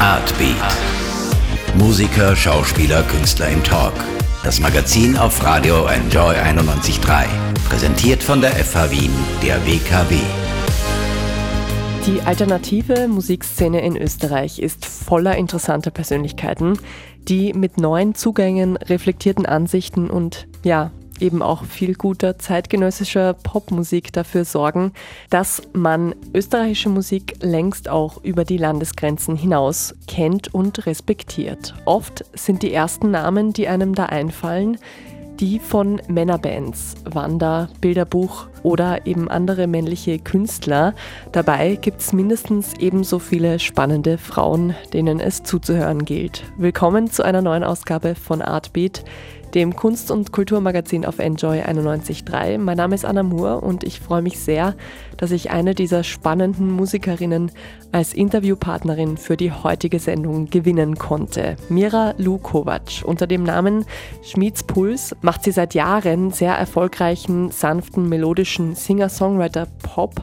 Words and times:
Artbeat. 0.00 0.54
Musiker, 1.76 2.36
Schauspieler, 2.36 3.02
Künstler 3.02 3.48
im 3.48 3.64
Talk. 3.64 3.92
Das 4.44 4.60
Magazin 4.60 5.16
auf 5.16 5.42
Radio 5.42 5.86
Enjoy 5.86 6.36
91.3. 6.36 7.26
Präsentiert 7.68 8.22
von 8.22 8.40
der 8.40 8.52
FH 8.52 8.92
Wien, 8.92 9.10
der 9.42 9.56
WKW. 9.66 10.20
Die 12.06 12.20
alternative 12.22 13.08
Musikszene 13.08 13.80
in 13.80 13.96
Österreich 13.96 14.60
ist 14.60 14.86
voller 14.86 15.36
interessanter 15.36 15.90
Persönlichkeiten, 15.90 16.78
die 17.28 17.52
mit 17.52 17.78
neuen 17.78 18.14
Zugängen, 18.14 18.76
reflektierten 18.76 19.46
Ansichten 19.46 20.10
und 20.10 20.46
ja, 20.62 20.92
eben 21.20 21.42
auch 21.42 21.64
viel 21.64 21.94
guter 21.94 22.38
zeitgenössischer 22.38 23.34
Popmusik 23.34 24.12
dafür 24.12 24.44
sorgen, 24.44 24.92
dass 25.30 25.62
man 25.72 26.14
österreichische 26.34 26.88
Musik 26.88 27.36
längst 27.40 27.88
auch 27.88 28.22
über 28.22 28.44
die 28.44 28.58
Landesgrenzen 28.58 29.36
hinaus 29.36 29.94
kennt 30.06 30.52
und 30.54 30.86
respektiert. 30.86 31.74
Oft 31.84 32.24
sind 32.34 32.62
die 32.62 32.72
ersten 32.72 33.10
Namen, 33.10 33.52
die 33.52 33.68
einem 33.68 33.94
da 33.94 34.06
einfallen, 34.06 34.78
die 35.40 35.58
von 35.58 36.00
Männerbands, 36.08 36.96
Wanda, 37.04 37.68
Bilderbuch 37.80 38.48
oder 38.62 39.06
eben 39.06 39.30
andere 39.30 39.66
männliche 39.66 40.18
Künstler. 40.18 40.94
Dabei 41.32 41.76
gibt 41.76 42.00
es 42.00 42.12
mindestens 42.12 42.74
ebenso 42.78 43.18
viele 43.18 43.58
spannende 43.58 44.18
Frauen, 44.18 44.74
denen 44.92 45.20
es 45.20 45.42
zuzuhören 45.44 46.04
gilt. 46.04 46.42
Willkommen 46.56 47.10
zu 47.10 47.22
einer 47.22 47.42
neuen 47.42 47.62
Ausgabe 47.62 48.14
von 48.14 48.42
Artbeat 48.42 49.04
dem 49.54 49.74
Kunst- 49.76 50.10
und 50.10 50.32
Kulturmagazin 50.32 51.04
auf 51.04 51.18
Enjoy 51.18 51.60
91.3. 51.60 52.58
Mein 52.58 52.76
Name 52.76 52.94
ist 52.94 53.04
Anna 53.04 53.22
Moore 53.22 53.60
und 53.60 53.84
ich 53.84 54.00
freue 54.00 54.22
mich 54.22 54.38
sehr, 54.38 54.74
dass 55.16 55.30
ich 55.30 55.50
eine 55.50 55.74
dieser 55.74 56.04
spannenden 56.04 56.70
Musikerinnen 56.70 57.50
als 57.90 58.14
Interviewpartnerin 58.14 59.16
für 59.16 59.36
die 59.36 59.52
heutige 59.52 59.98
Sendung 59.98 60.50
gewinnen 60.50 60.96
konnte. 60.96 61.56
Mira 61.68 62.14
Lukovac. 62.18 63.02
Unter 63.04 63.26
dem 63.26 63.42
Namen 63.42 63.84
Schmieds 64.22 64.62
Puls 64.62 65.16
macht 65.22 65.44
sie 65.44 65.52
seit 65.52 65.74
Jahren 65.74 66.30
sehr 66.30 66.54
erfolgreichen, 66.54 67.50
sanften, 67.50 68.08
melodischen 68.08 68.74
Singer-Songwriter-Pop 68.74 70.22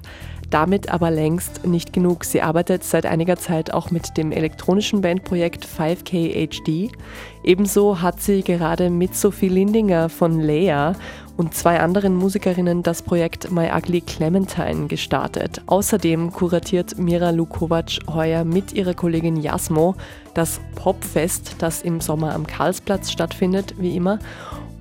damit 0.49 0.89
aber 0.89 1.11
längst 1.11 1.65
nicht 1.65 1.93
genug. 1.93 2.23
Sie 2.25 2.41
arbeitet 2.41 2.83
seit 2.83 3.05
einiger 3.05 3.37
Zeit 3.37 3.73
auch 3.73 3.91
mit 3.91 4.17
dem 4.17 4.31
elektronischen 4.31 5.01
Bandprojekt 5.01 5.65
5K 5.65 6.47
HD. 6.47 6.91
Ebenso 7.43 8.01
hat 8.01 8.21
sie 8.21 8.41
gerade 8.41 8.89
mit 8.89 9.15
Sophie 9.15 9.49
Lindinger 9.49 10.09
von 10.09 10.39
Lea 10.39 10.93
und 11.37 11.53
zwei 11.53 11.79
anderen 11.79 12.15
Musikerinnen 12.15 12.81
das 12.81 13.01
Projekt 13.01 13.51
My 13.51 13.69
Ugly 13.75 14.01
Clementine 14.01 14.87
gestartet. 14.87 15.61
Außerdem 15.67 16.31
kuratiert 16.31 16.97
Mira 16.97 17.31
Lukovac 17.31 17.99
heuer 18.07 18.45
mit 18.45 18.73
ihrer 18.73 18.93
Kollegin 18.93 19.37
Jasmo 19.37 19.95
das 20.33 20.59
Popfest, 20.75 21.55
das 21.59 21.81
im 21.81 22.01
Sommer 22.01 22.33
am 22.33 22.47
Karlsplatz 22.47 23.11
stattfindet, 23.11 23.75
wie 23.77 23.95
immer. 23.95 24.19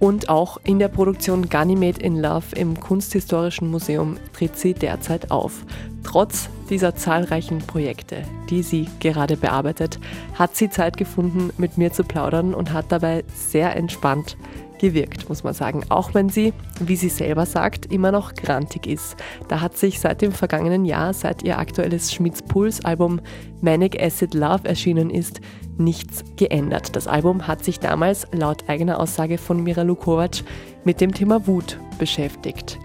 Und 0.05 0.29
auch 0.29 0.59
in 0.65 0.79
der 0.79 0.89
Produktion 0.89 1.49
Ganymede 1.49 2.03
in 2.03 2.21
Love 2.21 2.55
im 2.57 2.79
Kunsthistorischen 2.79 3.71
Museum 3.71 4.19
tritt 4.35 4.59
sie 4.59 4.75
derzeit 4.75 5.31
auf. 5.31 5.65
Trotz 6.03 6.51
dieser 6.69 6.95
zahlreichen 6.95 7.61
Projekte, 7.61 8.23
die 8.51 8.63
sie 8.63 8.87
gerade 9.01 9.39
bearbeitet, 9.39 9.99
hat 10.35 10.57
sie 10.57 10.69
Zeit 10.69 10.99
gefunden, 10.99 11.55
mit 11.57 11.79
mir 11.79 11.91
zu 11.91 12.05
plaudern 12.05 12.53
und 12.53 12.75
hat 12.75 12.93
dabei 12.93 13.25
sehr 13.35 13.75
entspannt 13.77 14.37
gewirkt, 14.79 15.29
muss 15.29 15.45
man 15.45 15.55
sagen. 15.55 15.85
Auch 15.89 16.15
wenn 16.15 16.29
sie, 16.29 16.53
wie 16.81 16.97
sie 16.97 17.09
selber 17.09 17.47
sagt, 17.47 17.87
immer 17.93 18.13
noch 18.13 18.35
grantig 18.35 18.87
ist. 18.87 19.17
Da 19.49 19.61
hat 19.61 19.77
sich 19.77 20.01
seit 20.01 20.23
dem 20.23 20.33
vergangenen 20.33 20.85
Jahr, 20.85 21.15
seit 21.15 21.43
ihr 21.43 21.59
aktuelles 21.59 22.13
Schmitz 22.13 22.43
Puls 22.43 22.85
Album 22.85 23.21
Manic 23.61 24.01
Acid 24.01 24.35
Love 24.35 24.67
erschienen 24.69 25.11
ist, 25.11 25.41
nichts 25.79 26.25
geändert. 26.37 26.95
Das 26.97 27.07
Album 27.07 27.47
hat 27.47 27.65
sich 27.65 27.81
damals 27.81 28.27
laut 28.33 28.69
eigener 28.69 29.01
Aussage 29.01 29.39
von 29.39 29.63
Mira 29.63 29.83
Lukovac 29.83 30.43
mit 30.85 31.01
dem 31.01 31.15
Thema 31.15 31.47
Wut 31.47 31.79
beschäftigt. 31.99 32.79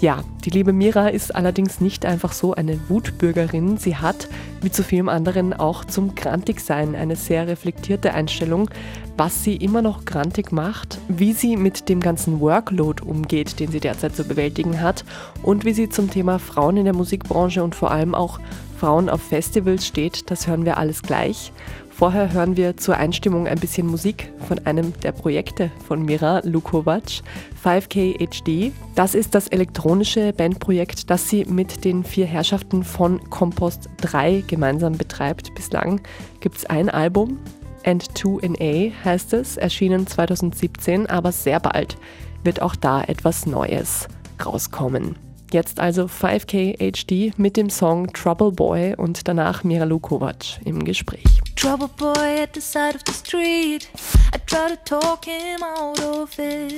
Ja, 0.00 0.24
die 0.44 0.50
liebe 0.50 0.72
Mira 0.72 1.08
ist 1.08 1.34
allerdings 1.34 1.80
nicht 1.80 2.04
einfach 2.04 2.32
so 2.32 2.52
eine 2.52 2.78
Wutbürgerin. 2.88 3.78
Sie 3.78 3.96
hat, 3.96 4.28
wie 4.60 4.70
zu 4.70 4.82
vielem 4.82 5.08
anderen, 5.08 5.52
auch 5.52 5.84
zum 5.84 6.14
Grantigsein 6.14 6.96
eine 6.96 7.16
sehr 7.16 7.46
reflektierte 7.46 8.12
Einstellung, 8.12 8.68
was 9.16 9.44
sie 9.44 9.54
immer 9.54 9.82
noch 9.82 10.04
grantig 10.04 10.50
macht, 10.50 10.98
wie 11.08 11.32
sie 11.32 11.56
mit 11.56 11.88
dem 11.88 12.00
ganzen 12.00 12.40
Workload 12.40 13.04
umgeht, 13.04 13.60
den 13.60 13.70
sie 13.70 13.80
derzeit 13.80 14.16
zu 14.16 14.24
bewältigen 14.24 14.80
hat 14.80 15.04
und 15.42 15.64
wie 15.64 15.72
sie 15.72 15.88
zum 15.88 16.10
Thema 16.10 16.40
Frauen 16.40 16.76
in 16.76 16.84
der 16.84 16.94
Musikbranche 16.94 17.62
und 17.62 17.76
vor 17.76 17.92
allem 17.92 18.14
auch 18.14 18.40
Frauen 18.76 19.08
auf 19.08 19.22
Festivals 19.22 19.86
steht, 19.86 20.30
das 20.30 20.46
hören 20.48 20.64
wir 20.64 20.76
alles 20.76 21.02
gleich. 21.02 21.52
Vorher 22.04 22.34
hören 22.34 22.58
wir 22.58 22.76
zur 22.76 22.98
Einstimmung 22.98 23.48
ein 23.48 23.58
bisschen 23.58 23.86
Musik 23.86 24.30
von 24.46 24.58
einem 24.66 24.92
der 25.00 25.12
Projekte 25.12 25.70
von 25.88 26.02
Mira 26.02 26.42
Lukovac, 26.44 27.22
5K 27.64 28.18
HD. 28.18 28.72
Das 28.94 29.14
ist 29.14 29.34
das 29.34 29.48
elektronische 29.48 30.34
Bandprojekt, 30.34 31.08
das 31.08 31.30
sie 31.30 31.46
mit 31.46 31.82
den 31.82 32.04
vier 32.04 32.26
Herrschaften 32.26 32.84
von 32.84 33.30
Compost 33.30 33.88
3 34.02 34.44
gemeinsam 34.46 34.98
betreibt. 34.98 35.54
Bislang 35.54 36.02
gibt 36.40 36.58
es 36.58 36.66
ein 36.66 36.90
Album, 36.90 37.38
and 37.86 38.06
2 38.18 38.48
in 38.48 38.56
A 38.60 38.92
heißt 39.06 39.32
es, 39.32 39.56
erschienen 39.56 40.06
2017, 40.06 41.06
aber 41.06 41.32
sehr 41.32 41.58
bald 41.58 41.96
wird 42.42 42.60
auch 42.60 42.76
da 42.76 43.02
etwas 43.02 43.46
Neues 43.46 44.08
rauskommen. 44.44 45.23
Jetzt 45.54 45.78
also 45.78 46.06
5K 46.06 46.74
HD 46.78 47.38
mit 47.38 47.56
dem 47.56 47.70
Song 47.70 48.12
Trouble 48.12 48.50
Boy 48.50 48.96
und 48.96 49.28
danach 49.28 49.62
Mira 49.62 49.84
Lukovac 49.84 50.58
im 50.64 50.84
Gespräch. 50.84 51.22
Trouble 51.54 51.88
boy 51.96 52.42
at 52.42 52.50
the 52.54 52.60
side 52.60 52.96
of 52.96 53.02
the 53.06 53.12
street. 53.12 53.88
I 54.34 54.38
try 54.46 54.74
to 54.74 54.76
talk 54.84 55.24
him 55.24 55.62
out 55.62 56.02
of 56.02 56.36
it. 56.40 56.72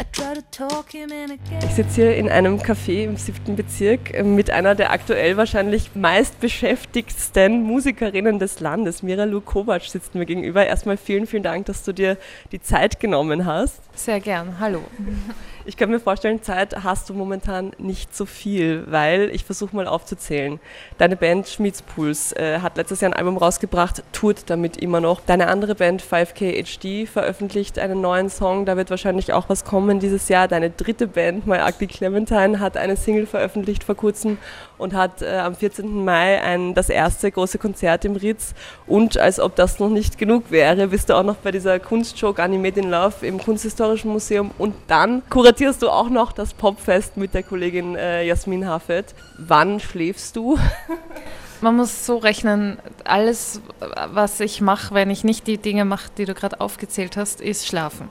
I 0.00 0.04
try 0.10 0.34
to 0.34 0.42
talk 0.50 0.90
him 0.90 1.10
in 1.12 1.30
again. 1.30 1.60
Ich 1.64 1.76
sitze 1.76 2.02
hier 2.02 2.16
in 2.16 2.28
einem 2.28 2.58
Café 2.58 3.04
im 3.04 3.16
siebten 3.16 3.54
Bezirk 3.54 4.12
äh, 4.12 4.24
mit 4.24 4.50
einer 4.50 4.74
der 4.74 4.90
aktuell 4.90 5.36
wahrscheinlich 5.36 5.94
meist 5.94 6.40
beschäftigsten 6.40 7.62
Musikerinnen 7.62 8.40
des 8.40 8.58
Landes. 8.58 9.04
Mira 9.04 9.22
Lukovac 9.22 9.84
sitzt 9.84 10.16
mir 10.16 10.26
gegenüber. 10.26 10.66
Erstmal 10.66 10.96
vielen, 10.96 11.28
vielen 11.28 11.44
Dank, 11.44 11.66
dass 11.66 11.84
du 11.84 11.92
dir 11.92 12.18
die 12.50 12.60
Zeit 12.60 12.98
genommen 12.98 13.46
hast. 13.46 13.80
Sehr 13.94 14.18
gern. 14.18 14.58
Hallo. 14.58 14.82
Ich 15.64 15.76
kann 15.76 15.90
mir 15.90 15.98
vorstellen, 15.98 16.42
Zeit 16.42 16.84
hast 16.84 17.08
du 17.08 17.14
momentan 17.14 17.72
nicht 17.78 18.14
so 18.16 18.26
viel, 18.26 18.84
weil 18.88 19.30
ich 19.32 19.44
versuche 19.44 19.74
mal 19.74 19.86
aufzuzählen. 19.86 20.60
Deine 20.98 21.16
Band 21.16 21.48
Schmiedspuls 21.48 22.32
äh, 22.32 22.60
hat 22.60 22.76
letztes 22.76 23.00
Jahr 23.00 23.12
ein 23.12 23.18
Album 23.18 23.36
rausgebracht, 23.36 24.02
tourt 24.12 24.50
damit 24.50 24.76
immer 24.76 25.00
noch. 25.00 25.20
Deine 25.20 25.48
andere 25.48 25.74
Band 25.74 26.02
5K 26.02 26.62
HD 26.62 27.08
veröffentlicht 27.08 27.78
einen 27.78 28.00
neuen 28.00 28.30
Song, 28.30 28.64
da 28.64 28.76
wird 28.76 28.90
wahrscheinlich 28.90 29.32
auch 29.32 29.48
was 29.48 29.64
kommen 29.64 30.00
dieses 30.00 30.28
Jahr. 30.28 30.48
Deine 30.48 30.70
dritte 30.70 31.06
Band, 31.06 31.46
My 31.46 31.58
Ugly 31.58 31.86
Clementine, 31.86 32.60
hat 32.60 32.76
eine 32.76 32.96
Single 32.96 33.26
veröffentlicht 33.26 33.84
vor 33.84 33.94
kurzem 33.94 34.38
und 34.78 34.94
hat 34.94 35.22
äh, 35.22 35.38
am 35.38 35.54
14. 35.54 36.04
Mai 36.04 36.42
ein, 36.42 36.74
das 36.74 36.88
erste 36.88 37.30
große 37.30 37.58
Konzert 37.58 38.04
im 38.04 38.16
Ritz. 38.16 38.54
Und 38.86 39.18
als 39.18 39.40
ob 39.40 39.56
das 39.56 39.78
noch 39.78 39.88
nicht 39.88 40.18
genug 40.18 40.50
wäre, 40.50 40.88
bist 40.88 41.08
du 41.08 41.14
auch 41.14 41.22
noch 41.22 41.36
bei 41.36 41.50
dieser 41.50 41.78
Kunstshow 41.78 42.32
Ganymede 42.32 42.80
in 42.80 42.90
Love 42.90 43.26
im 43.26 43.38
Kunsthistorischen 43.38 44.10
Museum 44.10 44.50
und 44.58 44.74
dann 44.86 45.22
kuratierst 45.30 45.82
du 45.82 45.88
auch 45.88 46.08
noch 46.08 46.32
das 46.32 46.54
Popfest 46.54 47.16
mit 47.16 47.34
der 47.34 47.42
Kollegin 47.42 47.96
äh, 48.06 48.26
Jasmin 48.26 48.66
Hafet. 48.66 49.14
Wann 49.38 49.80
schläfst 49.80 50.36
du? 50.36 50.58
Man 51.60 51.76
muss 51.76 52.04
so 52.04 52.18
rechnen, 52.18 52.78
alles, 53.04 53.62
was 54.12 54.40
ich 54.40 54.60
mache, 54.60 54.94
wenn 54.94 55.08
ich 55.08 55.24
nicht 55.24 55.46
die 55.46 55.56
Dinge 55.56 55.86
mache, 55.86 56.10
die 56.18 56.26
du 56.26 56.34
gerade 56.34 56.60
aufgezählt 56.60 57.16
hast, 57.16 57.40
ist 57.40 57.66
schlafen 57.66 58.10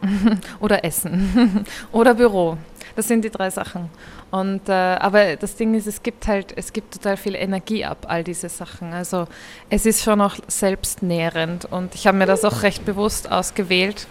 oder 0.59 0.83
essen 0.83 1.65
oder 1.91 2.15
Büro. 2.15 2.57
Das 2.95 3.07
sind 3.07 3.23
die 3.23 3.29
drei 3.29 3.49
Sachen. 3.51 3.89
Und, 4.31 4.67
äh, 4.67 4.71
aber 4.71 5.35
das 5.35 5.55
Ding 5.55 5.75
ist, 5.75 5.85
es 5.85 6.01
gibt 6.01 6.27
halt, 6.27 6.53
es 6.55 6.73
gibt 6.73 6.95
total 6.95 7.17
viel 7.17 7.35
Energie 7.35 7.85
ab, 7.85 8.05
all 8.07 8.23
diese 8.23 8.49
Sachen. 8.49 8.93
Also 8.93 9.27
es 9.69 9.85
ist 9.85 10.03
schon 10.03 10.21
auch 10.21 10.35
selbstnährend 10.47 11.65
und 11.65 11.93
ich 11.93 12.07
habe 12.07 12.17
mir 12.17 12.25
das 12.25 12.43
auch 12.43 12.63
recht 12.63 12.83
bewusst 12.83 13.31
ausgewählt. 13.31 14.07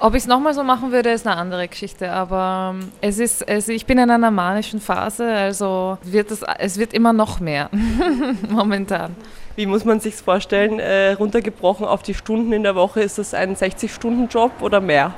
Ob 0.00 0.14
ich 0.14 0.22
es 0.22 0.26
nochmal 0.26 0.54
so 0.54 0.62
machen 0.62 0.92
würde, 0.92 1.10
ist 1.10 1.26
eine 1.26 1.36
andere 1.36 1.68
Geschichte. 1.68 2.10
Aber 2.10 2.74
ähm, 2.74 2.92
es 3.00 3.18
ist, 3.18 3.48
also 3.48 3.72
ich 3.72 3.86
bin 3.86 3.98
in 3.98 4.10
einer 4.10 4.30
manischen 4.30 4.80
Phase, 4.80 5.26
also 5.26 5.98
wird 6.02 6.30
es, 6.30 6.42
es 6.58 6.78
wird 6.78 6.92
immer 6.92 7.12
noch 7.12 7.40
mehr 7.40 7.70
momentan. 8.50 9.14
Wie 9.56 9.66
muss 9.66 9.84
man 9.84 10.00
sich 10.00 10.16
vorstellen? 10.16 10.80
Äh, 10.80 11.12
runtergebrochen 11.12 11.86
auf 11.86 12.02
die 12.02 12.14
Stunden 12.14 12.52
in 12.52 12.64
der 12.64 12.74
Woche, 12.74 13.00
ist 13.00 13.18
das 13.18 13.34
ein 13.34 13.54
60-Stunden-Job 13.54 14.50
oder 14.60 14.80
mehr? 14.80 15.14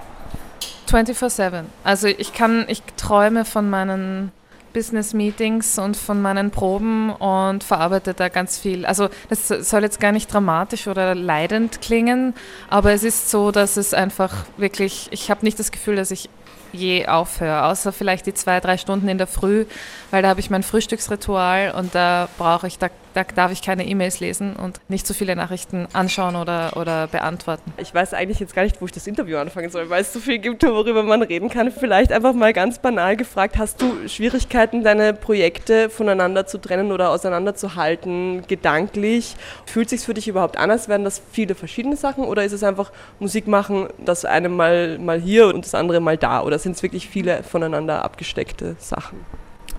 24-7. 0.91 1.63
Also 1.83 2.07
ich 2.07 2.33
kann, 2.33 2.65
ich 2.69 2.83
träume 2.97 3.45
von 3.45 3.69
meinen 3.69 4.31
Business-Meetings 4.77 5.79
und 5.79 5.97
von 5.97 6.21
meinen 6.21 6.51
Proben 6.51 7.09
und 7.09 7.65
verarbeite 7.65 8.13
da 8.13 8.29
ganz 8.29 8.59
viel. 8.59 8.85
Also 8.85 9.09
das 9.31 9.49
soll 9.49 9.83
jetzt 9.83 10.01
gar 10.01 10.13
nicht 10.13 10.31
dramatisch 10.31 10.87
oder 10.87 11.15
leidend 11.15 11.81
klingen, 11.81 12.35
aber 12.69 12.93
es 12.93 13.03
ist 13.03 13.31
so, 13.31 13.53
dass 13.53 13.79
es 13.79 13.95
einfach 13.95 14.45
wirklich, 14.59 15.09
ich 15.13 15.31
habe 15.31 15.47
nicht 15.47 15.59
das 15.59 15.73
Gefühl, 15.73 15.97
dass 15.97 16.11
ich 16.11 16.29
je 16.73 17.07
aufhöre, 17.07 17.65
außer 17.65 17.91
vielleicht 17.91 18.27
die 18.27 18.35
zwei, 18.35 18.61
drei 18.61 18.77
Stunden 18.77 19.09
in 19.09 19.17
der 19.17 19.27
Früh, 19.27 19.65
weil 20.11 20.21
da 20.21 20.29
habe 20.29 20.41
ich 20.41 20.51
mein 20.51 20.63
Frühstücksritual 20.63 21.73
und 21.75 21.95
da 21.95 22.29
brauche 22.37 22.67
ich, 22.67 22.77
da 22.79 22.91
da 23.17 23.25
darf 23.25 23.51
ich 23.51 23.63
keine 23.63 23.87
E-Mails 23.87 24.21
lesen 24.21 24.57
und 24.57 24.79
nicht 24.89 25.07
so 25.07 25.15
viele 25.15 25.35
Nachrichten 25.37 25.89
anschauen 25.95 26.37
oder, 26.37 26.77
oder 26.77 27.07
beantworten. 27.07 27.73
Ich 27.79 27.95
weiß 27.95 28.13
eigentlich 28.13 28.41
jetzt 28.41 28.55
gar 28.55 28.63
nicht, 28.63 28.79
wo 28.83 28.85
ich 28.85 28.93
das 28.93 29.07
Interview 29.07 29.39
anfangen 29.39 29.71
soll, 29.71 29.89
weil 29.89 30.03
es 30.03 30.13
so 30.13 30.21
viel 30.21 30.39
gibt, 30.39 30.63
worüber 30.63 31.03
man 31.03 31.23
reden 31.23 31.49
kann. 31.49 31.73
Vielleicht 31.73 32.13
einfach 32.13 32.35
mal 32.35 32.53
ganz 32.53 32.79
banal 32.79 33.17
gefragt, 33.17 33.57
hast 33.57 33.81
du 33.81 34.07
Schwierigkeiten, 34.07 34.85
deine 34.85 35.15
Projekte 35.15 35.89
voneinander 35.89 36.47
zu 36.47 36.59
trennen 36.59 36.93
oder 36.93 37.09
auseinanderzuhalten, 37.09 38.47
gedanklich? 38.49 39.35
Fühlt 39.65 39.89
sich 39.89 40.03
für 40.03 40.13
dich 40.13 40.29
überhaupt 40.29 40.59
an, 40.59 40.71
als 40.71 40.87
wären 40.89 41.05
das 41.05 41.23
viele 41.33 41.55
verschiedene 41.55 41.97
Sachen 41.97 42.23
oder 42.23 42.45
ist 42.45 42.53
es 42.53 42.63
einfach 42.63 42.93
Musik 43.19 43.47
machen, 43.47 43.89
das 43.97 44.27
eine 44.27 44.51
mal, 44.51 44.99
mal 44.99 45.19
hier 45.19 45.55
und 45.55 45.65
das 45.65 45.75
andere 45.75 46.01
mal 46.01 46.19
da? 46.19 46.43
Oder 46.43 46.59
sind 46.59 46.77
es 46.77 46.83
wirklich 46.83 47.09
viele 47.09 47.43
voneinander 47.45 48.05
abgesteckte 48.05 48.77
Sachen? 48.79 49.25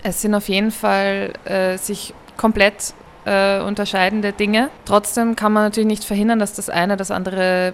Es 0.02 0.24
sind 0.24 0.34
auf 0.34 0.50
jeden 0.50 0.72
Fall 0.72 1.34
äh, 1.46 1.78
sich 1.78 2.16
komplett 2.36 2.94
äh, 3.28 3.60
unterscheidende 3.60 4.32
Dinge. 4.32 4.70
Trotzdem 4.86 5.36
kann 5.36 5.52
man 5.52 5.64
natürlich 5.64 5.88
nicht 5.88 6.06
verhindern, 6.06 6.40
dass 6.40 6.54
das 6.54 6.70
eine 6.70 6.96
das 6.96 7.12
andere 7.12 7.74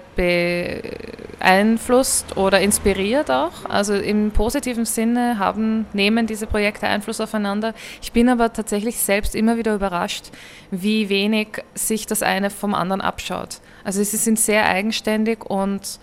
beeinflusst 1.39 2.35
oder 2.35 2.59
inspiriert 2.59 3.29
auch. 3.29 3.65
Also 3.69 3.93
im 3.93 4.31
positiven 4.31 4.85
Sinne 4.85 5.37
haben, 5.37 5.85
nehmen 5.93 6.25
diese 6.25 6.47
Projekte 6.47 6.87
Einfluss 6.87 7.21
aufeinander. 7.21 7.75
Ich 8.01 8.11
bin 8.11 8.29
aber 8.29 8.51
tatsächlich 8.51 8.97
selbst 8.97 9.35
immer 9.35 9.55
wieder 9.55 9.75
überrascht, 9.75 10.31
wie 10.71 11.09
wenig 11.09 11.63
sich 11.75 12.07
das 12.07 12.23
eine 12.23 12.49
vom 12.49 12.73
anderen 12.73 13.01
abschaut. 13.01 13.59
Also 13.83 14.03
sie 14.03 14.17
sind 14.17 14.39
sehr 14.39 14.65
eigenständig 14.65 15.45
und 15.45 15.99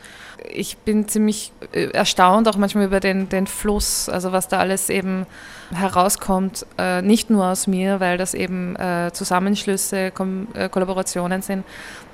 ich 0.49 0.79
bin 0.79 1.09
ziemlich 1.09 1.53
äh, 1.73 1.87
erstaunt 1.91 2.49
auch 2.49 2.57
manchmal 2.57 2.85
über 2.85 3.01
den, 3.01 3.29
den 3.29 3.47
Fluss, 3.47 4.09
also 4.09 4.33
was 4.33 4.49
da 4.49 4.59
alles 4.59 4.89
eben 4.91 5.27
herauskommt, 5.73 6.67
äh, 6.79 7.03
nicht 7.03 7.31
nur 7.31 7.47
aus 7.47 7.67
mir, 7.67 8.01
weil 8.01 8.19
das 8.19 8.35
eben 8.35 8.77
äh, 8.77 9.13
Zusammenschlüsse, 9.41 10.11
Kom 10.11 10.49
äh, 10.55 10.69
Kollaborationen 10.69 11.41
sind 11.41 11.65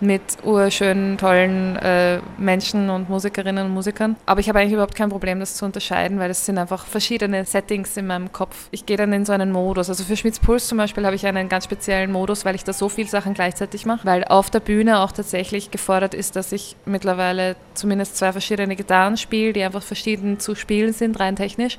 mit 0.01 0.23
urschönen, 0.45 1.19
tollen 1.19 1.77
äh, 1.77 2.21
Menschen 2.39 2.91
und 2.91 3.09
Musikerinnen 3.09 3.67
und 3.67 3.73
Musikern. 3.73 4.17
Aber 4.27 4.41
ich 4.41 4.49
habe 4.49 4.61
eigentlich 4.61 4.75
überhaupt 4.75 4.95
kein 4.95 5.09
Problem, 5.09 5.41
das 5.41 5.57
zu 5.57 5.65
unterscheiden, 5.65 6.19
weil 6.19 6.31
es 6.31 6.45
sind 6.45 6.59
einfach 6.59 6.85
verschiedene 6.85 7.45
Settings 7.45 7.97
in 7.97 8.07
meinem 8.07 8.31
Kopf. 8.31 8.69
Ich 8.71 8.87
gehe 8.87 8.97
dann 8.97 9.13
in 9.13 9.25
so 9.25 9.33
einen 9.33 9.51
Modus. 9.51 9.89
Also 9.89 10.05
für 10.05 10.17
Schmitz 10.17 10.39
Puls 10.39 10.69
zum 10.69 10.79
Beispiel 10.79 11.05
habe 11.05 11.17
ich 11.17 11.27
einen 11.27 11.49
ganz 11.49 11.65
speziellen 11.65 12.13
Modus, 12.13 12.45
weil 12.45 12.55
ich 12.55 12.63
da 12.63 12.73
so 12.73 12.89
viele 12.89 13.09
Sachen 13.09 13.35
gleichzeitig 13.35 13.87
mache, 13.87 14.07
weil 14.07 14.25
auf 14.25 14.51
der 14.51 14.61
Bühne 14.61 15.01
auch 15.01 15.13
tatsächlich 15.13 15.71
gefordert 15.71 16.15
ist, 16.15 16.37
dass 16.37 16.53
ich 16.53 16.77
mittlerweile 16.85 17.57
zumindest 17.75 18.17
zwei 18.17 18.33
verschiedene 18.33 18.77
Gitarren 18.77 19.17
spiele, 19.17 19.53
die 19.53 19.63
einfach 19.63 19.83
verschieden 19.83 20.39
zu 20.39 20.55
spielen 20.55 20.93
sind, 20.93 21.19
rein 21.19 21.37
technisch. 21.37 21.79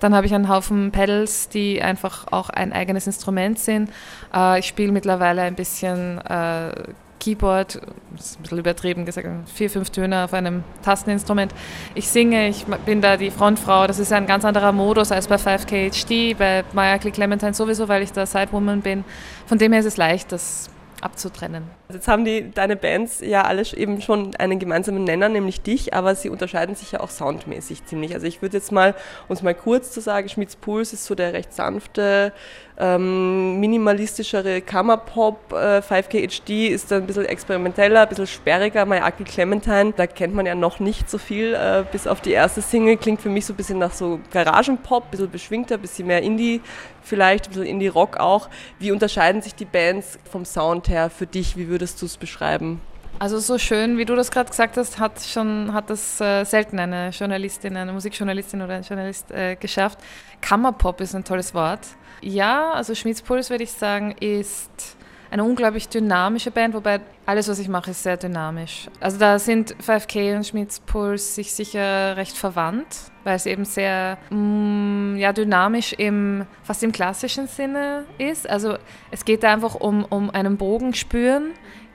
Dann 0.00 0.14
habe 0.14 0.26
ich 0.26 0.34
einen 0.34 0.48
Haufen 0.48 0.90
Pedals, 0.90 1.48
die 1.48 1.82
einfach 1.82 2.26
auch 2.32 2.48
ein 2.48 2.72
eigenes 2.72 3.06
Instrument 3.06 3.58
sind. 3.58 3.90
Äh, 4.34 4.60
ich 4.60 4.66
spiele 4.66 4.87
mittlerweile 4.92 5.42
ein 5.42 5.54
bisschen 5.54 6.18
äh, 6.18 6.72
Keyboard, 7.18 7.80
ist 8.16 8.38
ein 8.38 8.42
bisschen 8.42 8.58
übertrieben 8.58 9.04
gesagt, 9.04 9.28
vier, 9.52 9.70
fünf 9.70 9.90
Töne 9.90 10.24
auf 10.24 10.34
einem 10.34 10.64
Tasteninstrument. 10.82 11.52
Ich 11.94 12.08
singe, 12.08 12.48
ich 12.48 12.64
bin 12.86 13.00
da 13.00 13.16
die 13.16 13.30
Frontfrau, 13.30 13.86
das 13.86 13.98
ist 13.98 14.12
ein 14.12 14.26
ganz 14.26 14.44
anderer 14.44 14.72
Modus 14.72 15.12
als 15.12 15.28
bei 15.28 15.36
5K 15.36 15.90
HD, 15.90 16.38
bei 16.38 16.64
Maya 16.72 16.98
Clementine 16.98 17.54
sowieso, 17.54 17.88
weil 17.88 18.02
ich 18.02 18.12
da 18.12 18.26
Sidewoman 18.26 18.80
bin. 18.80 19.04
Von 19.46 19.58
dem 19.58 19.72
her 19.72 19.80
ist 19.80 19.86
es 19.86 19.96
leicht, 19.96 20.32
das 20.32 20.70
abzutrennen. 21.00 21.64
Also 21.88 21.98
jetzt 21.98 22.08
haben 22.08 22.24
die, 22.24 22.50
deine 22.50 22.76
Bands 22.76 23.20
ja 23.20 23.42
alle 23.42 23.62
eben 23.74 24.00
schon 24.02 24.34
einen 24.36 24.58
gemeinsamen 24.58 25.04
Nenner, 25.04 25.28
nämlich 25.28 25.60
dich, 25.60 25.94
aber 25.94 26.14
sie 26.14 26.28
unterscheiden 26.28 26.74
sich 26.74 26.92
ja 26.92 27.00
auch 27.00 27.10
soundmäßig 27.10 27.84
ziemlich. 27.86 28.14
Also 28.14 28.26
ich 28.26 28.42
würde 28.42 28.56
jetzt 28.56 28.72
mal, 28.72 28.94
es 29.28 29.42
mal 29.42 29.54
kurz 29.54 29.92
zu 29.92 30.00
sagen, 30.00 30.28
Schmitz 30.28 30.56
Puls 30.56 30.92
ist 30.92 31.04
so 31.04 31.14
der 31.14 31.32
recht 31.32 31.52
sanfte, 31.52 32.32
ähm, 32.78 33.58
minimalistischere 33.58 34.60
Kammerpop, 34.60 35.52
äh, 35.52 35.80
5K 35.80 36.28
HD 36.28 36.68
ist 36.68 36.92
ein 36.92 37.06
bisschen 37.06 37.24
experimenteller, 37.24 38.02
ein 38.02 38.08
bisschen 38.08 38.26
sperriger, 38.28 38.86
Mayaki 38.86 39.24
Clementine, 39.24 39.92
da 39.96 40.06
kennt 40.06 40.34
man 40.34 40.46
ja 40.46 40.54
noch 40.54 40.78
nicht 40.78 41.10
so 41.10 41.18
viel, 41.18 41.54
äh, 41.54 41.84
bis 41.90 42.06
auf 42.06 42.20
die 42.20 42.30
erste 42.30 42.62
Single, 42.62 42.96
klingt 42.96 43.20
für 43.20 43.30
mich 43.30 43.46
so 43.46 43.52
ein 43.52 43.56
bisschen 43.56 43.78
nach 43.78 43.92
so 43.92 44.20
Garagenpop, 44.30 45.04
ein 45.04 45.10
bisschen 45.10 45.30
beschwingter, 45.30 45.74
ein 45.74 45.80
bisschen 45.80 46.06
mehr 46.06 46.22
Indie 46.22 46.60
vielleicht, 47.02 47.46
ein 47.46 47.50
bisschen 47.50 47.66
Indie-Rock 47.66 48.18
auch. 48.18 48.48
Wie 48.78 48.92
unterscheiden 48.92 49.42
sich 49.42 49.54
die 49.54 49.64
Bands 49.64 50.18
vom 50.30 50.44
Sound 50.44 50.88
her 50.88 51.10
für 51.10 51.26
dich? 51.26 51.56
Wie 51.56 51.68
würdest 51.68 52.00
du 52.00 52.06
es 52.06 52.16
beschreiben? 52.16 52.80
Also 53.20 53.40
so 53.40 53.58
schön, 53.58 53.98
wie 53.98 54.04
du 54.04 54.14
das 54.14 54.30
gerade 54.30 54.48
gesagt 54.48 54.76
hast, 54.76 55.00
hat 55.00 55.20
schon 55.20 55.74
hat 55.74 55.90
das 55.90 56.20
äh, 56.20 56.44
selten 56.44 56.78
eine 56.78 57.10
Journalistin, 57.10 57.76
eine 57.76 57.92
Musikjournalistin 57.92 58.62
oder 58.62 58.74
ein 58.74 58.84
Journalist 58.84 59.32
äh, 59.32 59.56
geschafft. 59.56 59.98
Kammerpop 60.40 61.00
ist 61.00 61.16
ein 61.16 61.24
tolles 61.24 61.52
Wort. 61.52 61.80
Ja, 62.20 62.72
also 62.72 62.94
Schmitzpuls 62.94 63.50
würde 63.50 63.64
ich 63.64 63.72
sagen, 63.72 64.12
ist 64.20 64.96
eine 65.30 65.44
unglaublich 65.44 65.88
dynamische 65.88 66.50
Band, 66.50 66.74
wobei 66.74 67.00
alles, 67.26 67.48
was 67.48 67.58
ich 67.58 67.68
mache, 67.68 67.90
ist 67.90 68.02
sehr 68.02 68.16
dynamisch. 68.16 68.88
Also 69.00 69.18
da 69.18 69.38
sind 69.38 69.76
5K 69.76 70.36
und 70.36 70.46
Schmitzpuls 70.46 71.34
sich 71.34 71.52
sicher 71.52 72.16
recht 72.16 72.36
verwandt, 72.36 72.96
weil 73.24 73.36
es 73.36 73.44
eben 73.44 73.64
sehr 73.64 74.16
mm, 74.30 75.16
ja, 75.16 75.32
dynamisch 75.32 75.92
im, 75.92 76.46
fast 76.62 76.82
im 76.82 76.92
klassischen 76.92 77.46
Sinne 77.46 78.04
ist. 78.16 78.48
Also 78.48 78.78
es 79.10 79.24
geht 79.24 79.42
da 79.42 79.52
einfach 79.52 79.74
um, 79.74 80.04
um 80.04 80.30
einen 80.30 80.56
Bogen 80.56 80.94
spüren, 80.94 81.52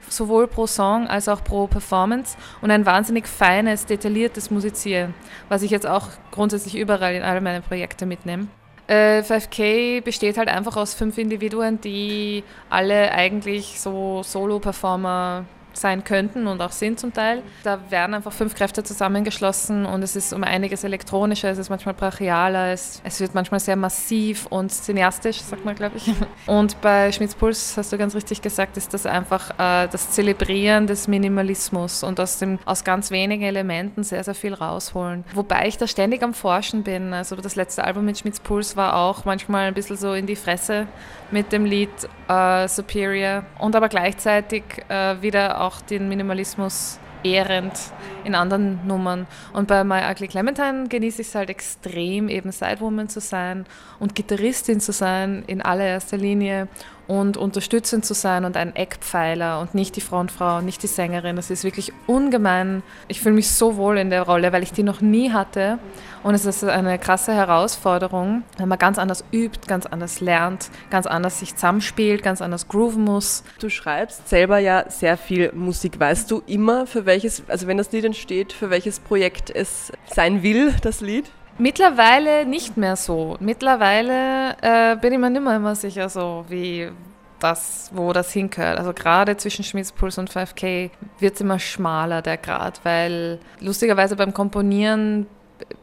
sowohl 0.10 0.48
pro 0.48 0.68
Song 0.68 1.08
als 1.08 1.28
auch 1.28 1.44
pro 1.44 1.66
Performance 1.66 2.38
und 2.62 2.70
ein 2.70 2.86
wahnsinnig 2.86 3.28
feines, 3.28 3.88
detailliertes 3.88 4.52
Musizieren, 4.52 5.16
was 5.50 5.64
ich 5.64 5.72
jetzt 5.72 5.88
auch 5.88 6.10
grundsätzlich 6.30 6.78
überall 6.78 7.16
in 7.16 7.24
all 7.24 7.42
meine 7.42 7.62
Projekte 7.62 8.06
mitnehme. 8.06 8.48
5K 8.90 9.60
äh, 9.98 10.02
besteht 10.02 10.38
halt 10.38 10.50
einfach 10.50 10.76
aus 10.76 10.94
fünf 10.94 11.18
Individuen, 11.18 11.80
die 11.82 12.44
alle 12.70 13.12
eigentlich 13.12 13.80
so 13.80 14.24
Solo-Performer 14.24 15.46
sein 15.78 16.04
könnten 16.04 16.48
und 16.48 16.62
auch 16.62 16.72
sind 16.72 17.00
zum 17.00 17.14
Teil. 17.14 17.42
Da 17.64 17.80
werden 17.90 18.14
einfach 18.14 18.34
fünf 18.34 18.56
Kräfte 18.56 18.84
zusammengeschlossen 18.84 19.86
und 19.86 20.04
es 20.04 20.16
ist 20.16 20.34
um 20.34 20.44
einiges 20.44 20.84
elektronischer, 20.84 21.50
es 21.50 21.58
ist 21.58 21.70
manchmal 21.70 21.94
brachialer, 21.94 22.72
es, 22.72 23.02
es 23.04 23.20
wird 23.20 23.34
manchmal 23.34 23.60
sehr 23.60 23.75
massiv 23.75 24.46
und 24.48 24.72
cineastisch, 24.72 25.42
sagt 25.42 25.66
man, 25.66 25.75
glaube 25.75 25.98
ich. 25.98 26.12
Und 26.46 26.81
bei 26.81 27.12
Schmitz 27.12 27.36
Puls, 27.36 27.78
hast 27.78 27.94
du 27.94 27.98
ganz 27.98 28.16
richtig 28.16 28.42
gesagt, 28.42 28.75
ist 28.75 28.94
das 28.94 29.06
einfach 29.06 29.52
äh, 29.52 29.88
das 29.88 30.12
Zelebrieren 30.12 30.88
des 30.88 31.08
Minimalismus 31.08 32.04
und 32.04 32.20
aus, 32.20 32.40
dem, 32.40 32.60
aus 32.66 32.84
ganz 32.84 33.12
wenigen 33.12 33.44
Elementen 33.44 34.04
sehr, 34.04 34.24
sehr 34.24 34.36
viel 34.36 34.54
rausholen. 34.54 35.24
Wobei 35.34 35.68
ich 35.68 35.78
da 35.78 35.88
ständig 35.88 36.22
am 36.24 36.34
Forschen 36.34 36.84
bin. 36.84 37.14
Also 37.14 37.36
das 37.36 37.56
letzte 37.56 37.84
Album 37.84 38.06
mit 38.06 38.20
Schmitz 38.20 38.40
Puls 38.40 38.75
war 38.75 38.98
auch 38.98 39.25
manchmal 39.25 39.68
ein 39.68 39.74
bisschen 39.74 39.98
so 39.98 40.14
in 40.14 40.28
die 40.28 40.36
Fresse 40.36 40.88
mit 41.31 41.52
dem 41.52 41.66
Lied 41.66 41.90
äh, 42.28 42.68
Superior 42.68 43.44
und 43.60 43.75
aber 43.75 43.90
gleichzeitig 43.90 44.64
äh, 44.88 45.22
wieder 45.22 45.62
auch 45.63 45.81
den 45.81 46.07
Minimalismus 46.10 47.00
ehrend 47.24 47.74
in 48.24 48.36
anderen 48.36 48.86
Nummern. 48.86 49.27
Und 49.53 49.67
bei 49.67 49.84
My 49.84 50.01
Ugly 50.12 50.27
Clementine 50.27 50.88
genieße 50.89 51.22
ich 51.22 51.29
es 51.29 51.36
halt 51.36 51.50
extrem, 51.50 52.29
eben 52.29 52.51
Sidewoman 52.51 53.10
zu 53.10 53.20
sein 53.20 53.65
und 54.00 54.15
Gitarristin 54.15 54.79
zu 54.79 54.91
sein 54.91 55.43
in 55.48 55.62
allererster 55.62 56.17
Linie 56.17 56.67
und 57.07 57.38
unterstützend 57.38 58.05
zu 58.05 58.13
sein 58.13 58.45
und 58.45 58.57
ein 58.57 58.75
Eckpfeiler 58.75 59.60
und 59.60 59.75
nicht 59.75 59.95
die 59.95 60.01
Frontfrau, 60.01 60.62
nicht 60.62 60.81
die 60.83 60.88
Sängerin. 60.88 61.36
Das 61.36 61.50
ist 61.50 61.63
wirklich 61.63 61.91
ungemein. 62.07 62.83
Ich 63.07 63.22
fühle 63.22 63.36
mich 63.36 63.51
so 63.51 63.75
wohl 63.75 63.98
in 63.98 64.10
der 64.10 64.24
Rolle, 64.24 64.53
weil 64.53 64.63
ich 64.63 64.72
die 64.72 64.83
noch 64.83 65.01
nie 65.01 65.31
hatte. 65.31 65.79
Und 66.24 66.36
es 66.36 66.45
ist 66.45 66.63
eine 66.63 66.98
krasse 66.98 67.33
Herausforderung, 67.33 68.43
wenn 68.57 68.69
man 68.69 68.79
ganz 68.79 68.98
anders 68.98 69.25
übt, 69.33 69.67
ganz 69.67 69.86
anders 69.86 70.22
lernt, 70.22 70.69
ganz 70.89 71.05
anders 71.05 71.39
sich 71.39 71.55
zusammenspielt, 71.55 72.24
ganz 72.24 72.41
anders 72.41 72.69
grooven 72.69 73.03
muss. 73.03 73.43
Du 73.60 73.69
schreibst 73.69 74.29
selber 74.29 74.60
ja 74.60 74.89
sehr 74.89 75.17
viel 75.17 75.51
Musik. 75.53 76.00
Weißt 76.00 76.31
du 76.31 76.41
immer, 76.48 76.88
für 76.88 77.05
welches, 77.05 77.43
also 77.50 77.67
wenn 77.67 77.77
das 77.77 77.91
Lied 77.91 78.05
entsteht, 78.05 78.53
für 78.53 78.69
welches 78.69 79.00
Projekt 79.00 79.50
es 79.50 79.91
sein 80.07 80.43
will, 80.43 80.74
das 80.81 81.01
Lied? 81.01 81.29
Mittlerweile 81.57 82.45
nicht 82.45 82.77
mehr 82.77 82.95
so. 82.95 83.38
Mittlerweile 83.39 84.55
äh, 84.62 84.95
bin 84.98 85.13
ich 85.13 85.19
mir 85.19 85.29
nicht 85.29 85.43
mehr 85.43 85.55
immer 85.55 85.75
sicher, 85.75 86.10
so 86.10 86.45
wie 86.50 86.89
das, 87.39 87.91
wo 87.93 88.13
das 88.13 88.31
hingehört. 88.31 88.79
Also 88.79 88.93
gerade 88.93 89.38
zwischen 89.38 89.63
Schmitzpuls 89.63 90.17
und 90.17 90.31
5K 90.31 90.89
wird 91.19 91.36
es 91.36 91.41
immer 91.41 91.60
schmaler, 91.60 92.22
der 92.22 92.38
Grad, 92.38 92.79
weil 92.83 93.39
lustigerweise 93.60 94.15
beim 94.15 94.33
Komponieren, 94.33 95.27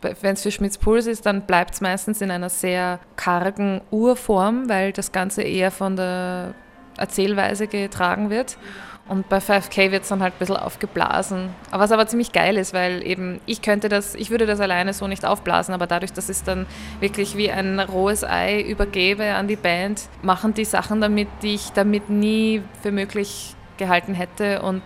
wenn 0.01 0.35
es 0.35 0.43
für 0.43 0.51
Schmitzpuls 0.51 1.07
ist, 1.07 1.27
dann 1.27 1.43
bleibt 1.43 1.75
es 1.75 1.81
meistens 1.81 2.21
in 2.21 2.31
einer 2.31 2.49
sehr 2.49 2.99
kargen 3.17 3.83
Urform, 3.91 4.69
weil 4.69 4.93
das 4.93 5.13
Ganze 5.13 5.43
eher 5.43 5.71
von 5.71 5.97
der 5.97 6.55
Erzählweise 6.97 7.67
getragen 7.67 8.31
wird. 8.31 8.59
Und 9.11 9.29
bei 9.29 9.39
5K 9.39 9.91
wird 9.91 10.05
es 10.05 10.09
dann 10.09 10.23
halt 10.23 10.35
ein 10.35 10.39
bisschen 10.39 10.57
aufgeblasen. 10.57 11.49
Aber 11.73 11.83
was 11.83 11.91
aber 11.91 12.07
ziemlich 12.07 12.31
geil 12.31 12.57
ist, 12.57 12.73
weil 12.73 13.05
eben 13.05 13.41
ich 13.45 13.61
könnte 13.61 13.89
das, 13.89 14.15
ich 14.15 14.31
würde 14.31 14.47
das 14.47 14.61
alleine 14.61 14.95
so 14.95 15.09
nicht 15.09 15.25
aufblasen, 15.25 15.75
aber 15.75 15.89
dadurch, 15.89 16.13
dass 16.13 16.29
ich 16.29 16.37
es 16.37 16.45
dann 16.45 16.65
wirklich 17.01 17.37
wie 17.37 17.51
ein 17.51 17.81
rohes 17.81 18.23
Ei 18.23 18.61
übergebe 18.63 19.35
an 19.35 19.49
die 19.49 19.57
Band, 19.57 20.03
machen 20.23 20.55
die 20.55 20.65
Sachen 20.65 21.01
damit, 21.01 21.27
die 21.43 21.55
ich 21.55 21.71
damit 21.71 22.09
nie 22.09 22.63
für 22.83 22.93
möglich 22.93 23.57
gehalten 23.79 24.15
hätte 24.15 24.63
und 24.63 24.85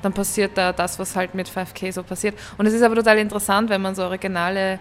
dann 0.00 0.12
passiert 0.12 0.56
da 0.56 0.72
das, 0.72 1.00
was 1.00 1.16
halt 1.16 1.34
mit 1.34 1.48
5K 1.48 1.90
so 1.90 2.04
passiert. 2.04 2.38
Und 2.58 2.66
es 2.66 2.72
ist 2.72 2.82
aber 2.82 2.94
total 2.94 3.18
interessant, 3.18 3.68
wenn 3.68 3.82
man 3.82 3.96
so 3.96 4.04
originale 4.04 4.78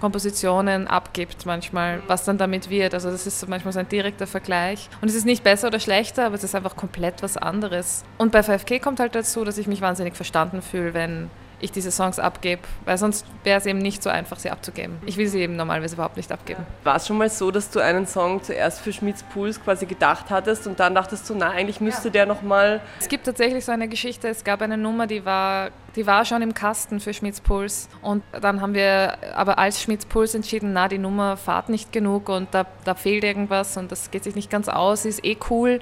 Kompositionen 0.00 0.86
abgibt 0.88 1.46
manchmal, 1.46 2.02
was 2.06 2.24
dann 2.24 2.38
damit 2.38 2.70
wird. 2.70 2.94
Also 2.94 3.10
das 3.10 3.26
ist 3.26 3.48
manchmal 3.48 3.72
so 3.72 3.78
ein 3.78 3.88
direkter 3.88 4.26
Vergleich. 4.26 4.88
Und 5.00 5.08
es 5.08 5.14
ist 5.14 5.24
nicht 5.24 5.44
besser 5.44 5.68
oder 5.68 5.80
schlechter, 5.80 6.26
aber 6.26 6.34
es 6.34 6.44
ist 6.44 6.54
einfach 6.54 6.76
komplett 6.76 7.22
was 7.22 7.36
anderes. 7.36 8.04
Und 8.18 8.32
bei 8.32 8.40
5K 8.40 8.80
kommt 8.80 9.00
halt 9.00 9.14
dazu, 9.14 9.44
dass 9.44 9.58
ich 9.58 9.66
mich 9.66 9.80
wahnsinnig 9.80 10.14
verstanden 10.14 10.62
fühle, 10.62 10.94
wenn 10.94 11.30
ich 11.60 11.72
diese 11.72 11.90
Songs 11.90 12.18
abgebe, 12.18 12.62
weil 12.84 12.98
sonst 12.98 13.24
wäre 13.44 13.58
es 13.58 13.66
eben 13.66 13.78
nicht 13.78 14.02
so 14.02 14.10
einfach, 14.10 14.38
sie 14.38 14.50
abzugeben. 14.50 14.98
Ich 15.06 15.16
will 15.16 15.26
sie 15.26 15.40
eben 15.40 15.56
normalerweise 15.56 15.94
überhaupt 15.94 16.16
nicht 16.16 16.30
abgeben. 16.30 16.66
War 16.84 16.96
es 16.96 17.06
schon 17.06 17.16
mal 17.16 17.30
so, 17.30 17.50
dass 17.50 17.70
du 17.70 17.80
einen 17.80 18.06
Song 18.06 18.42
zuerst 18.42 18.80
für 18.80 18.92
Schmieds 18.92 19.22
Puls 19.22 19.62
quasi 19.62 19.86
gedacht 19.86 20.26
hattest 20.28 20.66
und 20.66 20.78
dann 20.80 20.94
dachtest 20.94 21.28
du, 21.30 21.34
na, 21.34 21.50
eigentlich 21.50 21.80
müsste 21.80 22.08
ja. 22.08 22.12
der 22.12 22.26
nochmal... 22.26 22.80
Es 23.00 23.08
gibt 23.08 23.24
tatsächlich 23.24 23.64
so 23.64 23.72
eine 23.72 23.88
Geschichte, 23.88 24.28
es 24.28 24.44
gab 24.44 24.60
eine 24.60 24.76
Nummer, 24.76 25.06
die 25.06 25.24
war, 25.24 25.70
die 25.96 26.06
war 26.06 26.24
schon 26.24 26.42
im 26.42 26.54
Kasten 26.54 27.00
für 27.00 27.12
Schmieds 27.12 27.40
Puls 27.40 27.88
und 28.02 28.22
dann 28.40 28.60
haben 28.60 28.74
wir 28.74 29.18
aber 29.34 29.58
als 29.58 29.82
Schmieds 29.82 30.06
Puls 30.06 30.34
entschieden, 30.34 30.72
na, 30.72 30.88
die 30.88 30.98
Nummer 30.98 31.36
fahrt 31.36 31.68
nicht 31.68 31.92
genug 31.92 32.28
und 32.28 32.48
da, 32.52 32.66
da 32.84 32.94
fehlt 32.94 33.24
irgendwas 33.24 33.76
und 33.76 33.90
das 33.90 34.10
geht 34.10 34.24
sich 34.24 34.34
nicht 34.34 34.50
ganz 34.50 34.68
aus, 34.68 35.04
ist 35.04 35.24
eh 35.24 35.36
cool, 35.50 35.80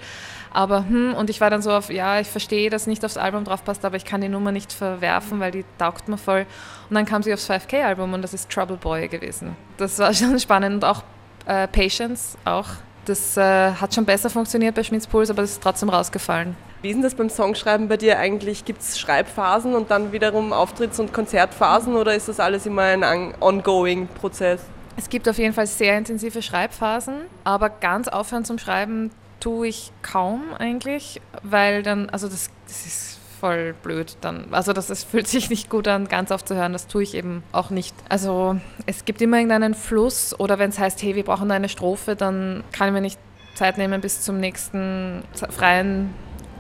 aber 0.55 0.87
hm, 0.89 1.15
und 1.15 1.29
ich 1.31 1.41
war 1.41 1.51
dann 1.51 1.61
so 1.61 1.73
auf, 1.73 1.91
ja, 1.91 2.21
ich 2.21 2.29
verstehe, 2.29 2.71
dass 2.71 2.87
nicht 2.87 3.05
aufs 3.05 3.17
Album 3.17 3.43
drauf 3.45 3.65
passt, 3.65 3.85
aber 3.85 3.97
ich 3.97 4.05
kann 4.05 4.21
die 4.21 4.29
Nummer 4.29 4.53
nicht 4.53 4.73
verwerfen, 4.73 5.41
weil 5.41 5.51
die 5.51 5.65
taugt 5.79 6.09
mir 6.09 6.17
voll. 6.17 6.47
Und 6.89 6.95
dann 6.95 7.05
kam 7.05 7.25
sie 7.25 7.35
aufs 7.35 7.51
5K-Album 7.51 8.13
und 8.15 8.23
das 8.23 8.33
ist 8.33 8.49
Trouble 8.51 8.77
Boy 8.77 9.09
gewesen. 9.09 9.57
Das 9.77 9.99
war 9.99 10.15
schon 10.15 10.39
spannend 10.39 10.77
und 10.77 10.85
auch 10.85 11.03
äh, 11.47 11.67
Patience 11.67 12.39
auch. 12.45 12.69
Das 13.05 13.37
äh, 13.37 13.73
hat 13.73 13.93
schon 13.95 14.05
besser 14.05 14.31
funktioniert 14.31 14.77
bei 14.77 14.85
Schmitz 14.85 15.09
Puls, 15.09 15.29
aber 15.29 15.43
das 15.43 15.51
ist 15.51 15.63
trotzdem 15.63 15.89
rausgefallen. 15.89 16.57
Wie 16.85 16.91
ist 16.91 17.03
das 17.03 17.15
beim 17.15 17.31
Songschreiben 17.31 17.89
bei 17.89 17.97
dir 17.97 18.19
eigentlich? 18.19 18.67
Gibt 18.67 18.83
es 18.83 18.99
Schreibphasen 18.99 19.75
und 19.75 19.91
dann 19.91 20.13
wiederum 20.13 20.53
Auftritts- 20.53 21.01
und 21.01 21.15
Konzertphasen 21.15 21.97
oder 21.97 22.15
ist 22.15 22.29
das 22.29 22.41
alles 22.41 22.67
immer 22.67 22.83
ein 22.83 23.33
ongoing 23.41 24.07
Prozess? 24.07 24.61
Es 24.99 25.09
gibt 25.09 25.27
auf 25.27 25.39
jeden 25.39 25.55
Fall 25.55 25.67
sehr 25.67 25.97
intensive 25.97 26.43
Schreibphasen, 26.43 27.23
aber 27.43 27.71
ganz 27.71 28.09
aufhören 28.09 28.45
zum 28.45 28.59
Schreiben 28.59 29.13
tue 29.41 29.69
ich 29.69 29.93
kaum 30.03 30.43
eigentlich, 30.59 31.23
weil 31.43 31.83
dann, 31.83 32.11
also 32.11 32.29
das, 32.29 32.51
das 32.69 32.85
ist 32.85 33.19
voll 33.41 33.75
blöd 33.83 34.19
dann. 34.21 34.49
Also 34.51 34.75
das, 34.75 34.89
das 34.89 35.05
fühlt 35.11 35.27
sich 35.27 35.49
nicht 35.49 35.71
gut 35.71 35.89
an, 35.89 36.07
ganz 36.07 36.31
aufzuhören. 36.31 36.75
Das 36.75 36.87
tue 36.87 37.03
ich 37.03 37.15
eben 37.15 37.45
auch 37.53 37.71
nicht. 37.71 37.97
Also 38.11 38.61
es 38.85 39.07
gibt 39.07 39.23
immer 39.23 39.39
irgendeinen 39.39 39.73
Fluss 39.73 40.39
oder 40.39 40.59
wenn 40.59 40.69
es 40.69 40.79
heißt, 40.79 41.03
hey, 41.03 41.15
wir 41.15 41.25
brauchen 41.25 41.51
eine 41.51 41.71
Strophe, 41.71 42.15
dann 42.15 42.63
kann 42.73 42.89
ich 42.89 42.93
mir 42.93 43.01
nicht 43.01 43.19
Zeit 43.55 43.79
nehmen 43.79 44.03
bis 44.03 44.21
zum 44.21 44.39
nächsten 44.39 45.23
freien 45.49 46.13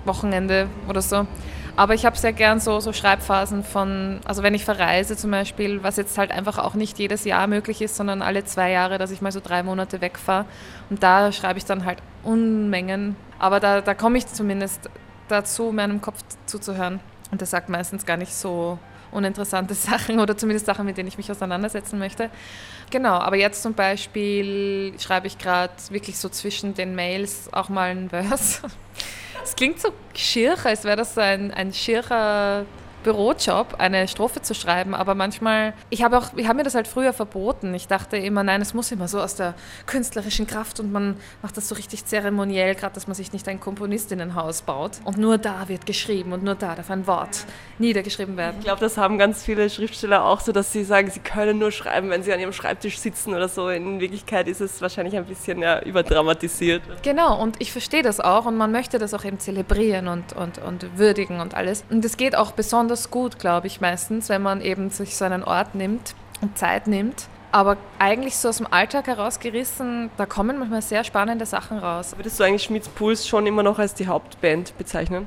Wochenende 0.04 0.68
oder 0.88 1.02
so. 1.02 1.26
Aber 1.76 1.94
ich 1.94 2.06
habe 2.06 2.16
sehr 2.16 2.32
gern 2.32 2.60
so, 2.60 2.78
so 2.78 2.92
Schreibphasen 2.92 3.64
von, 3.64 4.20
also 4.24 4.44
wenn 4.44 4.54
ich 4.54 4.64
verreise 4.64 5.16
zum 5.16 5.32
Beispiel, 5.32 5.82
was 5.82 5.96
jetzt 5.96 6.16
halt 6.18 6.30
einfach 6.30 6.58
auch 6.58 6.74
nicht 6.74 6.98
jedes 7.00 7.24
Jahr 7.24 7.48
möglich 7.48 7.82
ist, 7.82 7.96
sondern 7.96 8.22
alle 8.22 8.44
zwei 8.44 8.70
Jahre, 8.70 8.96
dass 8.96 9.10
ich 9.10 9.20
mal 9.20 9.32
so 9.32 9.40
drei 9.42 9.64
Monate 9.64 10.00
wegfahre. 10.00 10.46
Und 10.88 11.02
da 11.02 11.32
schreibe 11.32 11.58
ich 11.58 11.64
dann 11.64 11.84
halt 11.84 11.98
Unmengen. 12.22 13.16
Aber 13.40 13.58
da, 13.58 13.80
da 13.80 13.94
komme 13.94 14.18
ich 14.18 14.26
zumindest 14.26 14.88
dazu, 15.28 15.72
meinem 15.72 16.00
Kopf 16.00 16.18
zuzuhören. 16.46 17.00
Und 17.32 17.40
der 17.40 17.48
sagt 17.48 17.68
meistens 17.68 18.06
gar 18.06 18.16
nicht 18.16 18.34
so 18.34 18.78
uninteressante 19.14 19.74
Sachen 19.74 20.20
oder 20.20 20.36
zumindest 20.36 20.66
Sachen, 20.66 20.86
mit 20.86 20.96
denen 20.96 21.08
ich 21.08 21.16
mich 21.16 21.30
auseinandersetzen 21.30 21.98
möchte. 21.98 22.30
Genau, 22.90 23.14
aber 23.14 23.36
jetzt 23.36 23.62
zum 23.62 23.74
Beispiel 23.74 24.94
schreibe 25.00 25.26
ich 25.26 25.38
gerade 25.38 25.72
wirklich 25.90 26.18
so 26.18 26.28
zwischen 26.28 26.74
den 26.74 26.94
Mails 26.94 27.52
auch 27.52 27.68
mal 27.68 27.90
ein 27.90 28.10
Verse. 28.10 28.60
Es 29.42 29.56
klingt 29.56 29.80
so 29.80 29.90
schier, 30.14 30.56
als 30.64 30.84
wäre 30.84 30.96
das 30.96 31.16
ein, 31.18 31.52
ein 31.52 31.72
schierer 31.72 32.64
Bürojob, 33.04 33.76
eine 33.78 34.08
Strophe 34.08 34.42
zu 34.42 34.54
schreiben, 34.54 34.94
aber 34.94 35.14
manchmal, 35.14 35.74
ich 35.90 36.02
habe 36.02 36.18
auch, 36.18 36.30
ich 36.34 36.48
habe 36.48 36.56
mir 36.56 36.64
das 36.64 36.74
halt 36.74 36.88
früher 36.88 37.12
verboten. 37.12 37.72
Ich 37.74 37.86
dachte 37.86 38.16
immer, 38.16 38.42
nein, 38.42 38.60
es 38.60 38.74
muss 38.74 38.90
immer 38.90 39.06
so 39.06 39.20
aus 39.20 39.36
der 39.36 39.54
künstlerischen 39.86 40.48
Kraft 40.48 40.80
und 40.80 40.90
man 40.90 41.16
macht 41.42 41.56
das 41.56 41.68
so 41.68 41.76
richtig 41.76 42.06
zeremoniell, 42.06 42.74
gerade, 42.74 42.94
dass 42.94 43.06
man 43.06 43.14
sich 43.14 43.32
nicht 43.32 43.46
ein 43.46 43.60
Komponistinnenhaus 43.60 44.62
baut. 44.62 44.92
Und 45.04 45.18
nur 45.18 45.38
da 45.38 45.68
wird 45.68 45.86
geschrieben 45.86 46.32
und 46.32 46.42
nur 46.42 46.56
da 46.56 46.74
darf 46.74 46.90
ein 46.90 47.06
Wort 47.06 47.44
niedergeschrieben 47.78 48.36
werden. 48.36 48.56
Ich 48.58 48.64
glaube, 48.64 48.80
das 48.80 48.96
haben 48.96 49.18
ganz 49.18 49.42
viele 49.42 49.68
Schriftsteller 49.68 50.24
auch 50.24 50.40
so, 50.40 50.52
dass 50.52 50.72
sie 50.72 50.82
sagen, 50.82 51.10
sie 51.10 51.20
können 51.20 51.58
nur 51.58 51.70
schreiben, 51.70 52.10
wenn 52.10 52.22
sie 52.22 52.32
an 52.32 52.40
ihrem 52.40 52.52
Schreibtisch 52.52 52.98
sitzen 52.98 53.34
oder 53.34 53.48
so. 53.48 53.68
In 53.68 54.00
Wirklichkeit 54.00 54.48
ist 54.48 54.60
es 54.60 54.80
wahrscheinlich 54.80 55.16
ein 55.16 55.26
bisschen 55.26 55.60
ja, 55.60 55.82
überdramatisiert. 55.82 56.82
Genau, 57.02 57.40
und 57.40 57.60
ich 57.60 57.70
verstehe 57.70 58.02
das 58.02 58.20
auch 58.20 58.46
und 58.46 58.56
man 58.56 58.72
möchte 58.72 58.98
das 58.98 59.12
auch 59.12 59.24
eben 59.24 59.38
zelebrieren 59.38 60.08
und, 60.08 60.32
und, 60.32 60.58
und 60.58 60.98
würdigen 60.98 61.40
und 61.40 61.54
alles. 61.54 61.84
Und 61.90 62.04
es 62.04 62.16
geht 62.16 62.34
auch 62.34 62.52
besonders 62.52 62.93
besonders 62.94 63.10
gut, 63.10 63.38
glaube 63.40 63.66
ich, 63.66 63.80
meistens, 63.80 64.28
wenn 64.28 64.42
man 64.42 64.60
eben 64.60 64.90
sich 64.90 65.16
so 65.16 65.24
einen 65.24 65.42
Ort 65.42 65.74
nimmt 65.74 66.14
und 66.40 66.56
Zeit 66.56 66.86
nimmt. 66.86 67.26
Aber 67.50 67.76
eigentlich 67.98 68.36
so 68.36 68.48
aus 68.48 68.58
dem 68.58 68.72
Alltag 68.72 69.06
herausgerissen, 69.06 70.10
da 70.16 70.26
kommen 70.26 70.58
manchmal 70.58 70.82
sehr 70.82 71.02
spannende 71.04 71.46
Sachen 71.46 71.78
raus. 71.78 72.14
Würdest 72.16 72.38
du 72.38 72.44
eigentlich 72.44 72.64
Schmitz 72.64 72.88
Puls 72.88 73.26
schon 73.26 73.46
immer 73.46 73.62
noch 73.62 73.78
als 73.78 73.94
die 73.94 74.06
Hauptband 74.06 74.76
bezeichnen? 74.78 75.26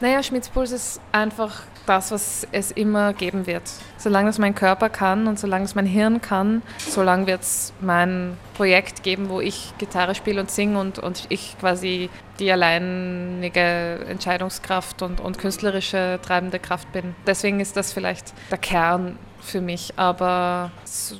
Naja, 0.00 0.22
Schmitz 0.22 0.50
Puls 0.50 0.72
ist 0.72 1.00
einfach 1.10 1.62
das, 1.86 2.10
was 2.10 2.46
es 2.52 2.70
immer 2.70 3.14
geben 3.14 3.46
wird. 3.46 3.62
Solange 3.96 4.28
es 4.28 4.38
mein 4.38 4.54
Körper 4.54 4.90
kann 4.90 5.26
und 5.26 5.38
solange 5.38 5.64
es 5.64 5.74
mein 5.74 5.86
Hirn 5.86 6.20
kann, 6.20 6.60
solange 6.78 7.26
wird 7.26 7.40
es 7.40 7.72
mein 7.80 8.36
Projekt 8.54 9.02
geben, 9.02 9.30
wo 9.30 9.40
ich 9.40 9.72
Gitarre 9.78 10.14
spiele 10.14 10.40
und 10.40 10.50
singe 10.50 10.78
und, 10.78 10.98
und 10.98 11.24
ich 11.30 11.56
quasi 11.58 12.10
die 12.38 12.52
alleinige 12.52 14.04
Entscheidungskraft 14.06 15.00
und, 15.00 15.20
und 15.20 15.38
künstlerische 15.38 16.18
treibende 16.20 16.58
Kraft 16.58 16.92
bin. 16.92 17.14
Deswegen 17.26 17.60
ist 17.60 17.76
das 17.76 17.94
vielleicht 17.94 18.34
der 18.50 18.58
Kern 18.58 19.18
für 19.40 19.62
mich. 19.62 19.94
Aber 19.96 20.72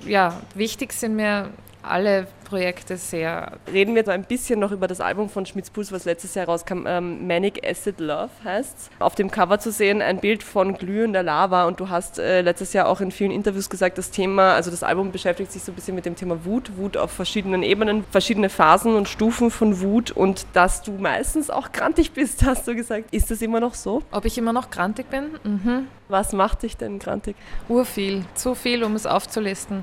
ja, 0.05 0.41
wichtig 0.55 0.93
sind 0.93 1.17
mir 1.17 1.49
alle 1.83 2.27
Projekte 2.47 2.97
sehr. 2.97 3.59
Reden 3.71 3.95
wir 3.95 4.05
da 4.05 4.13
ein 4.13 4.25
bisschen 4.25 4.61
noch 4.61 4.71
über 4.71 4.87
das 4.87 5.01
Album 5.01 5.29
von 5.29 5.45
Schmitz 5.47 5.69
Puls, 5.69 5.91
was 5.91 6.05
letztes 6.05 6.35
Jahr 6.35 6.47
rauskam. 6.47 6.87
Ähm, 6.87 7.27
Manic 7.27 7.67
Acid 7.69 7.99
Love 7.99 8.31
heißt 8.45 8.91
Auf 9.01 9.17
dem 9.17 9.31
Cover 9.31 9.59
zu 9.59 9.73
sehen 9.73 10.01
ein 10.01 10.21
Bild 10.21 10.43
von 10.45 10.75
glühender 10.79 11.25
Lava 11.25 11.67
und 11.67 11.81
du 11.81 11.91
hast 11.91 12.19
äh, 12.19 12.43
letztes 12.43 12.73
Jahr 12.73 12.89
auch 12.89 13.01
in 13.01 13.11
vielen 13.11 13.33
Interviews 13.33 13.69
gesagt, 13.69 13.99
das 13.99 14.13
Thema, 14.13 14.55
also 14.55 14.71
das 14.71 14.85
Album 14.85 15.11
beschäftigt 15.11 15.51
sich 15.51 15.65
so 15.65 15.73
ein 15.73 15.75
bisschen 15.75 15.97
mit 15.97 16.07
dem 16.07 16.15
Thema 16.15 16.45
Wut, 16.45 16.77
Wut 16.77 16.97
auf 16.97 17.11
verschiedenen 17.11 17.65
Ebenen, 17.65 18.05
verschiedene 18.11 18.49
Phasen 18.49 18.95
und 18.95 19.09
Stufen 19.09 19.51
von 19.51 19.81
Wut 19.81 20.13
und 20.13 20.47
dass 20.53 20.83
du 20.83 20.93
meistens 20.93 21.51
auch 21.51 21.73
grantig 21.73 22.13
bist, 22.13 22.43
hast 22.47 22.69
du 22.69 22.77
gesagt. 22.77 23.13
Ist 23.13 23.31
das 23.31 23.43
immer 23.43 23.59
noch 23.59 23.75
so? 23.75 24.03
Ob 24.13 24.25
ich 24.25 24.39
immer 24.39 24.53
noch 24.53 24.71
grantig 24.71 25.11
bin? 25.11 25.31
Mhm. 25.43 25.89
Was 26.09 26.33
macht 26.33 26.63
dich 26.63 26.77
denn 26.77 27.01
grantig? 27.01 27.35
Urviel, 27.69 28.25
zu 28.35 28.55
viel, 28.55 28.85
um 28.85 28.95
es 28.95 29.05
aufzulisten 29.05 29.83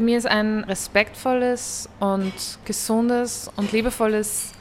mir 0.00 0.18
ist 0.18 0.26
ein 0.26 0.64
respektvolles 0.64 1.88
und 2.00 2.32
gesundes 2.64 3.50
und 3.56 3.72
liebevolles 3.72 4.52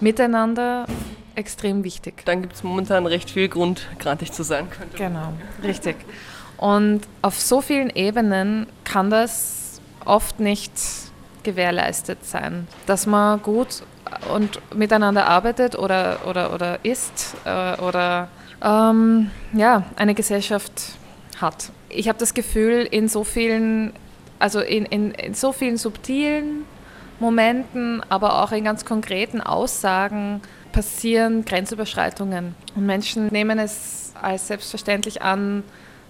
Miteinander 0.00 0.86
extrem 1.34 1.84
wichtig. 1.84 2.24
Dann 2.24 2.42
gibt 2.42 2.54
es 2.54 2.62
momentan 2.62 3.06
recht 3.06 3.30
viel 3.30 3.48
Grund, 3.48 3.88
grantig 3.98 4.32
zu 4.32 4.42
sein. 4.42 4.68
Könnte 4.70 4.96
genau, 4.96 5.32
richtig. 5.62 5.96
Und 6.56 7.02
auf 7.22 7.40
so 7.40 7.60
vielen 7.60 7.90
Ebenen 7.90 8.66
kann 8.84 9.10
das 9.10 9.80
oft 10.04 10.40
nicht 10.40 10.72
gewährleistet 11.42 12.24
sein, 12.24 12.68
dass 12.86 13.06
man 13.06 13.40
gut 13.42 13.82
und 14.34 14.60
miteinander 14.74 15.26
arbeitet 15.26 15.78
oder, 15.78 16.20
oder, 16.26 16.52
oder 16.52 16.84
ist 16.84 17.34
äh, 17.44 17.80
oder 17.80 18.28
ähm, 18.62 19.30
ja, 19.52 19.84
eine 19.96 20.14
Gesellschaft 20.14 20.72
hat. 21.40 21.70
Ich 21.88 22.08
habe 22.08 22.18
das 22.18 22.34
Gefühl, 22.34 22.86
in 22.90 23.08
so 23.08 23.24
vielen 23.24 23.92
also 24.40 24.60
in, 24.60 24.84
in, 24.86 25.12
in 25.12 25.34
so 25.34 25.52
vielen 25.52 25.76
subtilen 25.76 26.64
Momenten, 27.20 28.02
aber 28.08 28.42
auch 28.42 28.50
in 28.50 28.64
ganz 28.64 28.84
konkreten 28.84 29.40
Aussagen 29.40 30.40
passieren 30.72 31.44
Grenzüberschreitungen. 31.44 32.54
Und 32.74 32.86
Menschen 32.86 33.28
nehmen 33.28 33.58
es 33.58 34.12
als 34.20 34.48
selbstverständlich 34.48 35.22
an, 35.22 35.62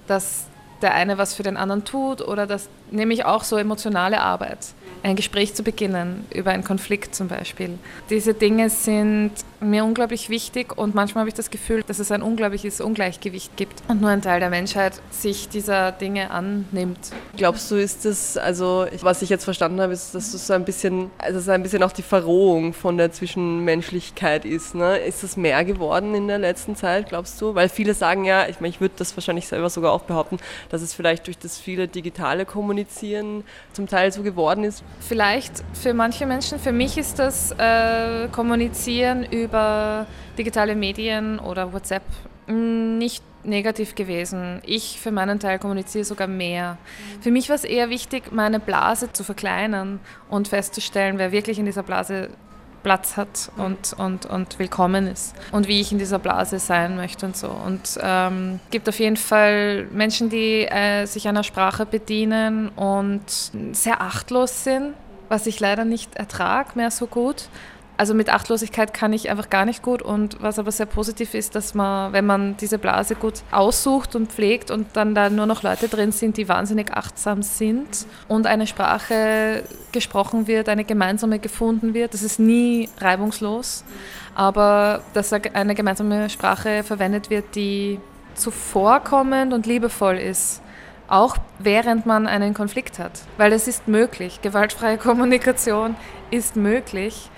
dass 0.07 0.47
der 0.83 0.95
eine 0.95 1.19
was 1.19 1.35
für 1.35 1.43
den 1.43 1.57
anderen 1.57 1.85
tut 1.85 2.23
oder 2.23 2.47
das 2.47 2.69
nehme 2.91 3.13
ich 3.13 3.25
auch 3.25 3.45
so 3.45 3.57
emotionale 3.57 4.21
Arbeit 4.21 4.59
ein 5.03 5.17
Gespräch 5.17 5.55
zu 5.55 5.63
beginnen, 5.63 6.27
über 6.35 6.51
einen 6.51 6.65
Konflikt 6.65 7.15
zum 7.15 7.29
Beispiel. 7.29 7.79
Diese 8.11 8.35
Dinge 8.35 8.71
sind 8.71 9.33
mir 9.61 9.85
unglaublich 9.85 10.31
wichtig 10.31 10.77
und 10.77 10.95
manchmal 10.95 11.23
habe 11.23 11.29
ich 11.29 11.35
das 11.35 11.51
Gefühl, 11.51 11.83
dass 11.87 11.99
es 11.99 12.11
ein 12.11 12.23
unglaubliches 12.23 12.81
Ungleichgewicht 12.81 13.57
gibt 13.57 13.83
und 13.89 14.01
nur 14.01 14.11
ein 14.11 14.23
Teil 14.23 14.41
der 14.41 14.51
Menschheit 14.51 15.01
sich 15.11 15.49
dieser 15.49 15.93
Dinge 15.93 16.31
annimmt. 16.31 16.99
Glaubst 17.37 17.71
du, 17.71 17.77
ist 17.77 18.05
das, 18.05 18.37
also 18.37 18.87
was 19.03 19.23
ich 19.23 19.29
jetzt 19.29 19.45
verstanden 19.45 19.81
habe, 19.81 19.93
ist, 19.93 20.15
dass 20.15 20.33
das 20.33 20.47
so 20.47 20.55
ein 20.55 20.65
bisschen, 20.65 21.11
also 21.19 21.41
so 21.41 21.51
ein 21.51 21.63
bisschen 21.63 21.83
auch 21.83 21.93
die 21.93 22.03
Verrohung 22.03 22.73
von 22.73 22.97
der 22.97 23.13
Zwischenmenschlichkeit 23.13 24.45
ist. 24.45 24.75
Ne? 24.75 24.99
Ist 24.99 25.23
das 25.23 25.37
mehr 25.37 25.65
geworden 25.65 26.15
in 26.15 26.29
der 26.29 26.39
letzten 26.39 26.77
Zeit, 26.77 27.09
glaubst 27.09 27.41
du? 27.41 27.55
Weil 27.55 27.69
viele 27.69 27.95
sagen 27.95 28.25
ja, 28.25 28.49
ich 28.49 28.61
meine, 28.61 28.71
ich 28.71 28.81
würde 28.81 28.95
das 28.97 29.17
wahrscheinlich 29.17 29.47
selber 29.47 29.71
sogar 29.71 29.93
auch 29.93 30.03
behaupten, 30.03 30.39
dass 30.71 30.83
es 30.83 30.95
vielleicht 30.95 31.27
durch 31.27 31.39
das 31.39 31.59
viele 31.59 31.89
digitale 31.89 32.47
Kommunizieren 32.47 33.45
zum 33.73 33.87
Teil 33.87 34.13
so 34.13 34.23
geworden 34.23 34.65
ist, 34.65 34.83
Vielleicht 34.99 35.65
für 35.73 35.95
manche 35.95 36.27
Menschen, 36.27 36.59
für 36.59 36.73
mich 36.73 36.97
ist 36.97 37.19
das 37.19 37.53
äh, 37.53 38.29
Kommunizieren 38.29 39.25
über 39.25 39.51
über 39.51 40.07
digitale 40.39 40.75
Medien 40.75 41.39
oder 41.39 41.73
WhatsApp 41.73 42.03
nicht 42.47 43.23
negativ 43.45 43.95
gewesen. 43.95 44.61
Ich 44.67 45.01
für 45.01 45.11
meinen 45.11 45.39
Teil 45.39 45.59
kommuniziere 45.59 46.05
sogar 46.05 46.27
mehr. 46.27 46.79
Für 47.21 47.31
mich 47.31 47.49
war 47.49 47.57
es 47.57 47.65
eher 47.65 47.91
wichtig, 47.91 48.33
meine 48.33 48.61
Blase 48.61 49.13
zu 49.13 49.25
verkleinern 49.25 50.01
und 50.29 50.49
festzustellen, 50.49 51.19
wer 51.19 51.33
wirklich 51.33 51.59
in 51.59 51.65
dieser 51.65 51.83
Blase 51.83 52.31
Platz 52.83 53.17
hat 53.17 53.51
und, 53.57 53.95
und, 53.99 54.27
und 54.27 54.59
willkommen 54.59 55.07
ist 55.07 55.35
und 55.53 55.69
wie 55.69 55.81
ich 55.81 55.93
in 55.93 55.99
dieser 55.99 56.19
Blase 56.19 56.59
sein 56.59 56.97
möchte 56.97 57.27
und 57.27 57.37
so. 57.37 57.49
Und 57.49 57.99
ähm, 58.03 58.61
gibt 58.71 58.89
auf 58.89 58.99
jeden 58.99 59.17
Fall 59.17 59.85
Menschen, 59.93 60.31
die 60.31 60.63
äh, 60.63 61.07
sich 61.07 61.29
einer 61.29 61.45
Sprache 61.45 61.87
bedienen 61.87 62.69
und 62.71 63.23
sehr 63.73 64.01
achtlos 64.01 64.65
sind, 64.65 64.95
was 65.29 65.47
ich 65.47 65.61
leider 65.61 65.85
nicht 65.85 66.17
ertrage 66.17 66.71
mehr 66.75 66.91
so 66.91 67.07
gut. 67.07 67.49
Also 68.01 68.15
mit 68.15 68.33
Achtlosigkeit 68.33 68.95
kann 68.95 69.13
ich 69.13 69.29
einfach 69.29 69.51
gar 69.51 69.67
nicht 69.67 69.83
gut 69.83 70.01
und 70.01 70.41
was 70.41 70.59
aber 70.59 70.73
sehr 70.73 70.87
positiv 70.87 71.35
ist, 71.35 71.55
dass 71.55 71.75
man, 71.75 72.15
wenn 72.15 72.25
man 72.25 72.57
diese 72.57 72.79
Blase 72.79 73.15
gut 73.15 73.43
aussucht 73.51 74.17
und 74.17 74.33
pflegt 74.33 74.71
und 74.71 74.87
dann 74.95 75.15
da 75.15 75.29
nur 75.29 75.45
noch 75.45 75.63
Leute 75.63 75.87
drin 75.87 76.11
sind, 76.11 76.39
die 76.39 76.49
wahnsinnig 76.49 76.95
achtsam 76.95 77.43
sind 77.43 78.07
und 78.27 78.47
eine 78.47 78.67
Sprache 78.67 79.65
gesprochen 79.93 80.47
wird, 80.47 80.71
eine 80.71 80.85
gemeinsame 80.85 81.41
gefunden 81.41 81.93
wird, 81.93 82.15
das 82.15 82.23
ist 82.23 82.41
nie 82.41 82.89
reibungslos, 82.97 83.85
aber 84.35 85.03
dass 85.13 85.31
eine 85.35 85.75
gemeinsame 85.75 86.31
Sprache 86.31 86.83
verwendet 86.83 87.29
wird, 87.29 87.55
die 87.55 88.01
zuvorkommend 88.35 89.53
und 89.53 89.67
liebevoll 89.67 90.17
ist 90.17 90.63
auch 91.07 91.37
während 91.59 92.07
man 92.07 92.29
einen 92.29 92.55
Konflikt 92.55 93.01
hat. 93.01 93.11
Weil 93.37 93.53
es 93.53 93.67
ist 93.67 93.89
möglich. 93.89 94.43
Gewaltfreie 94.43 94.97
Kommunikation 94.97 95.97
ist 96.31 96.55
möglich. 96.55 97.29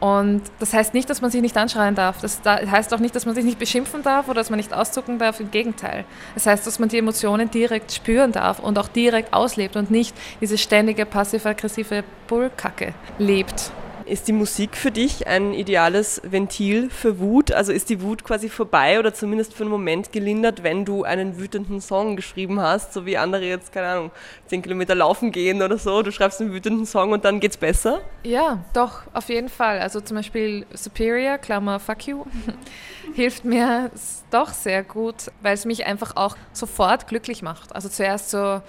Und 0.00 0.42
das 0.58 0.72
heißt 0.72 0.94
nicht, 0.94 1.08
dass 1.08 1.20
man 1.20 1.30
sich 1.30 1.40
nicht 1.40 1.56
anschreien 1.56 1.94
darf. 1.94 2.20
Das 2.20 2.40
heißt 2.44 2.92
auch 2.92 2.98
nicht, 2.98 3.14
dass 3.14 3.26
man 3.26 3.34
sich 3.34 3.44
nicht 3.44 3.58
beschimpfen 3.58 4.02
darf 4.02 4.28
oder 4.28 4.40
dass 4.40 4.50
man 4.50 4.58
nicht 4.58 4.72
auszucken 4.72 5.18
darf. 5.18 5.40
Im 5.40 5.50
Gegenteil. 5.50 6.04
Das 6.34 6.46
heißt, 6.46 6.66
dass 6.66 6.78
man 6.78 6.88
die 6.88 6.98
Emotionen 6.98 7.50
direkt 7.50 7.92
spüren 7.92 8.32
darf 8.32 8.58
und 8.58 8.78
auch 8.78 8.88
direkt 8.88 9.32
auslebt 9.32 9.76
und 9.76 9.90
nicht 9.90 10.14
diese 10.40 10.58
ständige 10.58 11.06
passiv-aggressive 11.06 12.04
Bullkacke 12.28 12.94
lebt. 13.18 13.70
Ist 14.06 14.28
die 14.28 14.32
Musik 14.32 14.76
für 14.76 14.92
dich 14.92 15.26
ein 15.26 15.52
ideales 15.52 16.22
Ventil 16.24 16.90
für 16.90 17.18
Wut? 17.18 17.50
Also 17.50 17.72
ist 17.72 17.90
die 17.90 18.00
Wut 18.02 18.22
quasi 18.22 18.48
vorbei 18.48 19.00
oder 19.00 19.12
zumindest 19.12 19.52
für 19.52 19.64
einen 19.64 19.70
Moment 19.72 20.12
gelindert, 20.12 20.62
wenn 20.62 20.84
du 20.84 21.02
einen 21.02 21.38
wütenden 21.38 21.80
Song 21.80 22.14
geschrieben 22.14 22.60
hast, 22.60 22.92
so 22.92 23.04
wie 23.04 23.16
andere 23.16 23.44
jetzt, 23.44 23.72
keine 23.72 23.88
Ahnung, 23.88 24.10
10 24.46 24.62
Kilometer 24.62 24.94
laufen 24.94 25.32
gehen 25.32 25.60
oder 25.60 25.76
so, 25.76 26.02
du 26.02 26.12
schreibst 26.12 26.40
einen 26.40 26.52
wütenden 26.52 26.86
Song 26.86 27.10
und 27.10 27.24
dann 27.24 27.40
geht's 27.40 27.56
besser? 27.56 28.00
Ja, 28.22 28.64
doch, 28.74 29.02
auf 29.12 29.28
jeden 29.28 29.48
Fall. 29.48 29.80
Also 29.80 30.00
zum 30.00 30.18
Beispiel 30.18 30.66
Superior, 30.72 31.38
Klammer 31.38 31.80
Fuck 31.80 32.06
You, 32.06 32.26
hilft 33.14 33.44
mir 33.44 33.90
doch 34.30 34.50
sehr 34.50 34.84
gut, 34.84 35.32
weil 35.42 35.54
es 35.54 35.64
mich 35.64 35.84
einfach 35.84 36.14
auch 36.14 36.36
sofort 36.52 37.08
glücklich 37.08 37.42
macht. 37.42 37.74
Also 37.74 37.88
zuerst 37.88 38.30
so 38.30 38.60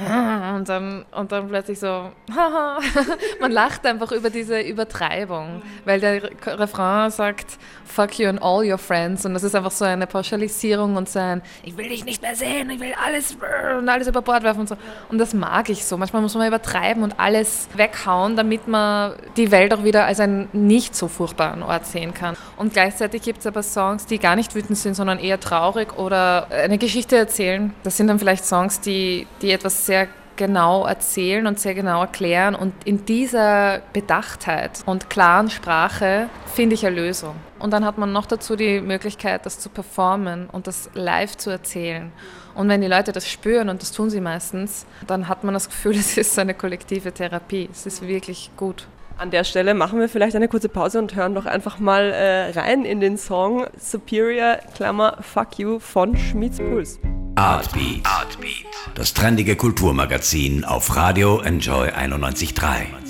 und 0.56 0.68
dann, 0.68 1.04
und 1.12 1.32
dann 1.32 1.48
plötzlich 1.48 1.78
so, 1.78 2.10
man 3.40 3.52
lacht 3.52 3.84
einfach 3.86 4.12
über 4.12 4.30
diese 4.30 4.60
Übertreibung, 4.60 5.62
weil 5.84 6.00
der 6.00 6.30
Refrain 6.46 7.10
sagt, 7.10 7.58
fuck 7.84 8.18
you 8.18 8.28
and 8.28 8.42
all 8.42 8.64
your 8.64 8.78
friends 8.78 9.26
und 9.26 9.34
das 9.34 9.42
ist 9.42 9.54
einfach 9.54 9.70
so 9.70 9.84
eine 9.84 10.06
Pauschalisierung 10.06 10.96
und 10.96 11.08
so 11.08 11.18
ein, 11.18 11.42
ich 11.62 11.76
will 11.76 11.88
dich 11.88 12.04
nicht 12.04 12.22
mehr 12.22 12.34
sehen, 12.34 12.70
ich 12.70 12.80
will 12.80 12.94
alles 13.04 13.36
und 13.78 13.88
alles 13.88 14.06
über 14.08 14.22
Bord 14.22 14.42
werfen 14.42 14.60
und 14.60 14.68
so. 14.68 14.76
Und 15.08 15.18
das 15.18 15.34
mag 15.34 15.68
ich 15.68 15.84
so. 15.84 15.96
Manchmal 15.96 16.22
muss 16.22 16.34
man 16.34 16.46
übertreiben 16.46 17.02
und 17.02 17.18
alles 17.18 17.68
weghauen, 17.74 18.36
damit 18.36 18.68
man 18.68 19.14
die 19.36 19.50
Welt 19.50 19.74
auch 19.74 19.84
wieder 19.84 20.06
als 20.06 20.20
einen 20.20 20.48
nicht 20.52 20.94
so 20.94 21.08
furchtbaren 21.08 21.62
Ort 21.62 21.86
sehen 21.86 22.14
kann. 22.14 22.36
Und 22.56 22.72
gleichzeitig 22.72 23.22
gibt 23.22 23.40
es 23.40 23.46
aber 23.46 23.62
Songs, 23.62 24.06
die 24.06 24.18
gar 24.18 24.36
nicht 24.36 24.54
wütend 24.54 24.78
sind, 24.78 24.94
sondern 24.94 25.18
eher 25.18 25.40
traurig 25.40 25.98
oder 25.98 26.48
eine 26.50 26.78
Geschichte 26.78 27.16
erzählen. 27.16 27.72
Das 27.82 27.96
sind 27.96 28.06
dann 28.06 28.18
vielleicht 28.18 28.44
Songs, 28.44 28.80
die, 28.80 29.26
die 29.42 29.50
etwas 29.50 29.86
sehr 29.90 30.06
genau 30.36 30.86
erzählen 30.86 31.48
und 31.48 31.58
sehr 31.58 31.74
genau 31.74 32.00
erklären. 32.00 32.54
Und 32.54 32.72
in 32.84 33.04
dieser 33.06 33.80
Bedachtheit 33.92 34.82
und 34.86 35.10
klaren 35.10 35.50
Sprache 35.50 36.28
finde 36.54 36.74
ich 36.74 36.86
eine 36.86 36.94
Lösung. 36.94 37.34
Und 37.58 37.72
dann 37.72 37.84
hat 37.84 37.98
man 37.98 38.12
noch 38.12 38.26
dazu 38.26 38.54
die 38.54 38.80
Möglichkeit, 38.80 39.44
das 39.46 39.58
zu 39.58 39.68
performen 39.68 40.48
und 40.48 40.68
das 40.68 40.90
live 40.94 41.36
zu 41.36 41.50
erzählen. 41.50 42.12
Und 42.54 42.68
wenn 42.68 42.82
die 42.82 42.86
Leute 42.86 43.10
das 43.10 43.28
spüren, 43.28 43.68
und 43.68 43.82
das 43.82 43.90
tun 43.90 44.10
sie 44.10 44.20
meistens, 44.20 44.86
dann 45.08 45.26
hat 45.26 45.42
man 45.42 45.54
das 45.54 45.68
Gefühl, 45.68 45.96
es 45.96 46.16
ist 46.16 46.38
eine 46.38 46.54
kollektive 46.54 47.10
Therapie. 47.10 47.68
Es 47.72 47.84
ist 47.84 48.06
wirklich 48.06 48.52
gut. 48.56 48.86
An 49.20 49.30
der 49.30 49.44
Stelle 49.44 49.74
machen 49.74 50.00
wir 50.00 50.08
vielleicht 50.08 50.34
eine 50.34 50.48
kurze 50.48 50.70
Pause 50.70 50.98
und 50.98 51.14
hören 51.14 51.34
doch 51.34 51.44
einfach 51.44 51.78
mal 51.78 52.04
äh, 52.04 52.58
rein 52.58 52.86
in 52.86 53.00
den 53.00 53.18
Song 53.18 53.66
Superior, 53.78 54.56
Klammer, 54.74 55.18
Fuck 55.20 55.58
You 55.58 55.78
von 55.78 56.16
Schmieds 56.16 56.56
Puls. 56.56 56.98
Artbeat. 57.34 58.00
Artbeat. 58.04 58.64
Das 58.94 59.12
trendige 59.12 59.56
Kulturmagazin 59.56 60.64
auf 60.64 60.96
Radio 60.96 61.38
Enjoy 61.40 61.90
91.3. 61.90 63.09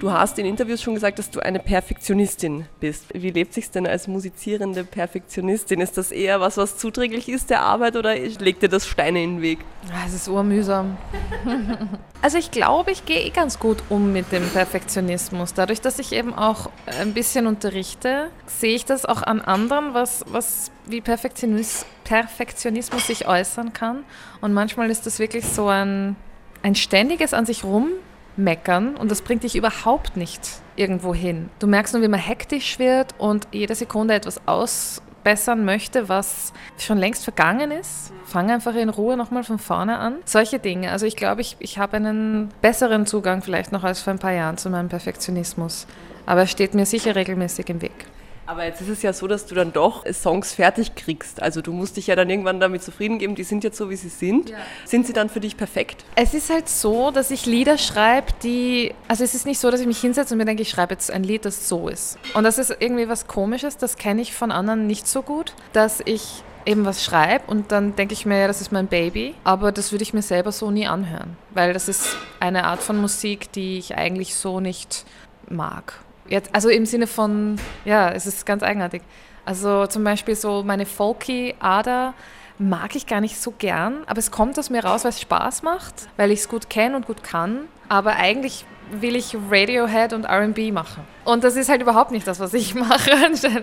Du 0.00 0.10
hast 0.10 0.38
in 0.38 0.46
Interviews 0.46 0.80
schon 0.80 0.94
gesagt, 0.94 1.18
dass 1.18 1.28
du 1.28 1.40
eine 1.40 1.58
Perfektionistin 1.58 2.64
bist. 2.80 3.04
Wie 3.12 3.30
lebt 3.32 3.52
sich 3.52 3.70
denn 3.70 3.86
als 3.86 4.08
musizierende 4.08 4.82
Perfektionistin? 4.82 5.82
Ist 5.82 5.98
das 5.98 6.10
eher 6.10 6.40
was, 6.40 6.56
was 6.56 6.78
zuträglich 6.78 7.28
ist 7.28 7.50
der 7.50 7.60
Arbeit 7.60 7.96
oder 7.96 8.16
legt 8.16 8.62
dir 8.62 8.70
das 8.70 8.86
Steine 8.86 9.22
in 9.22 9.36
den 9.36 9.42
Weg? 9.42 9.58
Es 10.06 10.14
ist 10.14 10.26
urmühsam. 10.26 10.96
also 12.22 12.38
ich 12.38 12.50
glaube, 12.50 12.92
ich 12.92 13.04
gehe 13.04 13.20
eh 13.20 13.28
ganz 13.28 13.58
gut 13.58 13.82
um 13.90 14.10
mit 14.10 14.32
dem 14.32 14.48
Perfektionismus. 14.48 15.52
Dadurch, 15.52 15.82
dass 15.82 15.98
ich 15.98 16.12
eben 16.12 16.32
auch 16.32 16.70
ein 16.98 17.12
bisschen 17.12 17.46
unterrichte, 17.46 18.30
sehe 18.46 18.76
ich 18.76 18.86
das 18.86 19.04
auch 19.04 19.22
an 19.22 19.42
anderen, 19.42 19.92
was, 19.92 20.24
was 20.28 20.70
wie 20.86 21.02
Perfektionismus, 21.02 21.84
Perfektionismus 22.04 23.06
sich 23.06 23.28
äußern 23.28 23.74
kann. 23.74 24.04
Und 24.40 24.54
manchmal 24.54 24.90
ist 24.90 25.04
das 25.04 25.18
wirklich 25.18 25.44
so 25.44 25.68
ein, 25.68 26.16
ein 26.62 26.74
ständiges 26.74 27.34
an 27.34 27.44
sich 27.44 27.64
rum 27.64 27.90
meckern 28.36 28.96
und 28.96 29.10
das 29.10 29.22
bringt 29.22 29.42
dich 29.42 29.56
überhaupt 29.56 30.16
nicht 30.16 30.40
irgendwo 30.76 31.14
hin. 31.14 31.50
Du 31.58 31.66
merkst 31.66 31.94
nur, 31.94 32.02
wie 32.02 32.08
man 32.08 32.20
hektisch 32.20 32.78
wird 32.78 33.14
und 33.18 33.48
jede 33.52 33.74
Sekunde 33.74 34.14
etwas 34.14 34.40
ausbessern 34.46 35.64
möchte, 35.64 36.08
was 36.08 36.52
schon 36.78 36.98
längst 36.98 37.24
vergangen 37.24 37.70
ist. 37.70 38.12
Fang 38.24 38.50
einfach 38.50 38.74
in 38.74 38.88
Ruhe 38.88 39.16
nochmal 39.16 39.44
von 39.44 39.58
vorne 39.58 39.98
an. 39.98 40.16
Solche 40.24 40.58
Dinge. 40.58 40.90
Also 40.90 41.06
ich 41.06 41.16
glaube, 41.16 41.40
ich, 41.40 41.56
ich 41.58 41.78
habe 41.78 41.96
einen 41.96 42.48
besseren 42.62 43.06
Zugang 43.06 43.42
vielleicht 43.42 43.72
noch 43.72 43.84
als 43.84 44.00
vor 44.00 44.12
ein 44.12 44.18
paar 44.18 44.32
Jahren 44.32 44.56
zu 44.56 44.70
meinem 44.70 44.88
Perfektionismus. 44.88 45.86
Aber 46.26 46.40
er 46.40 46.46
steht 46.46 46.74
mir 46.74 46.86
sicher 46.86 47.16
regelmäßig 47.16 47.68
im 47.68 47.82
Weg. 47.82 48.06
Aber 48.50 48.64
jetzt 48.64 48.80
ist 48.80 48.88
es 48.88 49.02
ja 49.02 49.12
so, 49.12 49.28
dass 49.28 49.46
du 49.46 49.54
dann 49.54 49.72
doch 49.72 50.04
Songs 50.12 50.54
fertig 50.54 50.96
kriegst. 50.96 51.40
Also 51.40 51.62
du 51.62 51.72
musst 51.72 51.96
dich 51.96 52.08
ja 52.08 52.16
dann 52.16 52.28
irgendwann 52.28 52.58
damit 52.58 52.82
zufrieden 52.82 53.20
geben, 53.20 53.36
die 53.36 53.44
sind 53.44 53.62
jetzt 53.62 53.76
so, 53.76 53.90
wie 53.90 53.94
sie 53.94 54.08
sind. 54.08 54.50
Ja. 54.50 54.56
Sind 54.84 55.06
sie 55.06 55.12
dann 55.12 55.28
für 55.28 55.38
dich 55.38 55.56
perfekt? 55.56 56.04
Es 56.16 56.34
ist 56.34 56.50
halt 56.50 56.68
so, 56.68 57.12
dass 57.12 57.30
ich 57.30 57.46
Lieder 57.46 57.78
schreibe, 57.78 58.32
die... 58.42 58.92
Also 59.06 59.22
es 59.22 59.36
ist 59.36 59.46
nicht 59.46 59.60
so, 59.60 59.70
dass 59.70 59.78
ich 59.78 59.86
mich 59.86 60.00
hinsetze 60.00 60.34
und 60.34 60.38
mir 60.38 60.46
denke, 60.46 60.62
ich 60.62 60.68
schreibe 60.68 60.94
jetzt 60.94 61.12
ein 61.12 61.22
Lied, 61.22 61.44
das 61.44 61.68
so 61.68 61.86
ist. 61.86 62.18
Und 62.34 62.42
das 62.42 62.58
ist 62.58 62.74
irgendwie 62.80 63.08
was 63.08 63.28
Komisches, 63.28 63.76
das 63.76 63.96
kenne 63.96 64.20
ich 64.20 64.34
von 64.34 64.50
anderen 64.50 64.88
nicht 64.88 65.06
so 65.06 65.22
gut, 65.22 65.54
dass 65.72 66.00
ich 66.04 66.42
eben 66.66 66.84
was 66.84 67.04
schreibe 67.04 67.44
und 67.46 67.70
dann 67.70 67.94
denke 67.94 68.14
ich 68.14 68.26
mir, 68.26 68.40
ja, 68.40 68.48
das 68.48 68.60
ist 68.60 68.72
mein 68.72 68.88
Baby, 68.88 69.36
aber 69.44 69.70
das 69.70 69.92
würde 69.92 70.02
ich 70.02 70.12
mir 70.12 70.22
selber 70.22 70.50
so 70.50 70.72
nie 70.72 70.88
anhören, 70.88 71.36
weil 71.54 71.72
das 71.72 71.88
ist 71.88 72.16
eine 72.40 72.64
Art 72.64 72.82
von 72.82 73.00
Musik, 73.00 73.52
die 73.52 73.78
ich 73.78 73.96
eigentlich 73.96 74.34
so 74.34 74.58
nicht 74.58 75.06
mag. 75.48 75.94
Jetzt, 76.30 76.54
also 76.54 76.68
im 76.68 76.86
Sinne 76.86 77.06
von, 77.06 77.56
ja, 77.84 78.10
es 78.10 78.26
ist 78.26 78.46
ganz 78.46 78.62
eigenartig. 78.62 79.02
Also 79.44 79.86
zum 79.86 80.04
Beispiel 80.04 80.36
so 80.36 80.62
meine 80.62 80.86
folky 80.86 81.54
Ader 81.58 82.14
mag 82.58 82.94
ich 82.94 83.06
gar 83.06 83.20
nicht 83.20 83.40
so 83.40 83.50
gern, 83.50 84.04
aber 84.06 84.18
es 84.18 84.30
kommt 84.30 84.58
aus 84.58 84.70
mir 84.70 84.84
raus, 84.84 85.04
weil 85.04 85.10
es 85.10 85.20
Spaß 85.20 85.62
macht, 85.62 86.08
weil 86.16 86.30
ich 86.30 86.40
es 86.40 86.48
gut 86.48 86.70
kenne 86.70 86.94
und 86.94 87.06
gut 87.06 87.24
kann. 87.24 87.62
Aber 87.88 88.16
eigentlich 88.16 88.64
will 88.92 89.16
ich 89.16 89.36
Radiohead 89.50 90.12
und 90.12 90.24
RB 90.24 90.72
machen. 90.72 91.04
Und 91.24 91.42
das 91.44 91.56
ist 91.56 91.68
halt 91.68 91.82
überhaupt 91.82 92.10
nicht 92.10 92.26
das, 92.26 92.38
was 92.38 92.54
ich 92.54 92.74
mache. 92.76 93.10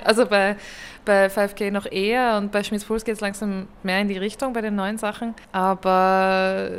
Also 0.04 0.26
bei, 0.26 0.58
bei 1.06 1.28
5K 1.28 1.72
noch 1.72 1.86
eher 1.86 2.38
und 2.38 2.52
bei 2.52 2.64
Schmitz 2.64 2.86
Puls 2.86 3.06
geht 3.06 3.16
es 3.16 3.22
langsam 3.22 3.68
mehr 3.84 4.00
in 4.02 4.08
die 4.08 4.18
Richtung 4.18 4.54
bei 4.54 4.62
den 4.62 4.76
neuen 4.76 4.98
Sachen. 4.98 5.36
Aber 5.52 6.70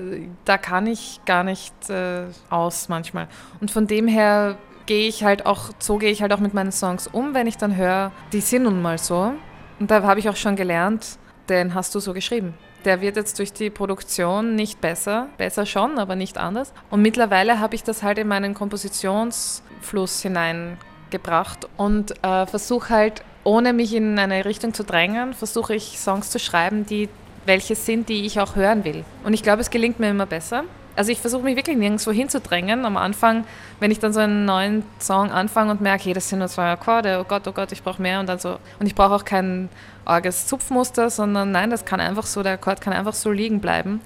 da 0.45 0.59
kann 0.59 0.87
ich 0.87 1.21
gar 1.25 1.45
nicht 1.45 1.89
äh, 1.89 2.25
aus 2.51 2.89
manchmal. 2.89 3.29
Und 3.61 3.71
von 3.71 3.87
dem 3.87 4.07
her 4.07 4.59
gehe 4.89 5.07
ich 5.07 5.23
halt 5.23 5.47
auch, 5.47 5.71
so 5.79 5.99
gehe 5.99 6.11
ich 6.11 6.23
halt 6.23 6.33
auch 6.33 6.41
mit 6.41 6.55
meinen 6.55 6.73
Songs 6.73 7.07
um, 7.07 7.35
wenn 7.35 7.47
ich 7.47 7.59
dann 7.59 7.77
höre, 7.77 8.11
die 8.33 8.41
sind 8.41 8.65
nun 8.65 8.83
mal 8.83 8.99
so. 8.99 9.35
Und 9.79 9.91
da 9.91 10.03
habe 10.03 10.19
ich 10.19 10.29
auch 10.29 10.35
schon 10.35 10.57
gelernt, 10.57 11.19
den 11.49 11.75
hast 11.75 11.95
du 11.95 12.01
so 12.01 12.13
geschrieben. 12.15 12.55
Der 12.85 13.01
wird 13.01 13.17
jetzt 13.17 13.39
durch 13.39 13.53
die 13.53 13.71
Produktion 13.71 14.55
nicht 14.55 14.81
besser, 14.81 15.29
besser 15.37 15.67
schon, 15.67 15.99
aber 15.99 16.17
nicht 16.17 16.39
anders. 16.39 16.73
Und 16.91 17.03
mittlerweile 17.03 17.61
habe 17.61 17.75
ich 17.75 17.85
das 17.85 18.03
halt 18.03 18.19
in 18.19 18.29
meinen 18.29 18.55
Kompositionsfluss 18.55 20.23
hineingebracht 20.23 21.69
und 21.77 22.13
äh, 22.25 22.47
versuche 22.47 22.89
halt, 22.89 23.23
ohne 23.45 23.75
mich 23.75 23.95
in 23.95 24.19
eine 24.19 24.45
Richtung 24.47 24.73
zu 24.73 24.85
drängen, 24.85 25.35
versuche 25.35 25.75
ich 25.75 25.99
Songs 25.99 26.31
zu 26.31 26.39
schreiben, 26.39 26.87
die 26.87 27.11
welche 27.45 27.75
sind, 27.75 28.09
die 28.09 28.25
ich 28.25 28.41
auch 28.41 28.57
hören 28.57 28.85
will. 28.85 29.05
Und 29.23 29.35
ich 29.35 29.43
glaube, 29.43 29.61
es 29.61 29.71
gelingt 29.71 30.01
mir 30.01 30.11
immer 30.11 30.27
besser 30.27 30.65
Also 30.99 31.13
ich 31.13 31.21
versuche 31.21 31.45
mich 31.45 31.55
wirklich 31.55 31.77
nirgendwo 31.77 32.11
hinzudrängen. 32.11 32.85
Am 32.85 32.97
Anfang, 32.97 33.45
wenn 33.79 33.93
ich 33.93 34.01
dann 34.01 34.13
so 34.13 34.19
einen 34.19 34.45
neuen 34.45 34.83
Song 34.99 35.31
anfange 35.31 35.71
und 35.71 35.81
merke, 35.81 36.07
hey, 36.07 36.13
das 36.13 36.29
sind 36.29 36.41
nur 36.41 36.49
zwei 36.49 36.73
Akkorde, 36.73 37.21
oh 37.21 37.25
Gott, 37.25 37.47
oh 37.47 37.53
Gott, 37.53 37.71
ich 37.71 37.85
brauche 37.85 38.03
mehr 38.03 38.19
und 38.19 38.29
dann 38.29 38.41
so. 38.41 38.59
Und 38.81 38.87
ich 38.87 38.97
brauche 38.97 39.15
auch 39.15 39.25
kein 39.25 39.69
arges 40.05 40.49
Zupfmuster, 40.49 41.09
sondern 41.09 41.53
nein, 41.53 41.71
das 41.71 41.85
kann 41.85 42.01
einfach 42.01 42.27
so, 42.27 42.43
der 42.43 42.55
Akkord 42.55 42.81
kann 42.81 42.93
einfach 42.93 43.15
so 43.15 43.31
liegen 43.31 43.61
bleiben. 43.61 44.01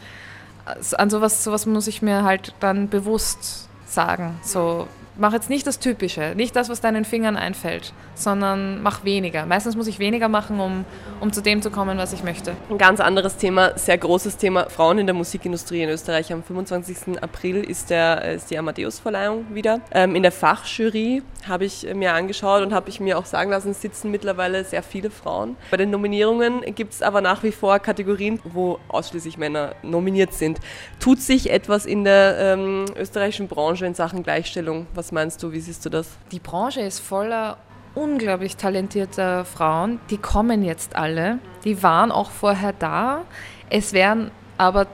Also 0.67 0.99
an 0.99 1.09
sowas, 1.09 1.43
sowas 1.43 1.65
muss 1.65 1.87
ich 1.87 2.03
mir 2.03 2.25
halt 2.25 2.55
dann 2.61 2.91
bewusst 2.91 3.69
sagen. 3.87 4.39
So, 4.43 4.87
mach 5.17 5.33
jetzt 5.33 5.51
nicht 5.51 5.67
das 5.67 5.79
Typische, 5.79 6.35
nicht 6.37 6.57
das, 6.57 6.69
was 6.69 6.81
deinen 6.81 7.05
Fingern 7.05 7.37
einfällt, 7.37 7.93
sondern 8.15 8.83
mach 8.83 9.05
weniger. 9.05 9.47
Meistens 9.47 9.77
muss 9.77 9.87
ich 9.87 9.99
weniger 9.99 10.29
machen, 10.29 10.61
um, 10.61 10.85
um 11.21 11.33
zu 11.33 11.43
dem 11.43 11.63
zu 11.63 11.71
kommen, 11.71 11.99
was 11.99 12.13
ich 12.13 12.23
möchte. 12.23 12.55
Ein 12.71 12.79
ganz 12.79 13.01
anderes 13.01 13.37
Thema, 13.37 13.77
sehr 13.79 13.99
großes 13.99 14.37
Thema, 14.37 14.69
Frauen 14.71 14.99
in 14.99 15.07
der 15.07 15.15
Musikindustrie 15.15 15.83
in 15.83 15.89
Österreich. 15.89 16.33
Am 16.33 16.43
25. 16.43 17.23
April 17.23 17.65
ist, 17.65 17.91
der, 17.91 18.33
ist 18.33 18.51
die 18.51 18.59
Amadeus-Verleihung 18.59 19.47
wieder. 19.55 19.81
Ähm, 19.93 20.15
in 20.15 20.23
der 20.23 20.33
Fachjury 20.33 21.23
habe 21.49 21.65
ich 21.65 21.87
mir 21.95 22.15
angeschaut 22.15 22.63
und 22.63 22.73
habe 22.73 22.89
ich 22.89 23.01
mir 23.01 23.19
auch 23.19 23.27
sagen 23.27 23.51
lassen, 23.51 23.75
sitzen 23.75 24.11
mittlerweile 24.11 24.65
sehr 24.65 24.83
viele 24.83 25.11
Frauen. 25.11 25.57
Bei 25.71 25.77
den 25.77 25.91
Nominierungen 25.91 26.63
gibt 26.75 26.95
es 26.95 27.03
aber 27.03 27.21
nach 27.21 27.43
wie 27.43 27.53
vor 27.53 27.79
Kategorien, 27.79 28.41
wo 28.45 28.79
ausschließlich 28.89 29.39
Männer 29.39 29.75
nominiert 29.83 30.33
sind. 30.35 30.61
Tut 31.01 31.21
sich 31.21 31.51
etwas 31.51 31.85
in 31.85 32.05
der 32.05 32.37
ähm, 32.39 32.85
österreichischen 32.97 33.49
Branche 33.49 33.87
in 33.87 33.95
Sachen 33.95 34.23
Gleichstellung? 34.23 34.87
Was 34.95 35.02
meinst 35.11 35.43
du? 35.43 35.51
Wie 35.51 35.61
siehst 35.61 35.85
du 35.85 35.89
das? 35.91 36.09
Die 36.31 36.39
Branche 36.39 36.83
ist 36.83 37.01
voller 37.01 37.57
unglaublich 37.95 38.57
talentierter 38.57 39.45
Frauen. 39.45 40.01
Die 40.11 40.19
kommen 40.19 40.63
jetzt 40.63 40.95
alle. 40.97 41.39
Die 41.65 41.83
waren 41.83 42.13
auch 42.13 42.31
vorher 42.31 42.73
da. 42.73 43.23
Es 43.71 43.93
werden 43.93 44.31
aber 44.59 44.87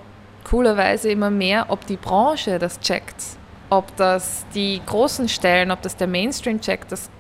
coolerweise 0.44 1.11
immer 1.11 1.31
mehr, 1.31 1.66
ob 1.68 1.87
die 1.87 1.97
Branche 1.97 2.59
das 2.59 2.81
checkt. 2.81 3.23
Ob 3.71 3.94
das 3.97 4.47
die 4.55 4.81
großen 4.87 5.29
Stellen, 5.29 5.71
ob 5.71 5.83
das 5.83 5.97
der 5.97 6.07
Mainstream 6.07 6.61
checkt, 6.61 6.90
das 6.90 7.11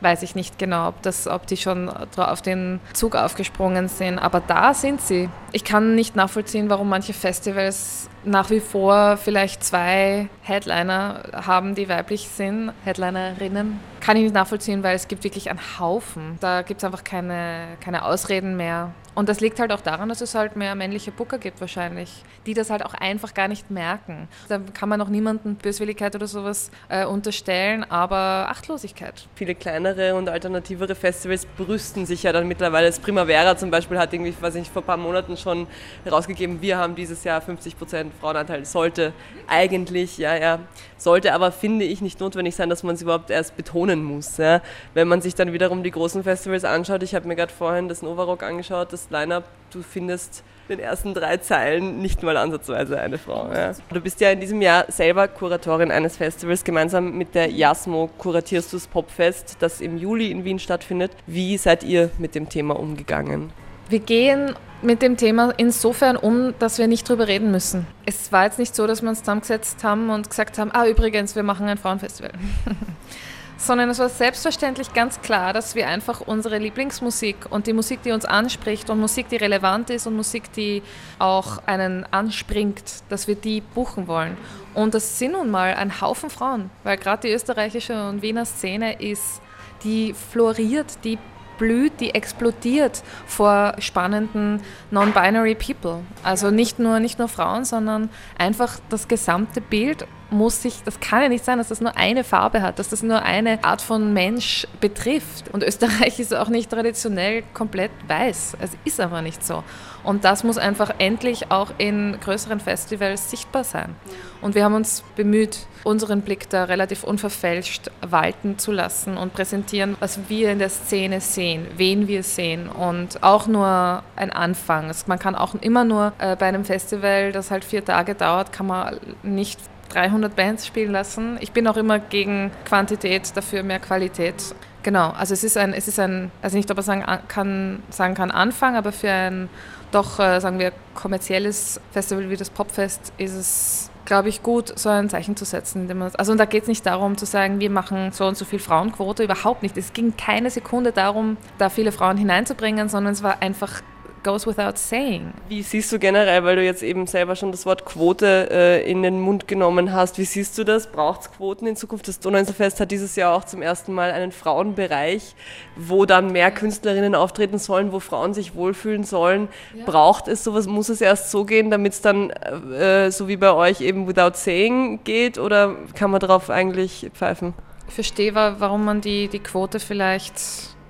weiß 0.00 0.22
ich 0.22 0.34
nicht 0.34 0.58
genau, 0.58 0.88
ob, 0.88 1.02
das, 1.02 1.26
ob 1.26 1.46
die 1.46 1.56
schon 1.56 1.88
auf 1.88 2.42
den 2.42 2.80
Zug 2.92 3.16
aufgesprungen 3.16 3.88
sind. 3.88 4.18
Aber 4.18 4.40
da 4.40 4.74
sind 4.74 5.00
sie. 5.00 5.28
Ich 5.52 5.64
kann 5.64 5.94
nicht 5.94 6.16
nachvollziehen, 6.16 6.68
warum 6.70 6.88
manche 6.88 7.12
Festivals 7.12 8.08
nach 8.24 8.50
wie 8.50 8.60
vor 8.60 9.16
vielleicht 9.16 9.62
zwei 9.64 10.28
Headliner 10.42 11.22
haben, 11.46 11.74
die 11.74 11.88
weiblich 11.88 12.28
sind, 12.28 12.72
Headlinerinnen. 12.84 13.80
Kann 14.00 14.16
ich 14.16 14.24
nicht 14.24 14.34
nachvollziehen, 14.34 14.82
weil 14.82 14.96
es 14.96 15.08
gibt 15.08 15.24
wirklich 15.24 15.50
einen 15.50 15.60
Haufen. 15.78 16.36
Da 16.40 16.62
gibt 16.62 16.80
es 16.80 16.84
einfach 16.84 17.04
keine, 17.04 17.68
keine 17.80 18.04
Ausreden 18.04 18.56
mehr. 18.56 18.92
Und 19.16 19.30
das 19.30 19.40
liegt 19.40 19.58
halt 19.58 19.72
auch 19.72 19.80
daran, 19.80 20.10
dass 20.10 20.20
es 20.20 20.34
halt 20.34 20.56
mehr 20.56 20.74
männliche 20.74 21.10
Booker 21.10 21.38
gibt 21.38 21.58
wahrscheinlich, 21.62 22.22
die 22.44 22.52
das 22.52 22.68
halt 22.68 22.84
auch 22.84 22.92
einfach 22.92 23.32
gar 23.32 23.48
nicht 23.48 23.70
merken. 23.70 24.28
Da 24.48 24.60
kann 24.74 24.90
man 24.90 25.00
auch 25.00 25.08
niemanden 25.08 25.54
Böswilligkeit 25.54 26.14
oder 26.14 26.26
sowas 26.26 26.70
äh, 26.90 27.06
unterstellen, 27.06 27.82
aber 27.90 28.50
Achtlosigkeit. 28.50 29.26
Viele 29.34 29.54
kleinere 29.54 30.14
und 30.14 30.28
alternativere 30.28 30.94
Festivals 30.94 31.46
brüsten 31.46 32.04
sich 32.04 32.24
ja 32.24 32.32
dann 32.34 32.46
mittlerweile. 32.46 32.88
Das 32.88 33.00
Primavera 33.00 33.56
zum 33.56 33.70
Beispiel 33.70 33.98
hat 33.98 34.12
irgendwie, 34.12 34.34
weiß 34.38 34.54
ich, 34.56 34.68
vor 34.68 34.82
ein 34.82 34.86
paar 34.86 34.98
Monaten 34.98 35.38
schon 35.38 35.66
herausgegeben, 36.04 36.60
wir 36.60 36.76
haben 36.76 36.94
dieses 36.94 37.24
Jahr 37.24 37.40
50 37.40 37.78
Prozent 37.78 38.12
Frauenanteil. 38.20 38.66
Sollte 38.66 39.14
eigentlich, 39.48 40.18
ja, 40.18 40.36
ja, 40.36 40.58
sollte 40.98 41.32
aber, 41.32 41.52
finde 41.52 41.86
ich, 41.86 42.02
nicht 42.02 42.20
notwendig 42.20 42.54
sein, 42.54 42.68
dass 42.68 42.82
man 42.82 42.94
es 42.94 43.00
überhaupt 43.00 43.30
erst 43.30 43.56
betonen 43.56 44.04
muss. 44.04 44.36
Ja. 44.36 44.60
Wenn 44.92 45.08
man 45.08 45.22
sich 45.22 45.34
dann 45.34 45.54
wiederum 45.54 45.82
die 45.82 45.90
großen 45.90 46.22
Festivals 46.22 46.64
anschaut, 46.64 47.02
ich 47.02 47.14
habe 47.14 47.26
mir 47.26 47.36
gerade 47.36 47.52
vorhin 47.52 47.88
das 47.88 48.02
Novarock 48.02 48.42
angeschaut, 48.42 48.92
das 48.92 49.05
Line-Up, 49.10 49.44
du 49.70 49.82
findest 49.82 50.42
in 50.68 50.78
den 50.78 50.84
ersten 50.84 51.14
drei 51.14 51.36
Zeilen 51.36 52.00
nicht 52.00 52.22
mal 52.22 52.36
ansatzweise 52.36 52.98
eine 53.00 53.18
Frau. 53.18 53.48
Ja. 53.52 53.72
Du 53.90 54.00
bist 54.00 54.20
ja 54.20 54.30
in 54.30 54.40
diesem 54.40 54.60
Jahr 54.60 54.84
selber 54.88 55.28
Kuratorin 55.28 55.90
eines 55.90 56.16
Festivals. 56.16 56.64
Gemeinsam 56.64 57.16
mit 57.16 57.34
der 57.34 57.50
Jasmo 57.50 58.10
kuratierst 58.18 58.72
du 58.72 58.76
das 58.76 58.86
Popfest, 58.88 59.56
das 59.60 59.80
im 59.80 59.96
Juli 59.96 60.30
in 60.30 60.44
Wien 60.44 60.58
stattfindet. 60.58 61.12
Wie 61.26 61.56
seid 61.56 61.84
ihr 61.84 62.10
mit 62.18 62.34
dem 62.34 62.48
Thema 62.48 62.78
umgegangen? 62.78 63.52
Wir 63.88 64.00
gehen 64.00 64.54
mit 64.82 65.02
dem 65.02 65.16
Thema 65.16 65.52
insofern 65.56 66.16
um, 66.16 66.54
dass 66.58 66.78
wir 66.78 66.88
nicht 66.88 67.08
drüber 67.08 67.28
reden 67.28 67.50
müssen. 67.50 67.86
Es 68.04 68.32
war 68.32 68.44
jetzt 68.44 68.58
nicht 68.58 68.74
so, 68.74 68.86
dass 68.86 69.02
wir 69.02 69.08
uns 69.08 69.20
zusammengesetzt 69.20 69.84
haben 69.84 70.10
und 70.10 70.28
gesagt 70.28 70.58
haben, 70.58 70.70
ah 70.72 70.86
übrigens, 70.86 71.36
wir 71.36 71.44
machen 71.44 71.68
ein 71.68 71.78
Frauenfestival. 71.78 72.32
sondern 73.56 73.90
es 73.90 73.98
war 73.98 74.08
selbstverständlich 74.08 74.92
ganz 74.92 75.20
klar, 75.20 75.52
dass 75.52 75.74
wir 75.74 75.88
einfach 75.88 76.20
unsere 76.20 76.58
Lieblingsmusik 76.58 77.36
und 77.50 77.66
die 77.66 77.72
Musik, 77.72 78.02
die 78.02 78.12
uns 78.12 78.24
anspricht 78.24 78.90
und 78.90 79.00
Musik, 79.00 79.28
die 79.28 79.36
relevant 79.36 79.90
ist 79.90 80.06
und 80.06 80.16
Musik, 80.16 80.52
die 80.52 80.82
auch 81.18 81.58
einen 81.66 82.04
anspringt, 82.12 83.02
dass 83.08 83.28
wir 83.28 83.34
die 83.34 83.60
buchen 83.60 84.08
wollen. 84.08 84.36
Und 84.74 84.94
das 84.94 85.18
sind 85.18 85.32
nun 85.32 85.50
mal 85.50 85.74
ein 85.74 86.00
Haufen 86.00 86.30
Frauen, 86.30 86.70
weil 86.84 86.98
gerade 86.98 87.28
die 87.28 87.34
österreichische 87.34 88.08
und 88.08 88.22
Wiener 88.22 88.44
Szene 88.44 89.00
ist, 89.00 89.40
die 89.84 90.14
floriert, 90.14 90.98
die 91.04 91.18
blüht, 91.58 92.00
die 92.00 92.14
explodiert 92.14 93.02
vor 93.26 93.74
spannenden 93.78 94.60
non-binary 94.90 95.54
People. 95.54 96.00
Also 96.22 96.50
nicht 96.50 96.78
nur, 96.78 97.00
nicht 97.00 97.18
nur 97.18 97.28
Frauen, 97.28 97.64
sondern 97.64 98.10
einfach 98.38 98.78
das 98.90 99.08
gesamte 99.08 99.60
Bild 99.60 100.06
muss 100.30 100.62
sich, 100.62 100.82
das 100.84 100.98
kann 101.00 101.22
ja 101.22 101.28
nicht 101.28 101.44
sein, 101.44 101.58
dass 101.58 101.68
das 101.68 101.80
nur 101.80 101.96
eine 101.96 102.24
Farbe 102.24 102.62
hat, 102.62 102.78
dass 102.78 102.88
das 102.88 103.02
nur 103.02 103.22
eine 103.22 103.62
Art 103.64 103.80
von 103.80 104.12
Mensch 104.12 104.66
betrifft. 104.80 105.48
Und 105.52 105.62
Österreich 105.62 106.18
ist 106.18 106.34
auch 106.34 106.48
nicht 106.48 106.70
traditionell 106.70 107.44
komplett 107.54 107.92
weiß. 108.08 108.56
Es 108.60 108.70
ist 108.84 109.00
aber 109.00 109.22
nicht 109.22 109.44
so. 109.44 109.62
Und 110.02 110.24
das 110.24 110.44
muss 110.44 110.58
einfach 110.58 110.94
endlich 110.98 111.50
auch 111.50 111.72
in 111.78 112.16
größeren 112.20 112.60
Festivals 112.60 113.30
sichtbar 113.30 113.64
sein. 113.64 113.96
Und 114.40 114.54
wir 114.54 114.64
haben 114.64 114.74
uns 114.74 115.02
bemüht, 115.16 115.66
unseren 115.82 116.22
Blick 116.22 116.48
da 116.50 116.64
relativ 116.64 117.04
unverfälscht 117.04 117.90
walten 118.02 118.58
zu 118.58 118.72
lassen 118.72 119.16
und 119.16 119.32
präsentieren, 119.34 119.96
was 120.00 120.28
wir 120.28 120.50
in 120.50 120.58
der 120.58 120.68
Szene 120.68 121.20
sehen, 121.20 121.66
wen 121.76 122.08
wir 122.08 122.22
sehen 122.22 122.68
und 122.68 123.22
auch 123.22 123.46
nur 123.46 124.02
ein 124.16 124.30
Anfang. 124.30 124.92
Man 125.06 125.18
kann 125.18 125.34
auch 125.34 125.54
immer 125.54 125.84
nur 125.84 126.12
äh, 126.18 126.36
bei 126.36 126.46
einem 126.46 126.64
Festival, 126.64 127.32
das 127.32 127.50
halt 127.50 127.64
vier 127.64 127.84
Tage 127.84 128.14
dauert, 128.14 128.52
kann 128.52 128.66
man 128.66 128.98
nicht 129.22 129.60
300 129.88 130.34
Bands 130.34 130.66
spielen 130.66 130.92
lassen. 130.92 131.38
Ich 131.40 131.52
bin 131.52 131.66
auch 131.66 131.76
immer 131.76 131.98
gegen 131.98 132.50
Quantität, 132.64 133.36
dafür 133.36 133.62
mehr 133.62 133.78
Qualität. 133.78 134.54
Genau, 134.82 135.10
also 135.10 135.34
es 135.34 135.42
ist 135.42 135.56
ein, 135.56 135.72
es 135.72 135.88
ist 135.88 135.98
ein, 135.98 136.30
also 136.42 136.56
nicht, 136.56 136.70
ob 136.70 136.76
man 136.76 136.84
sagen 136.84 137.04
kann, 137.26 137.82
sagen 137.90 138.14
kann 138.14 138.30
Anfang, 138.30 138.76
aber 138.76 138.92
für 138.92 139.10
ein 139.10 139.48
doch, 139.90 140.18
äh, 140.18 140.40
sagen 140.40 140.58
wir, 140.58 140.72
kommerzielles 140.94 141.80
Festival 141.90 142.30
wie 142.30 142.36
das 142.36 142.50
Popfest 142.50 143.12
ist 143.18 143.34
es, 143.34 143.90
glaube 144.04 144.28
ich, 144.28 144.42
gut, 144.42 144.78
so 144.78 144.88
ein 144.88 145.08
Zeichen 145.08 145.36
zu 145.36 145.44
setzen. 145.44 145.90
also 146.16 146.32
und 146.32 146.38
da 146.38 146.44
geht 146.44 146.62
es 146.62 146.68
nicht 146.68 146.86
darum 146.86 147.16
zu 147.16 147.26
sagen, 147.26 147.60
wir 147.60 147.70
machen 147.70 148.12
so 148.12 148.26
und 148.26 148.36
so 148.36 148.44
viel 148.44 148.58
Frauenquote, 148.58 149.24
überhaupt 149.24 149.62
nicht. 149.62 149.76
Es 149.76 149.92
ging 149.92 150.16
keine 150.16 150.50
Sekunde 150.50 150.92
darum, 150.92 151.36
da 151.58 151.68
viele 151.68 151.92
Frauen 151.92 152.16
hineinzubringen, 152.16 152.88
sondern 152.88 153.12
es 153.12 153.22
war 153.22 153.42
einfach 153.42 153.82
goes 154.26 154.44
without 154.44 154.76
saying. 154.76 155.32
Wie 155.48 155.62
siehst 155.62 155.92
du 155.92 156.00
generell, 156.00 156.42
weil 156.42 156.56
du 156.56 156.64
jetzt 156.64 156.82
eben 156.82 157.06
selber 157.06 157.36
schon 157.36 157.52
das 157.52 157.64
Wort 157.64 157.84
Quote 157.84 158.48
äh, 158.50 158.90
in 158.90 159.04
den 159.04 159.20
Mund 159.20 159.46
genommen 159.46 159.92
hast, 159.92 160.18
wie 160.18 160.24
siehst 160.24 160.58
du 160.58 160.64
das? 160.64 160.88
Braucht 160.88 161.20
es 161.20 161.30
Quoten 161.30 161.64
in 161.66 161.76
Zukunft? 161.76 162.08
Das 162.08 162.18
Donauinselfest 162.18 162.80
hat 162.80 162.90
dieses 162.90 163.14
Jahr 163.14 163.34
auch 163.34 163.44
zum 163.44 163.62
ersten 163.62 163.92
Mal 163.92 164.10
einen 164.10 164.32
Frauenbereich, 164.32 165.36
wo 165.76 166.06
dann 166.06 166.32
mehr 166.32 166.50
Künstlerinnen 166.50 167.14
auftreten 167.14 167.58
sollen, 167.58 167.92
wo 167.92 168.00
Frauen 168.00 168.34
sich 168.34 168.56
wohlfühlen 168.56 169.04
sollen. 169.04 169.46
Ja. 169.72 169.84
Braucht 169.84 170.26
es 170.26 170.42
sowas? 170.42 170.66
Muss 170.66 170.88
es 170.88 171.00
erst 171.00 171.30
so 171.30 171.44
gehen, 171.44 171.70
damit 171.70 171.92
es 171.92 172.00
dann 172.00 172.30
äh, 172.30 173.12
so 173.12 173.28
wie 173.28 173.36
bei 173.36 173.52
euch 173.52 173.80
eben 173.80 174.08
without 174.08 174.34
saying 174.34 175.04
geht 175.04 175.38
oder 175.38 175.76
kann 175.94 176.10
man 176.10 176.18
darauf 176.18 176.50
eigentlich 176.50 177.08
pfeifen? 177.14 177.54
Ich 177.86 177.94
verstehe, 177.94 178.34
warum 178.34 178.84
man 178.84 179.00
die, 179.00 179.28
die 179.28 179.38
Quote 179.38 179.78
vielleicht 179.78 180.34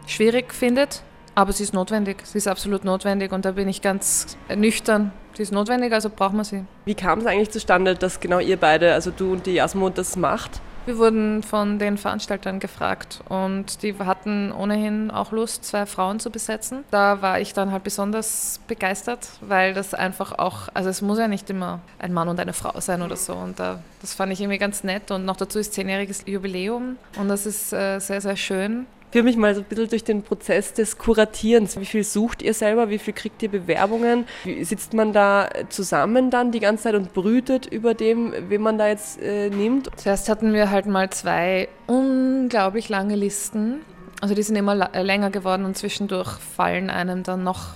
schwierig 0.07 0.55
findet. 0.55 1.03
Aber 1.37 1.53
sie 1.53 1.64
ist 1.64 1.75
notwendig, 1.75 2.16
sie 2.25 2.38
ist 2.38 2.49
absolut 2.49 2.85
notwendig 2.85 3.31
und 3.31 3.44
da 3.44 3.53
bin 3.53 3.68
ich 3.68 3.83
ganz 3.83 4.38
nüchtern. 4.55 5.12
Sie 5.35 5.42
ist 5.42 5.53
notwendig, 5.53 5.92
also 5.92 6.09
brauchen 6.09 6.38
wir 6.38 6.44
sie. 6.44 6.64
Wie 6.87 6.94
kam 6.94 7.18
es 7.18 7.27
eigentlich 7.27 7.51
zustande, 7.51 7.94
dass 7.94 8.20
genau 8.20 8.38
ihr 8.38 8.57
beide, 8.57 8.94
also 8.94 9.11
du 9.11 9.33
und 9.33 9.44
die 9.44 9.53
Jasmo, 9.53 9.90
das 9.90 10.16
macht? 10.16 10.62
Wir 10.87 10.96
wurden 10.96 11.42
von 11.42 11.79
den 11.79 11.99
Veranstaltern 11.99 12.59
gefragt 12.59 13.20
und 13.29 13.83
die 13.83 13.99
hatten 13.99 14.51
ohnehin 14.51 15.11
auch 15.11 15.31
Lust, 15.31 15.64
zwei 15.64 15.85
Frauen 15.85 16.20
zu 16.20 16.31
besetzen. 16.31 16.85
Da 16.90 17.20
war 17.20 17.38
ich 17.38 17.53
dann 17.53 17.70
halt 17.70 17.83
besonders 17.83 18.61
begeistert, 18.66 19.29
weil 19.42 19.75
das 19.75 19.92
einfach 19.92 20.38
auch, 20.38 20.68
also 20.72 20.88
es 20.88 21.03
muss 21.03 21.18
ja 21.18 21.29
nicht 21.29 21.51
immer 21.51 21.81
ein 21.99 22.14
Mann 22.14 22.29
und 22.29 22.40
eine 22.40 22.55
Frau 22.55 22.81
sein 22.81 23.03
oder 23.03 23.16
so. 23.16 23.35
Und 23.35 23.59
da, 23.59 23.81
das 24.01 24.14
fand 24.14 24.33
ich 24.33 24.40
irgendwie 24.40 24.59
ganz 24.59 24.85
nett 24.85 25.11
und 25.11 25.27
noch 25.27 25.37
dazu 25.37 25.59
ist 25.59 25.75
zehnjähriges 25.75 26.22
Jubiläum 26.25 26.96
und 27.18 27.29
das 27.29 27.44
ist 27.44 27.75
äh, 27.75 27.99
sehr, 27.99 28.22
sehr 28.22 28.37
schön 28.37 28.87
führe 29.16 29.24
mich 29.24 29.38
mal 29.38 29.55
so 29.55 29.62
ein 29.62 29.64
bisschen 29.64 29.88
durch 29.88 30.05
den 30.05 30.22
Prozess 30.22 30.74
des 30.74 30.98
Kuratierens. 30.98 31.81
Wie 31.81 31.87
viel 31.87 32.05
sucht 32.05 32.42
ihr 32.42 32.52
selber? 32.52 32.90
Wie 32.90 32.98
viel 32.98 33.14
kriegt 33.14 33.42
ihr 33.42 33.50
Bewerbungen? 33.50 34.26
Wie 34.44 34.62
sitzt 34.62 34.92
man 34.92 35.14
da 35.14 35.48
zusammen 35.70 36.29
dann 36.31 36.52
die 36.52 36.61
ganze 36.61 36.83
Zeit 36.83 36.96
und 36.96 37.14
brütet 37.14 37.64
über 37.64 37.94
dem, 37.94 38.35
wen 38.50 38.61
man 38.61 38.76
da 38.76 38.88
jetzt 38.88 39.18
äh, 39.22 39.48
nimmt? 39.48 39.88
Zuerst 39.96 40.29
hatten 40.29 40.52
wir 40.52 40.70
halt 40.70 40.85
mal 40.85 41.09
zwei 41.09 41.70
unglaublich 41.87 42.90
lange 42.90 43.16
Listen. 43.16 43.81
Also 44.20 44.35
die 44.35 44.42
sind 44.42 44.55
immer 44.55 44.90
länger 44.92 45.31
geworden 45.31 45.64
und 45.64 45.79
zwischendurch 45.79 46.33
fallen 46.33 46.90
einem 46.90 47.22
dann 47.22 47.42
noch 47.42 47.68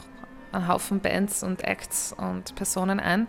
ein 0.53 0.69
Haufen 0.69 1.01
Bands 1.01 1.43
und 1.43 1.65
Acts 1.65 2.15
und 2.19 2.55
Personen 2.55 3.01
ein. 3.01 3.29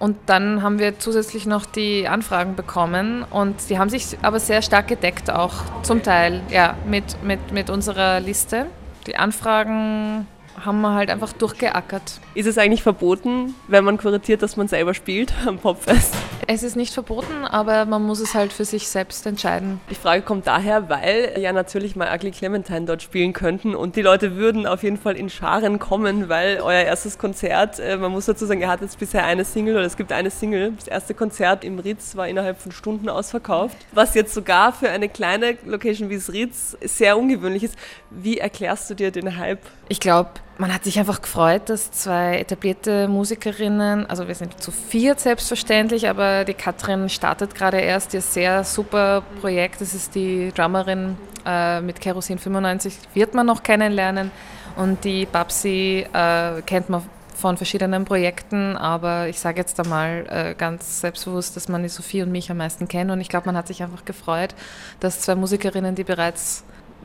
Und 0.00 0.16
dann 0.24 0.62
haben 0.62 0.78
wir 0.78 0.98
zusätzlich 0.98 1.44
noch 1.44 1.66
die 1.66 2.08
Anfragen 2.08 2.56
bekommen 2.56 3.22
und 3.28 3.68
die 3.68 3.78
haben 3.78 3.90
sich 3.90 4.16
aber 4.22 4.40
sehr 4.40 4.62
stark 4.62 4.88
gedeckt 4.88 5.30
auch 5.30 5.52
zum 5.82 6.02
Teil 6.02 6.40
ja, 6.50 6.74
mit, 6.86 7.22
mit, 7.22 7.52
mit 7.52 7.68
unserer 7.68 8.18
Liste. 8.18 8.64
Die 9.06 9.16
Anfragen 9.16 10.26
haben 10.64 10.80
wir 10.80 10.94
halt 10.94 11.10
einfach 11.10 11.34
durchgeackert. 11.34 12.18
Ist 12.34 12.46
es 12.46 12.56
eigentlich 12.56 12.82
verboten, 12.82 13.54
wenn 13.68 13.84
man 13.84 13.98
kuratiert, 13.98 14.42
dass 14.42 14.56
man 14.56 14.68
selber 14.68 14.94
spielt 14.94 15.34
am 15.46 15.58
Popfest? 15.58 16.14
Es 16.52 16.64
ist 16.64 16.74
nicht 16.74 16.92
verboten, 16.92 17.44
aber 17.44 17.84
man 17.84 18.02
muss 18.02 18.18
es 18.18 18.34
halt 18.34 18.52
für 18.52 18.64
sich 18.64 18.88
selbst 18.88 19.24
entscheiden. 19.24 19.80
Die 19.88 19.94
Frage 19.94 20.22
kommt 20.22 20.48
daher, 20.48 20.88
weil 20.88 21.38
ja 21.38 21.52
natürlich 21.52 21.94
mal 21.94 22.12
Ugly 22.12 22.32
Clementine 22.32 22.86
dort 22.86 23.04
spielen 23.04 23.32
könnten 23.32 23.76
und 23.76 23.94
die 23.94 24.02
Leute 24.02 24.34
würden 24.34 24.66
auf 24.66 24.82
jeden 24.82 24.96
Fall 24.96 25.14
in 25.14 25.30
Scharen 25.30 25.78
kommen, 25.78 26.28
weil 26.28 26.58
euer 26.60 26.82
erstes 26.82 27.18
Konzert, 27.18 27.78
äh, 27.78 27.96
man 27.96 28.10
muss 28.10 28.26
dazu 28.26 28.46
sagen, 28.46 28.62
ihr 28.62 28.68
hattet 28.68 28.90
bisher 28.98 29.24
eine 29.26 29.44
Single 29.44 29.76
oder 29.76 29.84
es 29.84 29.96
gibt 29.96 30.10
eine 30.10 30.28
Single. 30.28 30.72
Das 30.72 30.88
erste 30.88 31.14
Konzert 31.14 31.62
im 31.62 31.78
Ritz 31.78 32.16
war 32.16 32.26
innerhalb 32.26 32.60
von 32.60 32.72
Stunden 32.72 33.08
ausverkauft, 33.08 33.76
was 33.92 34.14
jetzt 34.14 34.34
sogar 34.34 34.72
für 34.72 34.90
eine 34.90 35.08
kleine 35.08 35.56
Location 35.64 36.10
wie 36.10 36.16
das 36.16 36.32
Ritz 36.32 36.76
sehr 36.80 37.16
ungewöhnlich 37.16 37.62
ist. 37.62 37.76
Wie 38.10 38.38
erklärst 38.38 38.90
du 38.90 38.94
dir 38.94 39.12
den 39.12 39.36
Hype? 39.36 39.60
Ich 39.88 40.00
glaube, 40.00 40.30
man 40.60 40.74
hat 40.74 40.84
sich 40.84 40.98
einfach 40.98 41.22
gefreut, 41.22 41.70
dass 41.70 41.90
zwei 41.90 42.38
etablierte 42.38 43.08
Musikerinnen, 43.08 44.04
also 44.04 44.28
wir 44.28 44.34
sind 44.34 44.62
zu 44.62 44.70
viert 44.70 45.18
selbstverständlich, 45.18 46.06
aber 46.06 46.44
die 46.44 46.52
Katrin 46.52 47.08
startet 47.08 47.54
gerade 47.54 47.80
erst 47.80 48.12
ihr 48.12 48.20
sehr 48.20 48.62
super 48.62 49.22
Projekt. 49.40 49.80
Das 49.80 49.94
ist 49.94 50.14
die 50.14 50.52
Drummerin 50.54 51.16
äh, 51.46 51.80
mit 51.80 51.98
Kerosin 52.02 52.38
95, 52.38 52.94
wird 53.14 53.32
man 53.32 53.46
noch 53.46 53.62
kennenlernen. 53.62 54.30
Und 54.76 55.02
die 55.02 55.24
Babsi 55.24 56.06
äh, 56.12 56.60
kennt 56.66 56.90
man 56.90 57.04
von 57.34 57.56
verschiedenen 57.56 58.04
Projekten, 58.04 58.76
aber 58.76 59.28
ich 59.28 59.40
sage 59.40 59.60
jetzt 59.60 59.80
einmal 59.80 60.26
äh, 60.28 60.54
ganz 60.54 61.00
selbstbewusst, 61.00 61.56
dass 61.56 61.68
man 61.68 61.82
die 61.82 61.88
Sophie 61.88 62.20
und 62.20 62.30
mich 62.30 62.50
am 62.50 62.58
meisten 62.58 62.86
kennt. 62.86 63.10
Und 63.10 63.22
ich 63.22 63.30
glaube, 63.30 63.46
man 63.46 63.56
hat 63.56 63.66
sich 63.66 63.82
einfach 63.82 64.04
gefreut, 64.04 64.54
dass 65.00 65.22
zwei 65.22 65.36
Musikerinnen, 65.36 65.94
die 65.94 66.04
bereits 66.04 66.64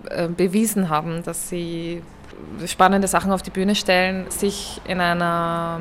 äh, 0.10 0.28
bewiesen 0.28 0.90
haben, 0.90 1.24
dass 1.24 1.48
sie 1.48 2.02
spannende 2.68 3.08
Sachen 3.08 3.32
auf 3.32 3.42
die 3.42 3.50
Bühne 3.50 3.76
stellen, 3.76 4.26
sich 4.30 4.82
in 4.88 5.00
einer 5.00 5.80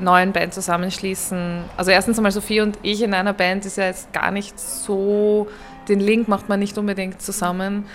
neuen 0.00 0.32
Band 0.32 0.54
zusammenschließen. 0.54 1.64
Also 1.76 1.90
erstens 1.90 2.18
einmal 2.18 2.32
Sophie 2.32 2.60
und 2.60 2.78
ich 2.82 3.02
in 3.02 3.14
einer 3.14 3.32
Band 3.32 3.66
ist 3.66 3.76
ja 3.76 3.84
jetzt 3.84 4.12
gar 4.12 4.30
nicht 4.30 4.58
so, 4.58 5.48
den 5.88 6.00
Link 6.00 6.28
macht 6.28 6.48
man 6.48 6.58
nicht 6.60 6.78
unbedingt 6.78 7.20
zusammen. 7.20 7.86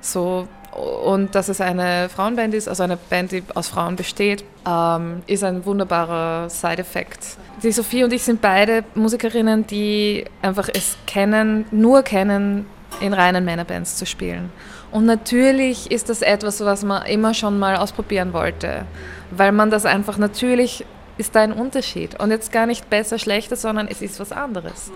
So, 0.00 0.48
und 1.04 1.34
dass 1.34 1.48
es 1.48 1.60
eine 1.60 2.08
Frauenband 2.08 2.54
ist, 2.54 2.68
also 2.68 2.82
eine 2.82 2.96
Band, 2.96 3.32
die 3.32 3.42
aus 3.54 3.68
Frauen 3.68 3.96
besteht, 3.96 4.44
ähm, 4.68 5.22
ist 5.26 5.42
ein 5.42 5.64
wunderbarer 5.64 6.50
Side-Effekt. 6.50 7.38
Die 7.62 7.72
Sophie 7.72 8.04
und 8.04 8.12
ich 8.12 8.22
sind 8.22 8.42
beide 8.42 8.84
Musikerinnen, 8.94 9.66
die 9.66 10.24
einfach 10.42 10.68
es 10.72 10.98
kennen, 11.06 11.64
nur 11.70 12.02
kennen, 12.02 12.66
in 13.00 13.12
reinen 13.12 13.44
Männerbands 13.44 13.96
zu 13.96 14.06
spielen. 14.06 14.50
Und 14.96 15.04
natürlich 15.04 15.90
ist 15.90 16.08
das 16.08 16.22
etwas, 16.22 16.64
was 16.64 16.82
man 16.82 17.04
immer 17.04 17.34
schon 17.34 17.58
mal 17.58 17.76
ausprobieren 17.76 18.32
wollte, 18.32 18.86
weil 19.30 19.52
man 19.52 19.68
das 19.68 19.84
einfach 19.84 20.16
natürlich 20.16 20.86
ist 21.18 21.36
da 21.36 21.42
ein 21.42 21.52
Unterschied 21.52 22.18
und 22.18 22.30
jetzt 22.30 22.50
gar 22.50 22.64
nicht 22.64 22.88
besser, 22.88 23.18
schlechter, 23.18 23.56
sondern 23.56 23.88
es 23.88 24.00
ist 24.00 24.18
was 24.20 24.32
anderes. 24.32 24.90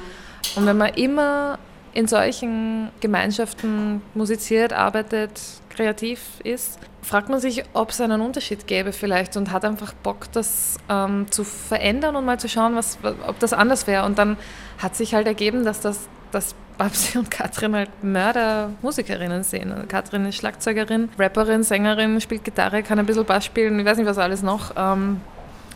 Und 0.56 0.64
wenn 0.64 0.78
man 0.78 0.94
immer 0.94 1.58
in 1.92 2.06
solchen 2.06 2.88
Gemeinschaften 3.00 4.00
musiziert, 4.14 4.72
arbeitet, 4.72 5.38
kreativ 5.68 6.22
ist, 6.44 6.78
fragt 7.02 7.28
man 7.28 7.38
sich, 7.38 7.64
ob 7.74 7.90
es 7.90 8.00
einen 8.00 8.22
Unterschied 8.22 8.66
gäbe 8.66 8.94
vielleicht 8.94 9.36
und 9.36 9.52
hat 9.52 9.66
einfach 9.66 9.92
Bock, 9.92 10.32
das 10.32 10.78
ähm, 10.88 11.26
zu 11.30 11.44
verändern 11.44 12.16
und 12.16 12.24
mal 12.24 12.40
zu 12.40 12.48
schauen, 12.48 12.74
was, 12.74 12.96
ob 13.26 13.38
das 13.38 13.52
anders 13.52 13.86
wäre. 13.86 14.06
Und 14.06 14.16
dann 14.16 14.38
hat 14.78 14.96
sich 14.96 15.12
halt 15.12 15.26
ergeben, 15.26 15.66
dass 15.66 15.82
das 15.82 16.08
dass 16.30 16.54
Babsi 16.80 17.18
und 17.18 17.30
Katrin 17.30 17.76
halt 17.76 17.90
Mörder-Musikerinnen. 18.02 19.38
Also 19.38 19.56
Katrin 19.86 20.24
ist 20.24 20.36
Schlagzeugerin, 20.36 21.10
Rapperin, 21.18 21.62
Sängerin, 21.62 22.18
spielt 22.22 22.42
Gitarre, 22.42 22.82
kann 22.82 22.98
ein 22.98 23.04
bisschen 23.04 23.26
Bass 23.26 23.44
spielen, 23.44 23.78
ich 23.78 23.84
weiß 23.84 23.98
nicht 23.98 24.06
was 24.06 24.16
alles 24.16 24.42
noch. 24.42 24.72
Ähm, 24.78 25.20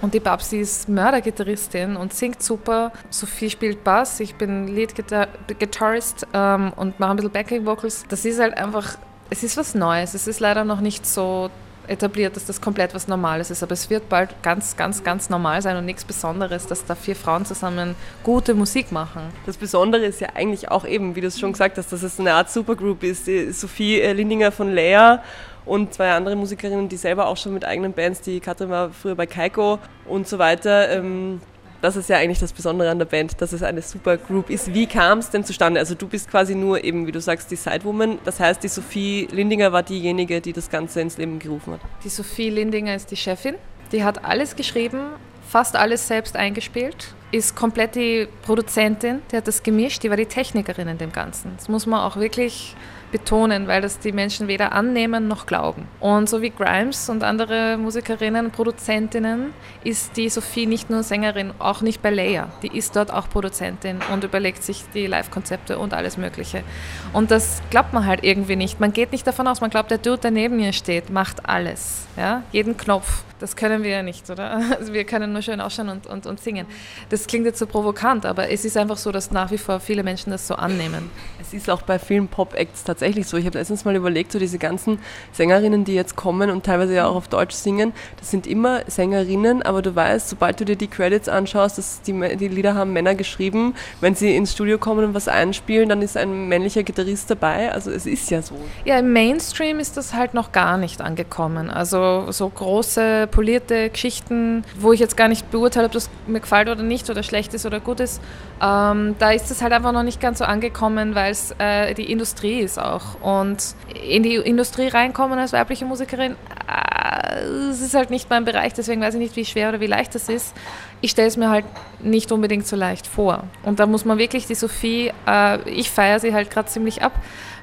und 0.01 0.15
die 0.15 0.21
Babsi 0.21 0.61
ist 0.61 0.89
Mördergitarristin 0.89 1.97
und 1.97 2.15
singt 2.15 2.43
super. 2.43 2.91
Sophie 3.11 3.51
spielt 3.51 3.85
Bass, 3.85 4.19
ich 4.19 4.37
bin 4.37 4.67
Lead-Gitarrist 4.67 6.27
ähm, 6.33 6.73
und 6.75 6.99
mache 6.99 7.11
ein 7.11 7.17
bisschen 7.17 7.33
Backing-Vocals. 7.33 8.05
Das 8.09 8.25
ist 8.25 8.41
halt 8.41 8.57
einfach, 8.57 8.97
es 9.29 9.43
ist 9.43 9.59
was 9.59 9.75
Neues. 9.75 10.15
Es 10.15 10.27
ist 10.27 10.41
leider 10.41 10.65
noch 10.65 10.81
nicht 10.81 11.05
so 11.05 11.51
etabliert, 11.89 12.37
dass 12.37 12.45
das 12.47 12.61
komplett 12.61 12.95
was 12.95 13.09
Normales 13.09 13.51
ist. 13.51 13.63
Aber 13.63 13.73
es 13.73 13.91
wird 13.91 14.09
bald 14.09 14.31
ganz, 14.43 14.77
ganz, 14.77 15.05
ganz 15.05 15.31
normal 15.31 15.63
sein 15.63 15.77
und 15.77 15.85
nichts 15.85 16.05
Besonderes, 16.05 16.67
dass 16.67 16.85
da 16.85 16.95
vier 16.95 17.17
Frauen 17.17 17.45
zusammen 17.45 17.95
gute 18.23 18.55
Musik 18.55 18.93
machen. 18.93 19.23
Das 19.47 19.57
Besondere 19.57 20.05
ist 20.05 20.21
ja 20.21 20.29
eigentlich 20.35 20.71
auch 20.71 20.85
eben, 20.87 21.17
wie 21.17 21.21
du 21.21 21.27
es 21.27 21.39
schon 21.39 21.53
gesagt 21.53 21.79
hast, 21.79 21.93
dass 21.93 22.03
es 22.03 22.19
eine 22.19 22.35
Art 22.35 22.51
Supergroup 22.51 23.03
ist. 23.03 23.27
Sophie 23.51 24.01
äh, 24.01 24.13
Lindinger 24.13 24.53
von 24.53 24.73
Lea 24.73 25.19
und 25.65 25.95
zwei 25.95 26.13
andere 26.13 26.37
Musikerinnen, 26.37 26.89
die 26.89 26.97
selber 26.97 27.27
auch 27.27 27.37
schon 27.37 27.55
mit 27.55 27.65
eigenen 27.65 27.93
Bands, 27.93 28.21
die 28.21 28.41
Katrin 28.41 28.71
war 28.71 28.91
früher 28.91 29.15
bei 29.15 29.27
Kaiko 29.27 29.79
und 30.07 30.29
so 30.29 30.39
weiter. 30.39 30.91
Ähm, 30.91 31.41
das 31.85 31.97
ist 31.97 32.09
ja 32.09 32.17
eigentlich 32.17 32.39
das 32.39 32.55
Besondere 32.55 32.91
an 32.91 32.99
der 32.99 33.05
Band, 33.05 33.39
dass 33.43 33.53
es 33.53 33.63
eine 33.63 33.83
super 33.83 34.17
Group 34.17 34.49
ist. 34.49 34.73
Wie 34.73 34.87
kam 34.87 35.19
es 35.19 35.29
denn 35.29 35.45
zustande? 35.45 35.79
Also 35.79 35.95
du 35.95 36.09
bist 36.09 36.31
quasi 36.31 36.55
nur 36.55 36.83
eben, 36.83 37.07
wie 37.07 37.13
du 37.13 37.21
sagst, 37.21 37.51
die 37.51 37.57
Sidewoman. 37.57 38.19
Das 38.25 38.41
heißt, 38.41 38.63
die 38.63 38.69
Sophie 38.69 39.29
Lindinger 39.31 39.71
war 39.71 39.83
diejenige, 39.83 40.41
die 40.41 40.55
das 40.55 40.71
Ganze 40.71 41.03
ins 41.03 41.19
Leben 41.19 41.39
gerufen 41.39 41.75
hat. 41.75 41.81
Die 42.03 42.09
Sophie 42.09 42.49
Lindinger 42.49 42.95
ist 42.95 43.11
die 43.11 43.17
Chefin. 43.17 43.57
Die 43.93 44.03
hat 44.03 44.25
alles 44.25 44.57
geschrieben, 44.57 45.01
fast 45.47 45.77
alles 45.77 46.09
selbst 46.09 46.37
eingespielt, 46.37 47.15
ist 47.33 47.55
komplett 47.55 47.97
die 47.97 48.29
Produzentin, 48.43 49.21
die 49.31 49.37
hat 49.37 49.47
das 49.47 49.63
gemischt, 49.63 50.03
die 50.03 50.09
war 50.09 50.17
die 50.17 50.25
Technikerin 50.25 50.89
in 50.89 50.97
dem 50.97 51.13
Ganzen. 51.13 51.53
Das 51.59 51.69
muss 51.69 51.85
man 51.85 52.01
auch 52.01 52.17
wirklich 52.17 52.75
betonen, 53.15 53.69
weil 53.69 53.81
das 53.81 54.01
die 54.01 54.11
Menschen 54.11 54.49
weder 54.49 54.73
annehmen 54.73 55.29
noch 55.29 55.47
glauben. 55.47 55.87
Und 56.01 56.29
so 56.29 56.43
wie 56.43 56.51
Grimes 56.51 57.09
und 57.09 57.23
andere 57.23 57.77
Musikerinnen, 57.77 58.51
Produzentinnen, 58.51 59.53
ist 59.85 60.17
die 60.17 60.29
Sophie 60.29 60.67
nicht 60.67 60.91
nur 60.91 61.05
Sängerin, 61.05 61.53
auch 61.61 61.81
nicht 61.81 62.03
bei 62.03 62.11
Leia. 62.11 62.49
Die 62.65 62.77
ist 62.77 62.97
dort 62.97 63.13
auch 63.13 63.31
Produzentin 63.31 64.01
und 64.13 64.25
überlegt 64.25 64.65
sich 64.65 64.83
die 64.95 65.07
Live-Konzepte 65.07 65.79
und 65.79 65.95
alles 65.95 66.17
Mögliche. 66.17 66.65
Und 67.13 67.31
das 67.31 67.63
glaubt 67.71 67.93
man 67.93 68.05
halt 68.05 68.25
irgendwie 68.25 68.57
nicht. 68.57 68.81
Man 68.81 68.93
geht 68.93 69.13
nicht 69.13 69.25
davon 69.29 69.47
aus, 69.47 69.61
man 69.61 69.71
glaubt, 69.71 69.93
der 69.93 69.99
Dude, 69.99 70.19
der 70.19 70.31
neben 70.33 70.57
mir 70.57 70.73
steht, 70.73 71.11
macht 71.11 71.49
alles. 71.49 72.09
Ja? 72.17 72.43
Jeden 72.51 72.77
Knopf. 72.77 73.23
Das 73.41 73.57
können 73.57 73.83
wir 73.83 73.91
ja 73.91 74.03
nicht, 74.03 74.31
oder? 74.31 74.61
Also 74.79 74.93
wir 74.93 75.05
können 75.05 75.33
nur 75.33 75.43
schön 75.43 75.61
ausschauen 75.61 75.89
und, 75.89 76.07
und, 76.07 76.27
und 76.27 76.41
singen. 76.41 76.67
Das 77.11 77.27
klingt 77.27 77.47
jetzt 77.47 77.59
so 77.59 77.67
provokant, 77.67 78.27
aber 78.27 78.51
es 78.51 78.65
ist 78.65 78.77
einfach 78.77 78.97
so, 78.97 79.13
dass 79.13 79.31
nach 79.31 79.51
wie 79.51 79.59
vor 79.59 79.81
viele 79.81 80.03
Menschen 80.03 80.31
das 80.31 80.47
so 80.47 80.55
annehmen. 80.55 81.11
Es 81.41 81.53
ist 81.53 81.71
auch 81.71 81.83
bei 81.83 81.99
vielen 81.99 82.29
Pop-Acts 82.29 82.85
tatsächlich 82.85 83.27
so. 83.27 83.37
Ich 83.37 83.47
habe 83.47 83.59
letztens 83.59 83.85
mal 83.85 83.95
überlegt, 83.95 84.33
so 84.33 84.39
diese 84.39 84.59
ganzen 84.59 84.99
Sängerinnen, 85.33 85.85
die 85.85 85.95
jetzt 85.95 86.17
kommen 86.17 86.51
und 86.51 86.65
teilweise 86.65 86.95
ja 86.95 87.07
auch 87.07 87.17
auf 87.17 87.29
Deutsch 87.29 87.55
singen, 87.55 87.93
das 88.19 88.31
sind 88.31 88.47
immer 88.47 88.83
Sängerinnen, 88.87 89.63
aber 89.63 89.83
du 89.83 89.95
weißt, 89.95 90.29
sobald 90.29 90.61
du 90.61 90.65
dir 90.65 90.77
die 90.77 90.89
Credits 90.89 91.29
anschaust, 91.29 91.79
dass 91.79 92.03
die, 92.03 92.13
die 92.37 92.49
Lieder 92.49 92.75
haben 92.75 92.93
Männer 92.93 93.15
geschrieben, 93.15 93.75
wenn 94.01 94.15
sie 94.15 94.35
ins 94.37 94.53
Studio 94.53 94.79
kommen 94.79 95.05
und 95.05 95.15
was 95.15 95.29
einspielen, 95.29 95.89
dann 95.89 96.03
ist 96.03 96.17
ein 96.17 96.49
männlicher 96.49 96.83
Gitarrist 96.83 97.31
dabei. 97.31 97.73
Also 97.73 97.91
es 97.91 98.07
ist 98.07 98.31
ja 98.31 98.43
so. 98.43 98.55
Ja, 98.85 98.99
im 98.99 99.13
Mainstream 99.13 99.79
ist 99.79 99.97
das 99.97 100.15
halt 100.15 100.35
noch 100.35 100.53
gar 100.53 100.77
nicht 100.79 101.01
angekommen. 101.01 101.71
Also 101.71 102.31
so 102.31 102.49
große 102.49 103.24
polierte 103.27 103.91
Geschichten, 103.91 104.65
wo 104.79 104.93
ich 104.93 105.01
jetzt 105.01 105.17
gar 105.17 105.29
nicht 105.29 105.51
beurteile, 105.51 105.87
ob 105.87 105.93
das 105.93 106.11
mir 106.27 106.41
gefällt 106.41 106.69
oder 106.69 106.83
nicht 106.83 107.11
oder 107.11 107.23
schlecht 107.23 107.55
ist 107.55 107.67
oder 107.67 107.81
gut 107.81 108.01
ist, 108.01 108.21
ähm, 108.63 109.15
da 109.19 109.33
ist 109.33 109.51
es 109.51 109.63
halt 109.63 109.73
einfach 109.73 109.93
noch 109.93 110.03
nicht 110.03 110.21
ganz 110.21 110.39
so 110.39 110.45
angekommen, 110.45 111.15
weil 111.15 111.33
es 111.33 111.55
äh, 111.59 111.95
die 111.95 112.11
Industrie 112.11 112.61
ist 112.61 112.79
auch. 112.79 113.21
Und 113.21 113.75
in 114.09 114.23
die 114.23 114.37
Industrie 114.37 114.89
reinkommen 114.89 115.39
als 115.39 115.53
weibliche 115.53 115.85
Musikerin, 115.85 116.37
äh, 116.69 117.41
es 117.71 117.81
ist 117.81 117.95
halt 117.95 118.11
nicht 118.11 118.31
mein 118.31 118.45
Bereich, 118.45 118.75
deswegen 118.75 119.01
weiß 119.01 119.15
ich 119.15 119.21
nicht, 119.21 119.37
wie 119.37 119.45
schwer 119.45 119.71
oder 119.71 119.81
wie 119.81 119.87
leicht 119.87 120.15
das 120.15 120.29
ist. 120.29 120.55
Ich 121.01 121.11
stelle 121.11 121.29
es 121.29 121.37
mir 121.37 121.51
halt 121.51 121.65
nicht 122.01 122.33
unbedingt 122.33 122.67
so 122.67 122.77
leicht 122.77 123.07
vor. 123.07 123.45
Und 123.63 123.81
da 123.81 123.87
muss 123.87 124.05
man 124.05 124.19
wirklich 124.19 124.47
die 124.47 124.55
Sophie, 124.55 125.13
äh, 125.27 125.69
ich 125.69 125.91
feiere 125.91 126.21
sie 126.21 126.33
halt 126.33 126.51
gerade 126.51 126.69
ziemlich 126.69 127.03
ab, 127.03 127.13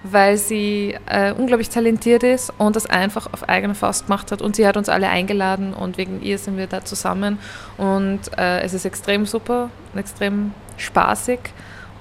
weil 0.03 0.37
sie 0.37 0.97
äh, 1.05 1.31
unglaublich 1.33 1.69
talentiert 1.69 2.23
ist 2.23 2.51
und 2.57 2.75
das 2.75 2.85
einfach 2.87 3.31
auf 3.33 3.47
eigene 3.47 3.75
Faust 3.75 4.07
gemacht 4.07 4.31
hat. 4.31 4.41
Und 4.41 4.55
sie 4.55 4.65
hat 4.65 4.77
uns 4.77 4.89
alle 4.89 5.09
eingeladen 5.09 5.73
und 5.73 5.97
wegen 5.97 6.21
ihr 6.21 6.37
sind 6.37 6.57
wir 6.57 6.67
da 6.67 6.83
zusammen. 6.83 7.39
Und 7.77 8.37
äh, 8.37 8.61
es 8.61 8.73
ist 8.73 8.85
extrem 8.85 9.25
super, 9.25 9.69
extrem 9.95 10.53
spaßig 10.77 11.39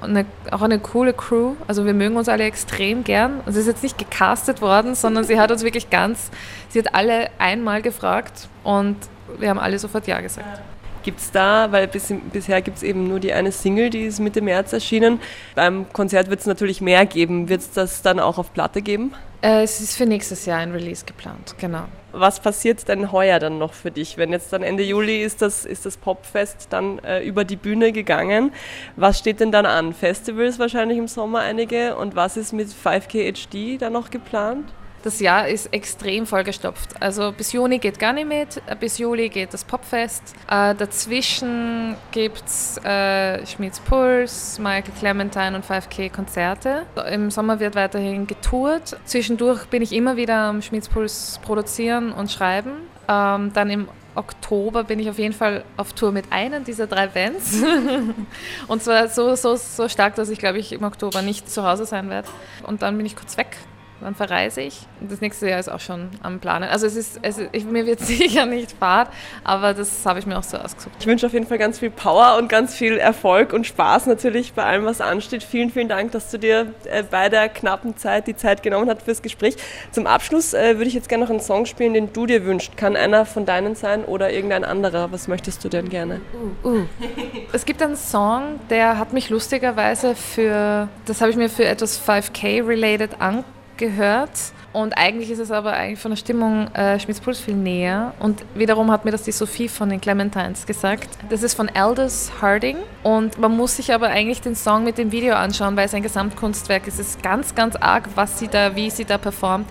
und 0.00 0.10
eine, 0.10 0.26
auch 0.50 0.62
eine 0.62 0.78
coole 0.78 1.12
Crew. 1.12 1.54
Also 1.66 1.84
wir 1.84 1.94
mögen 1.94 2.16
uns 2.16 2.28
alle 2.28 2.44
extrem 2.44 3.04
gern. 3.04 3.40
Sie 3.46 3.60
ist 3.60 3.66
jetzt 3.66 3.82
nicht 3.82 3.98
gecastet 3.98 4.62
worden, 4.62 4.94
sondern 4.94 5.24
sie 5.24 5.38
hat 5.38 5.50
uns 5.50 5.62
wirklich 5.62 5.90
ganz, 5.90 6.30
sie 6.70 6.78
hat 6.78 6.94
alle 6.94 7.28
einmal 7.38 7.82
gefragt 7.82 8.48
und 8.64 8.96
wir 9.38 9.50
haben 9.50 9.58
alle 9.58 9.78
sofort 9.78 10.06
Ja 10.06 10.20
gesagt. 10.20 10.60
Gibt 11.02 11.20
es 11.20 11.30
da, 11.30 11.72
weil 11.72 11.88
bis, 11.88 12.12
bisher 12.32 12.60
gibt 12.62 12.78
es 12.78 12.82
eben 12.82 13.08
nur 13.08 13.20
die 13.20 13.32
eine 13.32 13.52
Single, 13.52 13.90
die 13.90 14.02
ist 14.02 14.20
Mitte 14.20 14.42
März 14.42 14.72
erschienen. 14.72 15.20
Beim 15.54 15.90
Konzert 15.92 16.28
wird 16.28 16.40
es 16.40 16.46
natürlich 16.46 16.80
mehr 16.80 17.06
geben. 17.06 17.48
Wird 17.48 17.60
es 17.60 17.70
das 17.72 18.02
dann 18.02 18.20
auch 18.20 18.38
auf 18.38 18.52
Platte 18.52 18.82
geben? 18.82 19.14
Äh, 19.42 19.62
es 19.62 19.80
ist 19.80 19.96
für 19.96 20.06
nächstes 20.06 20.44
Jahr 20.44 20.58
ein 20.58 20.72
Release 20.72 21.04
geplant, 21.06 21.54
genau. 21.58 21.84
Was 22.12 22.40
passiert 22.40 22.88
denn 22.88 23.12
heuer 23.12 23.38
dann 23.38 23.58
noch 23.58 23.72
für 23.72 23.90
dich? 23.90 24.18
Wenn 24.18 24.32
jetzt 24.32 24.52
dann 24.52 24.62
Ende 24.62 24.82
Juli 24.82 25.22
ist 25.22 25.42
das, 25.42 25.64
ist 25.64 25.86
das 25.86 25.96
Popfest 25.96 26.66
dann 26.70 26.98
äh, 26.98 27.22
über 27.22 27.44
die 27.44 27.56
Bühne 27.56 27.92
gegangen. 27.92 28.52
Was 28.96 29.18
steht 29.18 29.40
denn 29.40 29.52
dann 29.52 29.64
an? 29.64 29.94
Festivals 29.94 30.58
wahrscheinlich 30.58 30.98
im 30.98 31.08
Sommer 31.08 31.38
einige 31.40 31.96
und 31.96 32.16
was 32.16 32.36
ist 32.36 32.52
mit 32.52 32.68
5K 32.68 33.32
HD 33.32 33.80
dann 33.80 33.92
noch 33.92 34.10
geplant? 34.10 34.64
Das 35.02 35.18
Jahr 35.18 35.48
ist 35.48 35.72
extrem 35.72 36.26
vollgestopft. 36.26 37.00
Also 37.00 37.32
bis 37.32 37.52
Juni 37.52 37.78
geht 37.78 37.98
gar 37.98 38.12
nicht 38.12 38.28
mit, 38.28 38.62
bis 38.80 38.98
Juli 38.98 39.30
geht 39.30 39.54
das 39.54 39.64
Popfest. 39.64 40.34
Äh, 40.50 40.74
dazwischen 40.74 41.96
gibt 42.12 42.42
es 42.46 42.76
äh, 42.84 43.46
Schmieds 43.46 43.80
Puls, 43.80 44.58
Michael 44.58 44.92
Clementine 44.98 45.56
und 45.56 45.64
5K 45.64 46.10
Konzerte. 46.10 46.84
Im 47.10 47.30
Sommer 47.30 47.60
wird 47.60 47.76
weiterhin 47.76 48.26
getourt. 48.26 48.98
Zwischendurch 49.06 49.66
bin 49.66 49.80
ich 49.80 49.92
immer 49.92 50.16
wieder 50.16 50.36
am 50.36 50.60
Schmieds 50.60 50.88
Puls 50.90 51.40
produzieren 51.42 52.12
und 52.12 52.30
schreiben. 52.30 52.72
Ähm, 53.08 53.52
dann 53.54 53.70
im 53.70 53.88
Oktober 54.14 54.84
bin 54.84 54.98
ich 54.98 55.08
auf 55.08 55.18
jeden 55.18 55.32
Fall 55.32 55.64
auf 55.78 55.94
Tour 55.94 56.12
mit 56.12 56.30
einem 56.30 56.64
dieser 56.64 56.86
drei 56.86 57.06
Bands. 57.06 57.62
und 58.68 58.82
zwar 58.82 59.08
so, 59.08 59.34
so, 59.34 59.56
so 59.56 59.88
stark, 59.88 60.16
dass 60.16 60.28
ich, 60.28 60.38
glaube 60.38 60.58
ich, 60.58 60.72
im 60.72 60.82
Oktober 60.82 61.22
nicht 61.22 61.50
zu 61.50 61.64
Hause 61.66 61.86
sein 61.86 62.10
werde. 62.10 62.28
Und 62.66 62.82
dann 62.82 62.98
bin 62.98 63.06
ich 63.06 63.16
kurz 63.16 63.38
weg 63.38 63.56
dann 64.00 64.14
verreise 64.14 64.62
ich. 64.62 64.80
Das 65.00 65.20
nächste 65.20 65.48
Jahr 65.48 65.60
ist 65.60 65.68
auch 65.68 65.80
schon 65.80 66.08
am 66.22 66.40
Planen. 66.40 66.68
Also 66.68 66.86
es 66.86 66.96
ist, 66.96 67.18
es 67.22 67.38
ist, 67.38 67.70
mir 67.70 67.86
wird 67.86 68.00
sicher 68.10 68.46
nicht 68.46 68.72
Fahrt, 68.72 69.08
aber 69.44 69.74
das 69.74 70.04
habe 70.06 70.18
ich 70.18 70.26
mir 70.26 70.38
auch 70.38 70.42
so 70.42 70.56
ausgesucht. 70.56 70.94
Ich 71.00 71.06
wünsche 71.06 71.26
auf 71.26 71.32
jeden 71.32 71.46
Fall 71.46 71.58
ganz 71.58 71.78
viel 71.78 71.90
Power 71.90 72.36
und 72.38 72.48
ganz 72.48 72.74
viel 72.74 72.96
Erfolg 72.96 73.52
und 73.52 73.66
Spaß 73.66 74.06
natürlich 74.06 74.52
bei 74.52 74.64
allem, 74.64 74.84
was 74.84 75.00
ansteht. 75.00 75.42
Vielen, 75.42 75.70
vielen 75.70 75.88
Dank, 75.88 76.12
dass 76.12 76.30
du 76.30 76.38
dir 76.38 76.74
äh, 76.84 77.02
bei 77.02 77.28
der 77.28 77.48
knappen 77.48 77.96
Zeit 77.96 78.26
die 78.26 78.36
Zeit 78.36 78.62
genommen 78.62 78.88
hast 78.88 79.02
fürs 79.02 79.22
Gespräch. 79.22 79.56
Zum 79.92 80.06
Abschluss 80.06 80.54
äh, 80.54 80.76
würde 80.76 80.88
ich 80.88 80.94
jetzt 80.94 81.08
gerne 81.08 81.24
noch 81.24 81.30
einen 81.30 81.40
Song 81.40 81.66
spielen, 81.66 81.94
den 81.94 82.12
du 82.12 82.26
dir 82.26 82.44
wünschst. 82.44 82.76
Kann 82.76 82.96
einer 82.96 83.26
von 83.26 83.46
deinen 83.46 83.74
sein 83.74 84.04
oder 84.04 84.32
irgendein 84.32 84.64
anderer? 84.64 85.12
Was 85.12 85.28
möchtest 85.28 85.64
du 85.64 85.68
denn 85.68 85.88
gerne? 85.88 86.20
Uh, 86.64 86.68
uh. 86.68 86.86
es 87.52 87.64
gibt 87.64 87.82
einen 87.82 87.96
Song, 87.96 88.60
der 88.70 88.98
hat 88.98 89.12
mich 89.12 89.30
lustigerweise 89.30 90.14
für, 90.14 90.88
das 91.06 91.20
habe 91.20 91.30
ich 91.30 91.36
mir 91.36 91.48
für 91.48 91.64
etwas 91.64 92.00
5K-related 92.00 93.20
angeguckt 93.20 93.59
gehört. 93.80 94.30
Und 94.72 94.96
eigentlich 94.96 95.32
ist 95.32 95.40
es 95.40 95.50
aber 95.50 95.72
eigentlich 95.72 95.98
von 95.98 96.12
der 96.12 96.16
Stimmung 96.16 96.72
äh, 96.74 97.00
Schmitz 97.00 97.18
Puls 97.18 97.40
viel 97.40 97.56
näher. 97.56 98.14
Und 98.20 98.44
wiederum 98.54 98.92
hat 98.92 99.04
mir 99.04 99.10
das 99.10 99.24
die 99.24 99.32
Sophie 99.32 99.68
von 99.68 99.88
den 99.88 100.00
Clementines 100.00 100.64
gesagt. 100.64 101.08
Das 101.28 101.42
ist 101.42 101.54
von 101.54 101.68
Aldous 101.68 102.30
Harding. 102.40 102.76
Und 103.02 103.38
man 103.38 103.56
muss 103.56 103.76
sich 103.76 103.92
aber 103.92 104.08
eigentlich 104.08 104.40
den 104.40 104.54
Song 104.54 104.84
mit 104.84 104.96
dem 104.96 105.10
Video 105.10 105.34
anschauen, 105.34 105.76
weil 105.76 105.86
es 105.86 105.94
ein 105.94 106.04
Gesamtkunstwerk 106.04 106.86
ist. 106.86 107.00
Es 107.00 107.08
ist 107.10 107.22
ganz, 107.24 107.56
ganz 107.56 107.74
arg, 107.74 108.08
was 108.14 108.38
sie 108.38 108.46
da, 108.46 108.76
wie 108.76 108.90
sie 108.90 109.04
da 109.04 109.18
performt. 109.18 109.66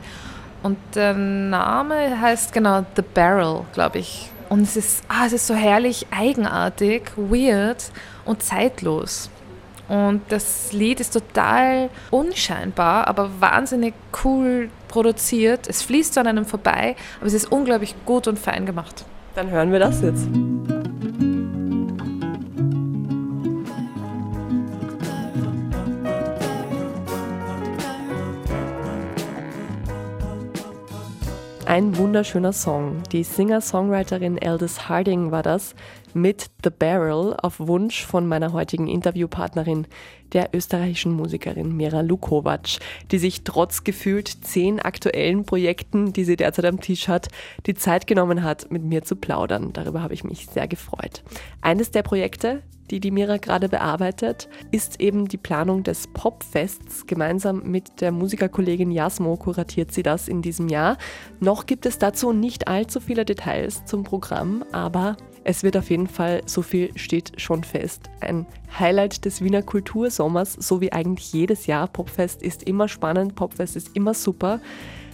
Und 0.64 0.78
der 0.96 1.14
Name 1.14 2.20
heißt 2.20 2.52
genau 2.52 2.86
The 2.98 3.02
Barrel, 3.02 3.62
glaube 3.74 4.00
ich. 4.00 4.30
Und 4.50 4.64
es 4.64 4.76
ist, 4.76 5.04
ah, 5.08 5.28
es 5.28 5.34
ist 5.34 5.48
so 5.48 5.54
herrlich 5.54 6.08
eigenartig, 6.12 7.12
weird 7.16 7.92
und 8.26 8.44
zeitlos. 8.44 9.30
Und 9.90 10.22
das 10.30 10.72
Lied 10.72 11.00
ist 11.00 11.14
total 11.14 11.90
unscheinbar, 12.12 13.08
aber 13.08 13.32
wahnsinnig 13.40 13.96
cool 14.24 14.70
produziert. 14.88 15.68
Es 15.68 15.82
fließt 15.82 16.14
so 16.14 16.20
an 16.22 16.28
einem 16.28 16.46
vorbei, 16.46 16.96
aber 17.18 17.28
es 17.28 17.34
ist 17.34 17.52
unglaublich 17.52 17.96
gut 18.06 18.28
und 18.28 18.38
fein 18.38 18.68
gemacht. 18.68 19.04
Dann 19.34 19.50
hören 19.50 19.72
wir 19.72 19.80
das 19.80 20.02
jetzt. 20.02 20.28
Ein 31.66 31.96
wunderschöner 31.98 32.52
Song. 32.52 33.04
Die 33.12 33.24
Singer-Songwriterin 33.24 34.40
Aldous 34.42 34.90
Harding 34.90 35.32
war 35.32 35.44
das 35.44 35.76
mit 36.14 36.50
The 36.64 36.70
Barrel 36.70 37.36
auf 37.42 37.60
Wunsch 37.60 38.06
von 38.06 38.28
meiner 38.28 38.54
heutigen 38.54 38.88
Interviewpartnerin, 38.88 39.88
der 40.34 40.50
österreichischen 40.54 41.14
Musikerin 41.14 41.76
Mira 41.76 42.02
Lukovac, 42.02 42.80
die 43.12 43.18
sich 43.18 43.44
trotz 43.44 43.84
gefühlt 43.84 44.28
zehn 44.28 44.80
aktuellen 44.80 45.46
Projekten, 45.46 46.14
die 46.14 46.24
sie 46.24 46.36
derzeit 46.36 46.66
am 46.66 46.82
Tisch 46.82 47.08
hat, 47.08 47.28
die 47.66 47.74
Zeit 47.74 48.08
genommen 48.08 48.44
hat, 48.44 48.72
mit 48.72 48.84
mir 48.84 49.04
zu 49.04 49.16
plaudern. 49.16 49.74
Darüber 49.74 50.02
habe 50.02 50.14
ich 50.14 50.24
mich 50.24 50.48
sehr 50.48 50.68
gefreut. 50.68 51.24
Eines 51.62 51.92
der 51.92 52.04
Projekte, 52.04 52.62
die 52.90 53.00
die 53.00 53.12
Mira 53.12 53.38
gerade 53.38 53.70
bearbeitet, 53.70 54.50
ist 54.72 55.00
eben 55.00 55.28
die 55.28 55.38
Planung 55.38 55.84
des 55.84 56.08
Popfests. 56.08 57.06
Gemeinsam 57.06 57.64
mit 57.64 58.02
der 58.02 58.12
Musikerkollegin 58.12 58.92
Jasmo 58.92 59.38
kuratiert 59.38 59.92
sie 59.92 60.04
das 60.04 60.28
in 60.28 60.42
diesem 60.42 60.70
Jahr. 60.70 60.98
Noch 61.40 61.66
gibt 61.66 61.86
es 61.86 62.00
dazu 62.00 62.34
nicht 62.34 62.68
allzu 62.68 63.00
viele 63.00 63.26
Details 63.26 63.86
zum 63.86 64.04
Programm, 64.04 64.64
aber 64.72 65.18
es 65.50 65.64
wird 65.64 65.76
auf 65.78 65.90
jeden 65.90 66.06
Fall, 66.06 66.44
so 66.46 66.62
viel 66.62 66.92
steht 66.96 67.42
schon 67.42 67.64
fest, 67.64 68.12
ein 68.20 68.46
Highlight 68.78 69.26
des 69.26 69.44
Wiener 69.44 69.64
Kultursommers, 69.64 70.54
so 70.54 70.80
wie 70.80 70.94
eigentlich 70.94 71.34
jedes 71.34 71.66
Jahr. 71.66 71.88
Popfest 71.88 72.44
ist 72.44 72.62
immer 72.62 72.88
spannend, 72.88 73.34
Popfest 73.34 73.76
ist 73.76 73.96
immer 73.96 74.14
super. 74.14 74.62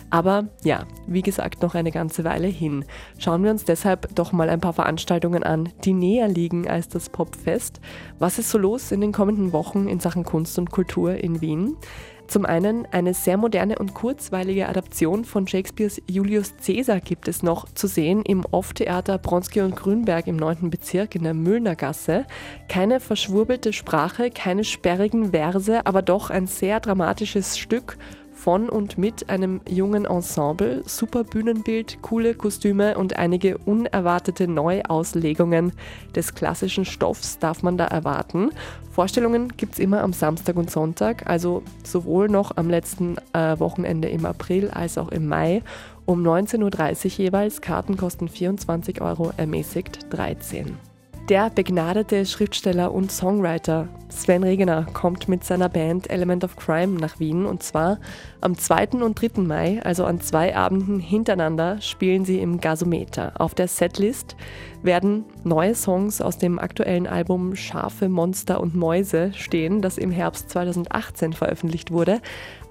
Aber 0.10 0.50
ja, 0.66 0.88
wie 1.08 1.22
gesagt, 1.22 1.62
noch 1.62 1.74
eine 1.74 1.92
ganze 1.92 2.26
Weile 2.26 2.48
hin. 2.48 2.84
Schauen 3.18 3.46
wir 3.46 3.52
uns 3.52 3.64
deshalb 3.64 4.14
doch 4.14 4.34
mal 4.34 4.50
ein 4.50 4.60
paar 4.60 4.74
Veranstaltungen 4.74 5.44
an, 5.44 5.70
die 5.86 5.94
näher 5.94 6.28
liegen 6.28 6.68
als 6.68 6.90
das 6.90 7.08
Popfest. 7.08 7.80
Was 8.20 8.38
ist 8.38 8.50
so 8.50 8.58
los 8.58 8.92
in 8.92 9.00
den 9.00 9.14
kommenden 9.14 9.54
Wochen 9.54 9.88
in 9.88 10.02
Sachen 10.02 10.26
Kunst 10.26 10.60
und 10.60 10.70
Kultur 10.70 11.16
in 11.16 11.40
Wien? 11.40 11.78
Zum 12.28 12.46
einen 12.46 12.88
eine 12.92 13.14
sehr 13.14 13.38
moderne 13.38 13.78
und 13.78 13.94
kurzweilige 13.94 14.68
Adaption 14.68 15.26
von 15.26 15.48
Shakespeares 15.48 16.02
Julius 16.10 16.54
Caesar 16.66 17.00
gibt 17.00 17.28
es 17.28 17.44
noch 17.44 17.66
zu 17.74 17.88
sehen 17.88 18.24
im 18.24 18.44
Off-Theater 18.50 19.18
Bronski 19.20 19.62
und 19.62 19.76
Grünberg 19.76 20.26
im 20.28 20.36
9. 20.36 20.70
Bezirk 20.70 21.16
in 21.16 21.24
der 21.24 21.36
Müllnergasse. 21.36 22.26
Keine 22.68 23.00
verschwurbelte 23.00 23.74
Sprache, 23.74 24.32
keine 24.32 24.64
sperrigen 24.64 25.32
Verse, 25.32 25.86
aber 25.86 26.02
doch 26.02 26.30
ein 26.32 26.48
sehr 26.48 26.80
dramatisches 26.80 27.58
Stück 27.58 27.98
von 28.46 28.70
und 28.70 29.00
mit 29.00 29.28
einem 29.32 29.60
jungen 29.68 30.06
Ensemble, 30.06 30.84
super 30.86 31.24
Bühnenbild, 31.24 32.04
coole 32.04 32.36
Kostüme 32.36 32.96
und 32.96 33.18
einige 33.18 33.58
unerwartete 33.58 34.48
Neuauslegungen 34.48 35.72
des 36.16 36.36
klassischen 36.36 36.86
Stoffs 36.86 37.40
darf 37.40 37.64
man 37.64 37.76
da 37.76 37.86
erwarten. 37.86 38.52
Vorstellungen 38.92 39.48
gibt 39.58 39.74
es 39.74 39.80
immer 39.80 40.04
am 40.04 40.14
Samstag 40.14 40.58
und 40.58 40.70
Sonntag, 40.70 41.28
also 41.28 41.64
sowohl 41.84 42.30
noch 42.30 42.56
am 42.56 42.70
letzten 42.70 43.16
äh, 43.34 43.58
Wochenende 43.58 44.10
im 44.10 44.28
April 44.28 44.70
als 44.70 45.00
auch 45.00 45.10
im 45.10 45.28
Mai 45.28 45.64
um 46.06 46.22
19.30 46.22 47.06
Uhr 47.06 47.26
jeweils. 47.26 47.62
Karten 47.62 47.98
kosten 47.98 48.28
24 48.30 49.02
Euro, 49.02 49.32
ermäßigt 49.38 50.14
13. 50.14 50.95
Der 51.30 51.50
begnadete 51.50 52.24
Schriftsteller 52.24 52.92
und 52.94 53.12
Songwriter 53.12 53.88
Sven 54.10 54.44
Regener 54.44 54.86
kommt 54.94 55.28
mit 55.28 55.44
seiner 55.44 55.70
Band 55.70 56.08
Element 56.12 56.44
of 56.44 56.56
Crime 56.56 57.00
nach 57.00 57.20
Wien 57.20 57.48
und 57.48 57.64
zwar 57.64 57.98
am 58.42 58.56
2. 58.56 58.90
und 59.04 59.20
3. 59.20 59.42
Mai, 59.42 59.82
also 59.84 60.06
an 60.06 60.22
zwei 60.22 60.56
Abenden 60.56 61.00
hintereinander, 61.00 61.82
spielen 61.82 62.26
sie 62.26 62.40
im 62.40 62.62
Gasometer. 62.62 63.34
Auf 63.40 63.56
der 63.56 63.68
Setlist 63.68 64.36
werden 64.84 65.26
neue 65.44 65.74
Songs 65.74 66.22
aus 66.22 66.38
dem 66.38 66.60
aktuellen 66.60 67.08
Album 67.08 67.56
Schafe, 67.56 68.08
Monster 68.08 68.62
und 68.62 68.76
Mäuse 68.76 69.34
stehen, 69.34 69.82
das 69.82 69.98
im 69.98 70.12
Herbst 70.12 70.52
2018 70.52 71.34
veröffentlicht 71.34 71.90
wurde, 71.90 72.22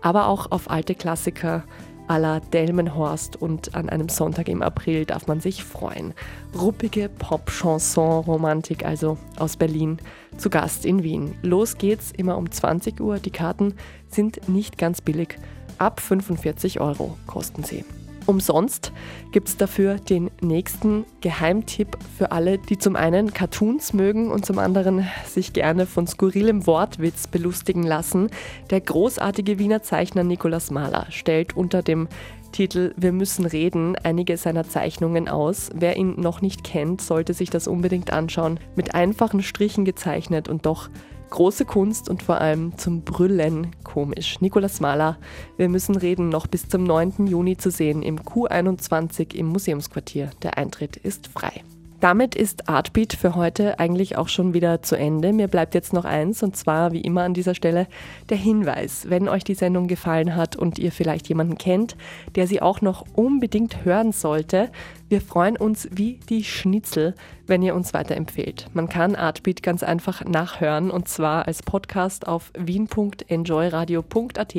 aber 0.00 0.28
auch 0.28 0.52
auf 0.52 0.70
alte 0.70 0.94
Klassiker 0.94 1.64
à 2.08 2.18
la 2.18 2.40
Delmenhorst 2.40 3.36
und 3.36 3.74
an 3.74 3.88
einem 3.88 4.08
Sonntag 4.08 4.48
im 4.48 4.62
April 4.62 5.04
darf 5.04 5.26
man 5.26 5.40
sich 5.40 5.64
freuen. 5.64 6.14
Ruppige 6.58 7.08
Pop-Chanson-Romantik, 7.08 8.84
also 8.84 9.18
aus 9.38 9.56
Berlin, 9.56 9.98
zu 10.36 10.50
Gast 10.50 10.84
in 10.84 11.02
Wien. 11.02 11.34
Los 11.42 11.78
geht's 11.78 12.10
immer 12.12 12.36
um 12.36 12.50
20 12.50 13.00
Uhr. 13.00 13.18
Die 13.18 13.30
Karten 13.30 13.74
sind 14.08 14.48
nicht 14.48 14.78
ganz 14.78 15.00
billig. 15.00 15.38
Ab 15.78 16.00
45 16.00 16.80
Euro 16.80 17.16
kosten 17.26 17.64
sie. 17.64 17.84
Umsonst 18.26 18.92
gibt 19.32 19.48
es 19.48 19.56
dafür 19.56 19.96
den 19.96 20.30
nächsten 20.40 21.04
Geheimtipp 21.20 21.98
für 22.16 22.32
alle, 22.32 22.58
die 22.58 22.78
zum 22.78 22.96
einen 22.96 23.34
Cartoons 23.34 23.92
mögen 23.92 24.30
und 24.30 24.46
zum 24.46 24.58
anderen 24.58 25.06
sich 25.26 25.52
gerne 25.52 25.84
von 25.84 26.06
skurrilem 26.06 26.66
Wortwitz 26.66 27.26
belustigen 27.26 27.82
lassen. 27.82 28.30
Der 28.70 28.80
großartige 28.80 29.58
Wiener 29.58 29.82
Zeichner 29.82 30.24
Nikolaus 30.24 30.70
Mahler 30.70 31.06
stellt 31.10 31.56
unter 31.56 31.82
dem 31.82 32.08
Titel 32.52 32.94
Wir 32.96 33.12
müssen 33.12 33.44
reden 33.44 33.96
einige 34.04 34.36
seiner 34.36 34.66
Zeichnungen 34.66 35.28
aus. 35.28 35.70
Wer 35.74 35.96
ihn 35.96 36.18
noch 36.18 36.40
nicht 36.40 36.64
kennt, 36.64 37.02
sollte 37.02 37.34
sich 37.34 37.50
das 37.50 37.66
unbedingt 37.66 38.12
anschauen. 38.12 38.60
Mit 38.76 38.94
einfachen 38.94 39.42
Strichen 39.42 39.84
gezeichnet 39.84 40.48
und 40.48 40.64
doch 40.64 40.88
Große 41.34 41.64
Kunst 41.64 42.08
und 42.08 42.22
vor 42.22 42.40
allem 42.40 42.78
zum 42.78 43.02
Brüllen 43.02 43.74
komisch. 43.82 44.40
Nikolaus 44.40 44.78
Mahler, 44.78 45.18
wir 45.56 45.68
müssen 45.68 45.96
reden, 45.96 46.28
noch 46.28 46.46
bis 46.46 46.68
zum 46.68 46.84
9. 46.84 47.26
Juni 47.26 47.56
zu 47.56 47.72
sehen 47.72 48.02
im 48.02 48.20
Q21 48.20 49.34
im 49.34 49.46
Museumsquartier. 49.46 50.30
Der 50.44 50.58
Eintritt 50.58 50.96
ist 50.96 51.26
frei. 51.26 51.64
Damit 51.98 52.36
ist 52.36 52.68
Artbeat 52.68 53.14
für 53.14 53.34
heute 53.34 53.80
eigentlich 53.80 54.16
auch 54.16 54.28
schon 54.28 54.54
wieder 54.54 54.82
zu 54.82 54.94
Ende. 54.94 55.32
Mir 55.32 55.48
bleibt 55.48 55.74
jetzt 55.74 55.92
noch 55.92 56.04
eins 56.04 56.42
und 56.44 56.54
zwar 56.54 56.92
wie 56.92 57.00
immer 57.00 57.22
an 57.22 57.34
dieser 57.34 57.56
Stelle 57.56 57.88
der 58.28 58.36
Hinweis, 58.36 59.06
wenn 59.08 59.28
euch 59.28 59.42
die 59.42 59.54
Sendung 59.54 59.88
gefallen 59.88 60.36
hat 60.36 60.54
und 60.54 60.78
ihr 60.78 60.92
vielleicht 60.92 61.28
jemanden 61.28 61.58
kennt, 61.58 61.96
der 62.36 62.46
sie 62.46 62.62
auch 62.62 62.80
noch 62.80 63.06
unbedingt 63.14 63.84
hören 63.84 64.12
sollte, 64.12 64.70
wir 65.08 65.20
freuen 65.20 65.56
uns 65.56 65.88
wie 65.92 66.20
die 66.28 66.44
Schnitzel, 66.44 67.14
wenn 67.46 67.62
ihr 67.62 67.74
uns 67.74 67.92
weiterempfehlt. 67.94 68.68
Man 68.72 68.88
kann 68.88 69.14
Artbeat 69.14 69.62
ganz 69.62 69.82
einfach 69.82 70.24
nachhören 70.24 70.90
und 70.90 71.08
zwar 71.08 71.46
als 71.46 71.62
Podcast 71.62 72.26
auf 72.26 72.50
wien.enjoyradio.at 72.58 74.56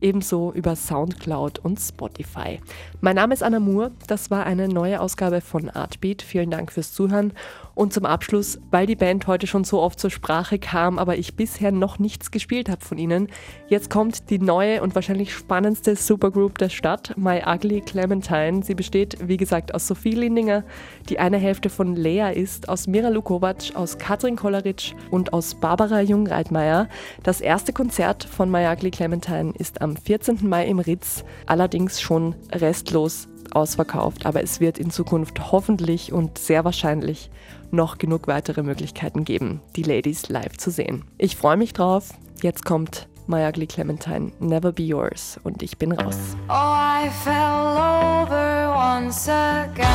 ebenso 0.00 0.52
über 0.52 0.76
Soundcloud 0.76 1.58
und 1.60 1.80
Spotify. 1.80 2.60
Mein 3.00 3.16
Name 3.16 3.32
ist 3.34 3.42
Anna 3.42 3.58
Moore, 3.60 3.92
das 4.06 4.30
war 4.30 4.44
eine 4.44 4.68
neue 4.68 5.00
Ausgabe 5.00 5.40
von 5.40 5.70
Artbeat. 5.70 6.22
Vielen 6.22 6.50
Dank 6.50 6.72
fürs 6.72 6.92
Zuhören 6.92 7.32
und 7.74 7.92
zum 7.92 8.04
Abschluss, 8.04 8.58
weil 8.70 8.86
die 8.86 8.96
Band 8.96 9.26
heute 9.26 9.46
schon 9.46 9.64
so 9.64 9.80
oft 9.80 9.98
zur 9.98 10.10
Sprache 10.10 10.58
kam, 10.58 10.98
aber 10.98 11.16
ich 11.16 11.36
bisher 11.36 11.72
noch 11.72 11.98
nichts 11.98 12.30
gespielt 12.30 12.68
habe 12.68 12.84
von 12.84 12.98
ihnen, 12.98 13.28
jetzt 13.68 13.90
kommt 13.90 14.30
die 14.30 14.38
neue 14.38 14.82
und 14.82 14.94
wahrscheinlich 14.94 15.34
spannendste 15.34 15.96
Supergroup 15.96 16.58
der 16.58 16.68
Stadt, 16.68 17.14
My 17.16 17.42
Ugly 17.46 17.80
Clementine. 17.80 18.62
Sie 18.62 18.74
besteht, 18.74 19.16
wie 19.26 19.36
gesagt, 19.36 19.74
aus 19.74 19.86
Sophie 19.86 20.12
Lindinger, 20.14 20.64
die 21.08 21.18
eine 21.18 21.38
Hälfte 21.38 21.68
von 21.68 21.96
Lea 21.96 22.32
ist, 22.34 22.68
aus 22.68 22.86
Mira 22.86 23.08
Lukovac, 23.08 23.74
aus 23.74 23.98
Katrin 23.98 24.36
Kolleritsch 24.36 24.94
und 25.10 25.32
aus 25.32 25.54
Barbara 25.54 26.00
Jungreitmeier. 26.00 26.88
Das 27.22 27.40
erste 27.40 27.72
Konzert 27.72 28.24
von 28.24 28.50
My 28.50 28.66
Ugly 28.66 28.90
Clementine 28.90 29.52
ist 29.58 29.82
am 29.82 29.96
14. 29.96 30.38
Mai 30.48 30.66
im 30.66 30.78
Ritz, 30.78 31.24
allerdings 31.46 32.00
schon 32.00 32.34
restlos 32.52 33.28
ausverkauft, 33.54 34.26
aber 34.26 34.42
es 34.42 34.60
wird 34.60 34.78
in 34.78 34.90
Zukunft 34.90 35.52
hoffentlich 35.52 36.12
und 36.12 36.38
sehr 36.38 36.64
wahrscheinlich 36.64 37.30
noch 37.72 37.98
genug 37.98 38.26
weitere 38.26 38.62
Möglichkeiten 38.62 39.24
geben, 39.24 39.60
die 39.76 39.82
Ladies 39.82 40.28
live 40.28 40.56
zu 40.56 40.70
sehen. 40.70 41.04
Ich 41.18 41.36
freue 41.36 41.56
mich 41.56 41.72
drauf. 41.72 42.10
Jetzt 42.42 42.64
kommt 42.64 43.08
My 43.26 43.46
Ugly 43.46 43.66
Clementine, 43.66 44.32
Never 44.38 44.72
Be 44.72 44.82
Yours 44.82 45.40
und 45.44 45.62
ich 45.62 45.78
bin 45.78 45.92
raus. 45.92 46.16
Oh, 46.48 46.52
I 46.52 47.08
fell 47.22 47.34
over 47.34 48.74
once 48.76 49.28
again. 49.28 49.86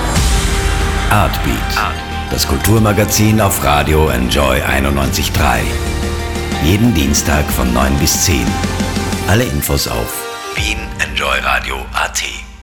Artbeat, 1.12 1.58
das 2.32 2.48
Kulturmagazin 2.48 3.42
auf 3.42 3.64
Radio 3.64 4.10
Enjoy 4.10 4.60
91.3. 4.62 5.62
Jeden 6.64 6.94
Dienstag 6.94 7.46
von 7.46 7.74
9 7.74 7.98
bis 8.00 8.26
10. 8.26 8.46
Alle 9.28 9.44
Infos 9.44 9.88
auf 9.88 10.24
wienenjoyradio.at. 10.56 12.39